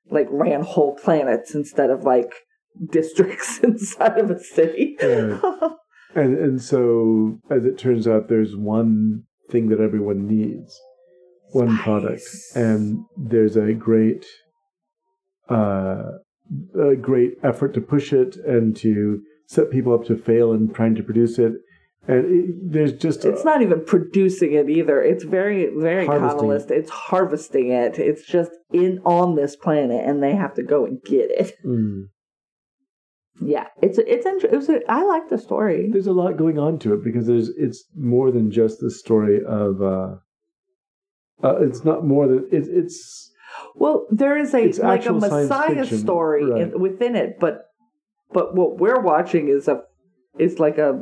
like 0.10 0.28
ran 0.32 0.62
whole 0.62 0.96
planets 0.96 1.54
instead 1.54 1.90
of 1.90 2.04
like 2.04 2.34
districts 2.92 3.60
inside 3.64 4.18
of 4.18 4.32
a 4.32 4.40
city. 4.40 4.98
and 5.02 6.38
and 6.38 6.62
so 6.62 7.40
as 7.50 7.66
it 7.66 7.78
turns 7.78 8.08
out, 8.08 8.28
there's 8.28 8.56
one 8.56 9.24
thing 9.50 9.70
that 9.70 9.80
everyone 9.80 10.28
needs, 10.28 10.80
one 11.52 11.78
product, 11.78 12.24
and 12.56 13.04
there's 13.18 13.56
a 13.58 13.74
great, 13.74 14.26
uh, 15.50 16.04
a 16.80 16.96
great 16.96 17.34
effort 17.44 17.74
to 17.74 17.82
push 17.82 18.14
it 18.14 18.38
and 18.38 18.76
to 18.78 19.22
set 19.48 19.70
people 19.70 19.94
up 19.94 20.06
to 20.06 20.16
fail 20.16 20.54
in 20.54 20.74
trying 20.74 20.96
to 20.96 21.04
produce 21.04 21.38
it. 21.38 21.54
And 22.08 22.26
it, 22.26 22.72
there's 22.72 22.94
just 22.94 23.26
It's 23.26 23.46
not 23.46 23.62
even 23.62 23.86
producing 23.86 24.54
it 24.54 24.70
either. 24.70 25.02
It's 25.02 25.24
very, 25.24 25.70
very 25.78 26.06
Harvesting 26.06 26.40
communist. 26.40 26.72
It's 26.72 26.90
harvesting 26.90 27.72
it. 27.72 28.00
It's 28.00 28.26
just 28.26 28.52
in 28.74 29.00
on 29.06 29.36
this 29.36 29.56
planet, 29.56 30.04
and 30.06 30.22
they 30.22 30.36
have 30.36 30.56
to 30.56 30.64
go 30.64 30.86
and 30.86 31.02
get 31.04 31.30
it. 31.30 31.54
Mm. 31.66 32.06
Yeah, 33.44 33.68
it's 33.82 33.98
it's 34.00 34.26
it 34.26 34.52
was 34.52 34.70
a, 34.70 34.80
I 34.90 35.04
like 35.04 35.30
the 35.30 35.38
story. 35.38 35.90
there's 35.92 36.08
a 36.08 36.12
lot 36.12 36.38
going 36.38 36.60
on 36.60 36.80
to 36.80 36.94
it 36.94 37.04
because 37.04 37.28
there's 37.28 37.50
it's 37.50 37.84
more 37.96 38.32
than 38.32 38.52
just 38.52 38.80
the 38.80 38.92
story 38.92 39.40
of. 39.44 39.82
Uh, 39.82 40.16
uh, 41.44 41.58
it's 41.62 41.84
not 41.84 42.06
more 42.06 42.28
than 42.28 42.48
it's 42.52 42.68
it's 42.68 43.32
Well, 43.76 44.06
there 44.12 44.38
is 44.38 44.54
a 44.54 44.72
like 44.74 45.06
a 45.06 45.14
Messiah 45.14 45.86
story 45.86 46.46
right. 46.46 46.62
in, 46.62 46.80
within 46.80 47.16
it, 47.16 47.40
but 47.40 47.66
but 48.32 48.56
what 48.56 48.80
we're 48.80 49.02
watching 49.02 49.48
is 49.48 49.68
a 49.68 49.82
is 50.38 50.60
like 50.60 50.78
a 50.78 51.00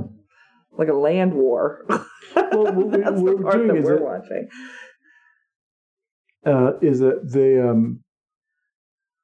like 0.78 0.88
a 0.89 0.93
land 0.93 1.34
war. 1.34 1.86
Well, 2.36 2.65
what 2.65 2.76
we- 2.76 2.97
That's 2.97 3.15
the 3.15 3.22
we're 3.24 3.41
part 3.41 3.53
doing 3.55 3.67
that 3.67 3.84
we're 3.84 3.95
that- 3.95 4.03
watching. 4.03 4.47
uh, 6.45 6.74
is 6.82 6.99
that 6.99 7.32
they 7.32 7.59
um, 7.59 8.01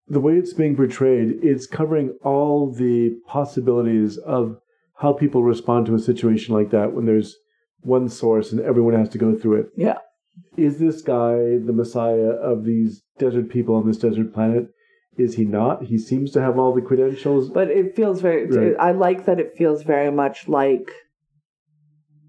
the 0.07 0.19
way 0.19 0.37
it's 0.37 0.53
being 0.53 0.75
portrayed, 0.75 1.39
it's 1.43 1.65
covering 1.67 2.15
all 2.23 2.71
the 2.71 3.15
possibilities 3.27 4.17
of 4.17 4.57
how 4.99 5.13
people 5.13 5.43
respond 5.43 5.85
to 5.87 5.95
a 5.95 5.99
situation 5.99 6.53
like 6.53 6.69
that 6.71 6.93
when 6.93 7.05
there's 7.05 7.35
one 7.81 8.07
source 8.09 8.51
and 8.51 8.61
everyone 8.61 8.93
has 8.93 9.09
to 9.09 9.17
go 9.17 9.35
through 9.35 9.59
it. 9.61 9.67
Yeah. 9.75 9.97
Is 10.57 10.79
this 10.79 11.01
guy 11.01 11.35
the 11.57 11.73
messiah 11.73 12.31
of 12.31 12.63
these 12.65 13.03
desert 13.19 13.49
people 13.49 13.75
on 13.75 13.87
this 13.87 13.97
desert 13.97 14.33
planet? 14.33 14.67
Is 15.17 15.35
he 15.35 15.45
not? 15.45 15.83
He 15.85 15.97
seems 15.97 16.31
to 16.31 16.41
have 16.41 16.59
all 16.59 16.73
the 16.73 16.81
credentials. 16.81 17.49
But 17.49 17.69
it 17.69 17.95
feels 17.95 18.19
very. 18.21 18.45
Right. 18.47 18.75
I 18.79 18.91
like 18.91 19.25
that 19.25 19.39
it 19.39 19.53
feels 19.57 19.83
very 19.83 20.11
much 20.11 20.47
like, 20.49 20.91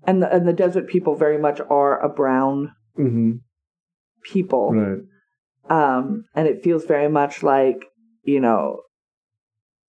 and 0.07 0.22
the, 0.22 0.32
and 0.34 0.46
the 0.46 0.52
desert 0.52 0.88
people 0.88 1.14
very 1.16 1.38
much 1.38 1.61
are 1.68 2.00
a 2.04 2.09
brown 2.09 2.72
hmm 2.96 3.32
people. 4.32 4.72
Right. 4.72 5.02
um, 5.70 6.24
and 6.34 6.48
it 6.48 6.62
feels 6.64 6.84
very 6.84 7.09
much 7.09 7.42
like 7.42 7.84
you 8.22 8.40
know 8.40 8.80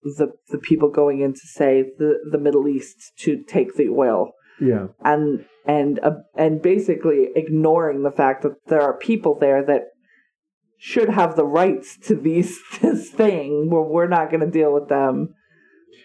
the 0.04 0.28
the 0.50 0.60
people 0.60 0.90
going 0.90 1.22
into 1.22 1.42
say 1.44 1.84
the 1.98 2.20
the 2.32 2.38
Middle 2.38 2.68
East 2.68 2.98
to 3.20 3.44
take 3.44 3.76
the 3.76 3.90
oil 3.90 4.32
Yeah. 4.62 4.88
and 5.04 5.46
and 5.66 6.00
uh, 6.04 6.18
and 6.36 6.62
basically 6.62 7.30
ignoring 7.36 8.04
the 8.04 8.12
fact 8.12 8.44
that 8.44 8.56
there 8.68 8.82
are 8.82 8.98
people 8.98 9.38
there 9.40 9.64
that 9.66 9.84
should 10.80 11.10
have 11.10 11.36
the 11.36 11.46
rights 11.46 11.98
to 12.08 12.16
these 12.16 12.60
this 12.82 13.10
thing 13.10 13.70
where 13.72 13.82
we're 13.82 14.08
not 14.08 14.30
going 14.30 14.42
to 14.42 14.60
deal 14.60 14.72
with 14.74 14.90
them 14.90 15.34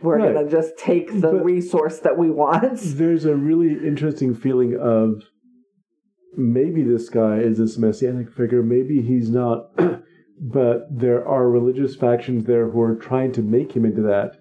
we're 0.03 0.19
Right. 0.19 0.33
going 0.33 0.45
to 0.47 0.51
just 0.51 0.77
take 0.79 1.13
the 1.13 1.33
But- 1.33 1.45
resource 1.45 1.99
that 2.01 2.17
we 2.19 2.31
want 2.31 2.79
There's 2.97 3.25
a 3.25 3.37
really 3.37 3.73
interesting 3.87 4.35
feeling 4.35 4.77
of 4.77 5.23
maybe 6.37 6.83
this 6.83 7.09
guy 7.11 7.39
is 7.39 7.59
this 7.59 7.77
messianic 7.79 8.31
figure, 8.33 8.63
maybe 8.63 9.03
he's 9.03 9.31
not, 9.31 9.71
but 10.41 10.87
there 10.91 11.27
are 11.27 11.49
religious 11.51 11.95
factions 11.95 12.45
there 12.45 12.71
who 12.71 12.81
are 12.81 12.95
trying 12.97 13.33
to 13.33 13.43
make 13.43 13.73
him 13.77 13.85
into 13.85 14.03
that 14.03 14.37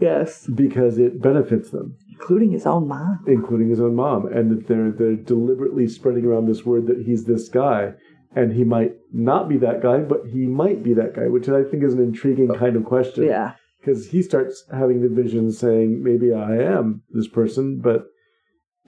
yes 0.00 0.46
because 0.46 0.98
it 0.98 1.20
benefits 1.20 1.70
them, 1.70 1.96
including 2.12 2.52
his 2.52 2.66
own 2.66 2.86
mom 2.88 3.18
including 3.26 3.68
his 3.68 3.80
own 3.80 3.94
mom, 3.94 4.26
and 4.26 4.50
that 4.50 4.66
they're 4.68 4.90
they're 4.92 5.16
deliberately 5.16 5.86
spreading 5.88 6.24
around 6.24 6.46
this 6.46 6.64
word 6.64 6.86
that 6.86 7.02
he's 7.04 7.24
this 7.24 7.48
guy. 7.48 7.92
And 8.36 8.52
he 8.52 8.62
might 8.62 8.92
not 9.10 9.48
be 9.48 9.56
that 9.56 9.80
guy, 9.82 9.98
but 10.00 10.20
he 10.30 10.40
might 10.46 10.82
be 10.82 10.92
that 10.94 11.14
guy, 11.14 11.28
which 11.28 11.48
I 11.48 11.64
think 11.64 11.82
is 11.82 11.94
an 11.94 12.02
intriguing 12.02 12.50
oh, 12.50 12.54
kind 12.54 12.76
of 12.76 12.84
question. 12.84 13.24
yeah 13.24 13.54
because 13.80 14.08
he 14.08 14.22
starts 14.22 14.64
having 14.72 15.02
the 15.02 15.08
vision 15.08 15.50
saying 15.52 16.02
maybe 16.02 16.32
i 16.32 16.56
am 16.56 17.02
this 17.10 17.28
person 17.28 17.80
but 17.80 18.06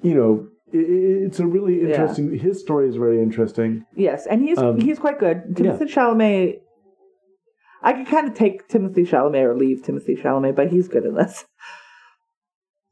you 0.03 0.15
know 0.15 0.47
i 0.75 0.77
i- 0.77 1.21
it's 1.27 1.41
a 1.41 1.47
really 1.47 1.81
Yeah. 1.81 1.89
interesting 1.89 2.39
his 2.39 2.61
story 2.61 2.89
is 2.89 2.97
very 2.97 3.21
interesting 3.23 3.85
Yes, 3.95 4.27
and 4.27 4.43
he's 4.43 4.59
Um, 4.59 4.79
he's 4.81 4.99
quite 4.99 5.19
good. 5.19 5.39
Timothée 5.55 5.89
Chalamet. 5.95 6.61
I 7.83 7.93
could 7.95 8.07
kind 8.09 8.29
of 8.29 8.35
take 8.35 8.69
Timothée 8.69 9.07
Chalamet 9.09 9.43
or 9.49 9.57
leave 9.57 9.83
Timothée 9.83 10.21
Chalamet, 10.23 10.55
but 10.55 10.69
he's 10.71 10.87
good 10.89 11.05
in 11.05 11.15
this. 11.15 11.45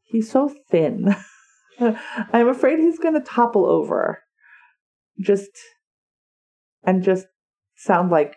He's 0.05 0.30
so 0.30 0.49
thin. 0.70 1.14
I'm 2.32 2.49
afraid 2.49 2.78
he's 2.78 2.99
going 2.99 3.14
to 3.14 3.20
topple 3.20 3.66
over. 3.66 4.20
Just 5.20 5.51
and 6.84 7.03
just 7.03 7.26
sound 7.76 8.11
like 8.11 8.36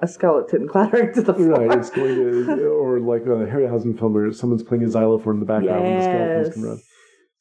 a 0.00 0.08
skeleton 0.08 0.66
clattering 0.72 1.12
to 1.14 1.22
the 1.22 1.34
floor. 1.34 1.66
right 1.66 1.78
it's 1.78 1.90
going 1.90 2.14
to 2.16 2.64
or 2.66 2.98
like 3.00 3.22
a 3.22 3.46
harryhausen 3.52 3.96
film 3.98 4.14
where 4.14 4.32
someone's 4.32 4.62
playing 4.62 4.84
a 4.84 4.88
xylophone 4.90 5.34
in 5.34 5.40
the 5.40 5.46
background 5.46 5.84
and 5.86 5.98
the 5.98 6.04
skeletons 6.04 6.46
Yes. 6.48 6.54
come 6.54 6.64
around 6.64 6.80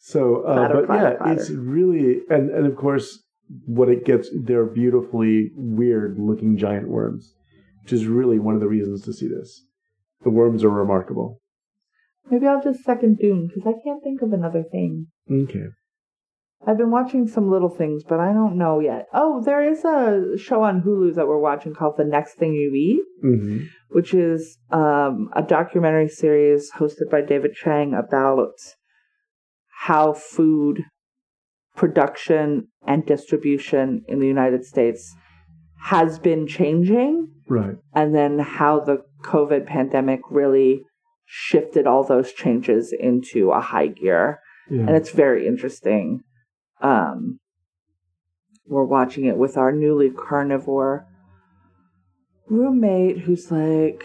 so 0.03 0.41
uh, 0.43 0.53
Clatter, 0.55 0.73
but 0.75 0.85
clatter, 0.87 1.09
yeah 1.11 1.15
clatter. 1.17 1.39
it's 1.41 1.49
really 1.51 2.19
and 2.29 2.49
and 2.49 2.65
of 2.67 2.75
course 2.75 3.23
what 3.65 3.89
it 3.89 4.05
gets 4.05 4.29
they're 4.43 4.65
beautifully 4.65 5.51
weird 5.55 6.17
looking 6.19 6.57
giant 6.57 6.87
worms 6.89 7.33
which 7.83 7.93
is 7.93 8.05
really 8.05 8.39
one 8.39 8.53
of 8.55 8.61
the 8.61 8.67
reasons 8.67 9.01
to 9.03 9.13
see 9.13 9.27
this 9.27 9.63
the 10.23 10.29
worms 10.29 10.63
are 10.63 10.69
remarkable 10.69 11.37
Maybe 12.29 12.47
I'll 12.47 12.61
just 12.63 12.83
second 12.83 13.17
Dune 13.17 13.47
because 13.53 13.63
I 13.67 13.75
can't 13.83 14.01
think 14.03 14.21
of 14.21 14.31
another 14.31 14.63
thing. 14.71 15.07
okay 15.29 15.65
I've 16.67 16.77
been 16.77 16.91
watching 16.91 17.27
some 17.27 17.49
little 17.49 17.69
things, 17.69 18.03
but 18.07 18.19
I 18.19 18.33
don't 18.33 18.57
know 18.57 18.79
yet. 18.79 19.07
Oh, 19.13 19.41
there 19.43 19.63
is 19.67 19.83
a 19.83 20.37
show 20.37 20.61
on 20.63 20.83
Hulu 20.83 21.15
that 21.15 21.27
we're 21.27 21.39
watching 21.39 21.73
called 21.73 21.95
The 21.97 22.03
Next 22.05 22.35
Thing 22.35 22.53
You 22.53 22.73
Eat. 22.73 23.01
hmm 23.21 23.57
which 23.93 24.13
is 24.13 24.57
um, 24.71 25.29
a 25.35 25.41
documentary 25.41 26.07
series 26.07 26.71
hosted 26.77 27.09
by 27.11 27.19
David 27.19 27.53
Chang 27.53 27.93
about 27.93 28.53
how 29.81 30.13
food 30.13 30.85
production 31.75 32.67
and 32.85 33.05
distribution 33.05 34.03
in 34.07 34.19
the 34.19 34.27
United 34.27 34.63
States 34.63 35.13
has 35.83 36.19
been 36.19 36.47
changing, 36.47 37.27
right 37.49 37.75
and 37.93 38.15
then 38.15 38.39
how 38.39 38.79
the 38.79 38.99
COVID 39.23 39.65
pandemic 39.65 40.21
really 40.29 40.83
shifted 41.25 41.87
all 41.87 42.03
those 42.03 42.31
changes 42.31 42.93
into 42.97 43.51
a 43.51 43.59
high 43.59 43.87
gear. 43.87 44.39
yeah 44.69 44.81
And 44.87 44.91
it's 44.95 45.11
very 45.11 45.47
interesting. 45.47 46.21
Um, 46.81 47.39
we're 48.67 48.85
watching 48.85 49.25
it 49.25 49.37
with 49.37 49.57
our 49.57 49.71
newly 49.71 50.09
carnivore 50.09 51.05
roommate 52.47 53.19
who's 53.19 53.51
like, 53.51 54.03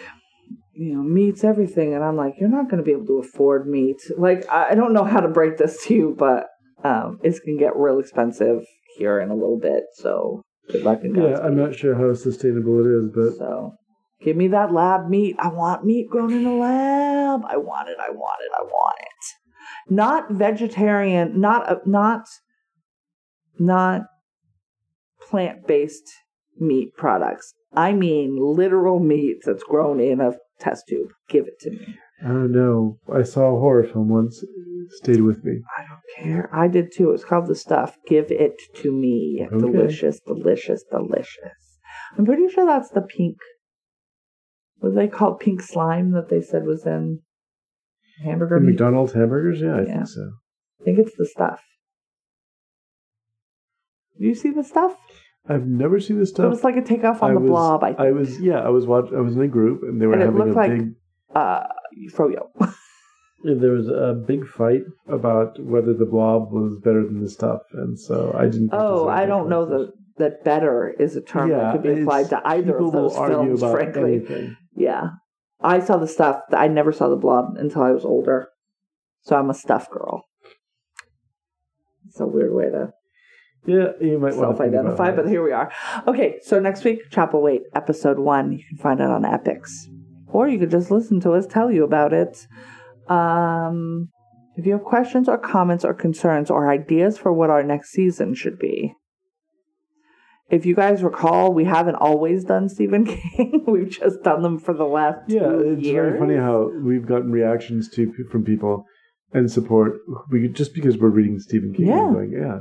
you 0.73 0.95
know, 0.95 1.03
meat's 1.03 1.45
everything. 1.45 1.95
And 1.95 2.05
I'm 2.05 2.17
like, 2.17 2.35
you're 2.39 2.49
not 2.49 2.69
going 2.69 2.79
to 2.79 2.85
be 2.85 2.93
able 2.93 3.07
to 3.07 3.19
afford 3.19 3.67
meat. 3.67 3.97
Like, 4.17 4.49
I 4.51 4.75
don't 4.75 4.93
know 4.93 5.05
how 5.05 5.21
to 5.21 5.29
break 5.29 5.57
this 5.57 5.85
to 5.87 5.95
you, 5.95 6.17
but 6.19 6.47
um, 6.85 7.19
it's 7.23 7.41
going 7.41 7.59
to 7.59 7.65
get 7.65 7.77
real 7.77 7.99
expensive 7.99 8.63
here 8.97 9.21
in 9.21 9.31
a 9.31 9.35
little 9.35 9.59
bit. 9.59 9.85
So 9.95 10.43
good 10.71 10.83
luck 10.83 11.01
and 11.03 11.17
Yeah, 11.17 11.39
I'm 11.39 11.57
not 11.57 11.75
sure 11.75 11.95
how 11.95 12.13
sustainable 12.15 12.81
it 12.81 12.87
is, 12.87 13.11
but 13.15 13.39
So 13.39 13.75
give 14.23 14.37
me 14.37 14.49
that 14.49 14.73
lab 14.73 15.09
meat. 15.09 15.37
I 15.39 15.49
want 15.49 15.85
meat 15.85 16.09
grown 16.11 16.33
in 16.33 16.47
a 16.47 16.57
lab. 16.57 17.43
I 17.49 17.57
want 17.57 17.89
it. 17.89 17.97
I 18.01 18.11
want 18.11 18.41
it. 18.45 18.53
I 18.59 18.63
want 18.63 18.97
it. 19.01 19.93
Not 19.93 20.31
vegetarian. 20.31 21.41
Not 21.41 21.69
uh, 21.71 21.77
not 21.87 22.27
not 23.59 24.03
plant 25.29 25.67
based 25.67 26.09
meat 26.59 26.95
products. 26.97 27.53
I 27.73 27.93
mean 27.93 28.37
literal 28.41 28.99
meat 29.01 29.39
that's 29.45 29.63
grown 29.65 30.01
in 30.01 30.21
a 30.21 30.33
test 30.61 30.85
tube. 30.89 31.11
Give 31.29 31.47
it 31.47 31.59
to 31.61 31.71
me. 31.71 31.97
I 32.25 32.29
don't 32.29 32.53
know. 32.53 32.99
I 33.13 33.23
saw 33.23 33.55
a 33.55 33.61
horror 33.61 33.85
film 33.85 34.09
once. 34.09 34.43
It 34.43 34.49
stayed 35.03 35.21
with 35.21 35.45
me. 35.45 35.61
I 35.77 35.83
don't 35.87 36.01
care. 36.25 36.49
I 36.55 36.67
did 36.69 36.91
too. 36.93 37.11
It's 37.11 37.25
called 37.25 37.47
the 37.47 37.55
stuff. 37.55 37.97
Give 38.09 38.31
it 38.31 38.55
to 38.77 38.91
me. 38.93 39.47
Okay. 39.47 39.59
Delicious, 39.59 40.21
delicious, 40.21 40.83
delicious. 40.91 41.79
I'm 42.17 42.25
pretty 42.25 42.49
sure 42.49 42.65
that's 42.65 42.89
the 42.91 43.03
pink. 43.03 43.37
What 44.79 44.95
they 44.95 45.09
called 45.09 45.41
pink 45.41 45.61
slime 45.61 46.13
that 46.13 46.29
they 46.31 46.41
said 46.41 46.65
was 46.65 46.87
in 46.87 47.21
hamburger 48.25 48.59
The 48.61 48.65
meat. 48.65 48.71
McDonald's 48.73 49.13
hamburgers? 49.13 49.61
Yeah, 49.61 49.77
I 49.77 49.81
Yeah. 49.83 49.95
think 49.97 50.07
so. 50.09 50.31
I 50.81 50.85
think 50.85 50.99
it's 50.99 51.17
the 51.17 51.27
stuff. 51.27 51.63
You 54.19 54.35
see 54.35 54.51
the 54.51 54.65
stuff? 54.65 54.97
I've 55.49 55.67
never 55.67 56.01
seen 56.01 56.19
this 56.19 56.31
stuff. 56.31 56.47
It 56.47 56.49
was 56.49 56.65
like 56.65 56.77
a 56.77 56.83
takeoff 56.83 57.23
on 57.23 57.31
I 57.31 57.35
the 57.35 57.41
was, 57.41 57.49
blob. 57.51 57.85
I 57.85 57.89
think. 57.89 58.01
I 58.01 58.11
was, 58.13 58.41
yeah, 58.41 58.61
I 58.61 58.69
was 58.71 58.87
watching. 58.87 59.17
I 59.17 59.21
was 59.21 59.37
in 59.37 59.43
a 59.43 59.49
group, 59.49 59.83
and 59.83 60.01
they 60.01 60.07
were 60.07 60.15
And 60.15 60.23
it 60.23 60.27
having 60.27 60.41
a 60.41 60.53
like- 60.53 60.71
big. 60.71 60.95
uh, 61.35 61.63
froyo. 62.13 62.49
There 63.45 63.73
was 63.73 63.87
a 63.87 64.15
big 64.27 64.45
fight 64.45 64.83
about 65.09 65.61
whether 65.63 65.93
the 65.95 66.07
blob 66.07 66.51
was 66.51 66.79
better 66.83 67.05
than 67.05 67.23
the 67.23 67.29
stuff, 67.29 67.61
and 67.75 67.97
so 67.97 68.35
I 68.37 68.47
didn't. 68.47 68.71
oh, 68.73 69.09
I 69.09 69.25
don't 69.25 69.49
know 69.49 69.65
that 69.67 69.93
that 70.17 70.43
better 70.43 70.93
is 70.99 71.15
a 71.15 71.21
term 71.21 71.51
that 71.51 71.71
could 71.73 71.83
be 71.85 72.01
applied 72.01 72.31
to 72.31 72.41
either 72.45 72.77
of 72.77 72.91
those 72.91 73.15
films. 73.15 73.61
Frankly, 73.61 74.15
anything. 74.17 74.57
Yeah. 74.75 75.11
I 75.61 75.79
saw 75.79 75.97
the 75.97 76.09
stuff. 76.09 76.41
I 76.51 76.67
never 76.67 76.91
saw 76.93 77.09
the 77.09 77.15
blob 77.17 77.57
until 77.57 77.83
I 77.83 77.93
was 77.93 78.05
older. 78.05 78.49
So 79.21 79.37
I'm 79.37 79.51
a 79.51 79.55
stuff 79.55 79.91
girl. 79.91 80.25
It's 82.09 82.19
a 82.19 82.27
weird 82.27 82.53
way 82.53 82.71
to 82.71 82.93
Yeah, 83.67 83.89
you 84.01 84.19
might 84.19 84.35
want 84.35 84.37
self 84.37 84.57
to 84.57 84.63
think 84.63 84.75
about 84.75 84.81
identify, 84.87 85.11
that. 85.11 85.17
but 85.25 85.29
here 85.29 85.43
we 85.43 85.53
are. 85.53 85.73
Okay, 86.07 86.39
so 86.43 86.59
next 86.61 86.85
week, 86.85 87.11
Chapelwaite, 87.11 87.63
episode 87.75 88.19
one. 88.19 88.53
You 88.53 88.63
can 88.69 88.79
find 88.79 89.01
it 89.01 89.09
on 89.11 89.23
Epix. 89.23 89.69
Or 90.29 90.49
you 90.49 90.59
could 90.59 90.71
just 90.71 90.91
listen 90.91 91.21
to 91.21 91.33
us 91.33 91.47
tell 91.47 91.71
you 91.71 91.85
about 91.85 92.13
it. 92.13 92.47
Um, 93.09 94.09
if 94.57 94.67
you 94.67 94.73
have 94.73 94.85
questions 94.85 95.29
or 95.29 95.39
comments 95.39 95.85
or 95.85 95.95
concerns 95.95 96.51
or 96.51 96.71
ideas 96.71 97.19
for 97.19 97.33
what 97.33 97.51
our 97.51 97.63
next 97.63 97.91
season 97.91 98.35
should 98.35 98.59
be, 98.59 98.93
if 100.49 100.65
you 100.65 100.75
guys 100.75 101.03
recall, 101.03 101.53
we 101.53 101.65
haven't 101.65 101.97
always 101.97 102.45
done 102.45 102.69
Stephen 102.69 103.05
King. 103.37 103.65
We've 103.67 103.91
just 103.91 104.23
done 104.23 104.43
them 104.43 104.59
for 104.59 104.75
the 104.75 104.85
last 104.85 105.19
Yeah, 105.29 105.51
it's 105.53 105.83
years. 105.83 106.11
very 106.11 106.19
funny 106.21 106.37
how 106.37 106.71
we've 106.83 107.07
gotten 107.07 107.31
reactions 107.33 107.89
to 107.91 108.13
from 108.31 108.45
people 108.45 108.85
and 109.33 109.51
support 109.51 109.95
we, 110.31 110.49
just 110.49 110.73
because 110.73 110.99
we're 110.99 111.09
reading 111.11 111.39
Stephen 111.41 111.75
King. 111.75 111.87
Yeah. 111.87 112.05
and 112.07 112.15
Going, 112.15 112.33
yeah, 112.33 112.59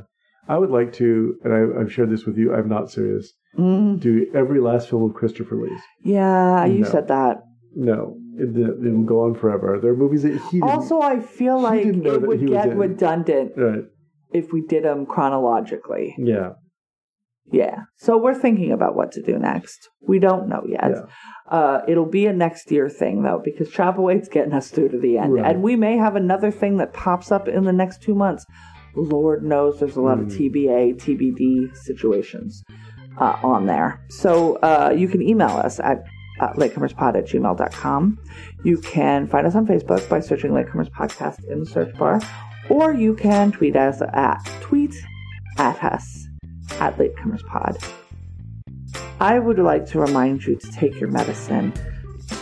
I 0.48 0.58
would 0.58 0.70
like 0.70 0.93
to, 0.93 1.36
and 1.43 1.54
I, 1.54 1.82
I've 1.82 1.91
shared 1.91 2.10
this 2.12 2.26
with 2.26 2.38
you. 2.38 2.54
I'm 2.54 2.70
not 2.70 2.91
serious. 2.91 3.34
Mm, 3.58 4.00
Do 4.00 4.28
every 4.36 4.60
last 4.60 4.89
film 4.89 5.04
of 5.10 5.16
Christopher 5.16 5.56
Lee's. 5.56 5.82
yeah, 6.04 6.66
you 6.66 6.80
No. 6.80 6.89
said 6.89 7.08
that. 7.08 7.41
No, 7.76 8.18
it, 8.38 8.56
it 8.56 8.91
will 8.93 9.04
go 9.04 9.24
on 9.26 9.36
forever. 9.36 9.80
There 9.82 9.91
are 9.91 9.98
movies 9.98 10.24
that 10.24 10.39
he. 10.52 10.62
Also, 10.62 11.02
I 11.02 11.20
feel 11.20 11.60
like 11.60 11.86
it 11.86 11.96
would 12.22 12.48
get 12.48 12.76
redundant 12.76 13.54
right. 13.58 13.84
if 14.34 14.54
we 14.54 14.62
did 14.62 14.84
them 14.86 15.06
chronologically. 15.06 16.16
Yeah. 16.18 16.52
Yeah. 17.52 17.84
So 17.98 18.18
we're 18.18 18.34
thinking 18.34 18.72
about 18.72 18.96
what 18.96 19.12
to 19.14 19.22
do 19.22 19.38
next. 19.38 19.89
We 20.02 20.20
don't 20.20 20.48
know 20.48 20.64
yet. 20.68 20.89
Yeah. 20.91 21.02
Uh, 21.50 21.82
it'll 21.88 22.10
be 22.10 22.26
a 22.26 22.34
next 22.34 22.72
year 22.72 22.89
thing 22.89 23.24
though, 23.24 23.41
because 23.43 23.70
Chapelwaite's 23.70 24.30
getting 24.30 24.54
us 24.54 24.70
through 24.72 24.89
to 24.89 25.00
the 25.00 25.18
end, 25.18 25.34
Right. 25.36 25.46
and 25.54 25.62
we 25.62 25.76
may 25.76 25.98
have 25.98 26.16
another 26.16 26.50
thing 26.52 26.78
that 26.78 26.93
pops 26.93 27.32
up 27.32 27.48
in 27.48 27.66
the 27.66 27.74
next 27.74 28.02
two 28.02 28.16
months. 28.16 28.46
Lord 28.96 29.43
knows 29.43 29.80
there's 29.80 29.96
a 29.98 30.02
lot 30.02 30.20
of 30.20 30.28
Mm. 30.28 30.38
TBA, 30.52 30.96
TBD 30.96 31.76
situations 31.76 32.64
uh, 33.18 33.38
on 33.43 33.66
there. 33.66 34.02
So 34.10 34.56
uh, 34.58 34.93
you 34.96 35.08
can 35.08 35.22
email 35.22 35.50
us 35.50 35.80
at 35.80 36.04
uh, 36.39 36.54
latecomerspod 36.54 37.16
at 37.18 37.26
gmail.com. 37.28 38.20
You 38.64 38.78
can 38.80 39.28
find 39.28 39.48
us 39.48 39.56
on 39.56 39.66
Facebook 39.66 40.08
by 40.10 40.20
searching 40.20 40.52
Latecomers 40.52 40.89
Podcast 40.89 41.43
in 41.50 41.60
the 41.62 41.66
search 41.66 41.96
bar, 41.98 42.20
or 42.70 42.93
you 42.93 43.16
can 43.16 43.52
tweet 43.52 43.76
us 43.76 44.02
at 44.02 44.43
tweet 44.62 44.93
at 45.58 45.82
us 45.84 46.28
at 46.80 46.98
latecomerspod. 46.98 47.82
I 49.22 49.39
would 49.39 49.60
like 49.60 49.86
to 49.88 50.00
remind 50.00 50.46
you 50.46 50.58
to 50.58 50.72
take 50.72 51.00
your 51.00 51.10
medicine 51.10 51.72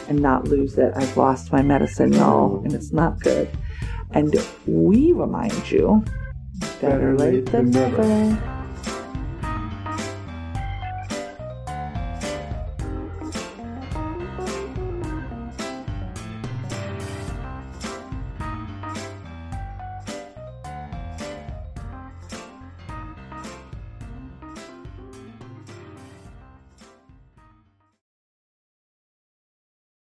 and 0.10 0.20
not 0.20 0.48
lose 0.48 0.78
it. 0.80 0.92
I've 0.96 1.16
lost 1.16 1.52
my 1.52 1.62
medicine, 1.62 2.14
y'all, 2.14 2.64
and 2.64 2.74
it's 2.74 2.92
not 2.92 3.20
good. 3.20 3.48
And 4.12 4.34
we 4.66 5.12
remind 5.12 5.70
you 5.72 6.04
better 6.84 7.16
late 7.16 7.46
than 7.46 7.72
never. 7.72 8.63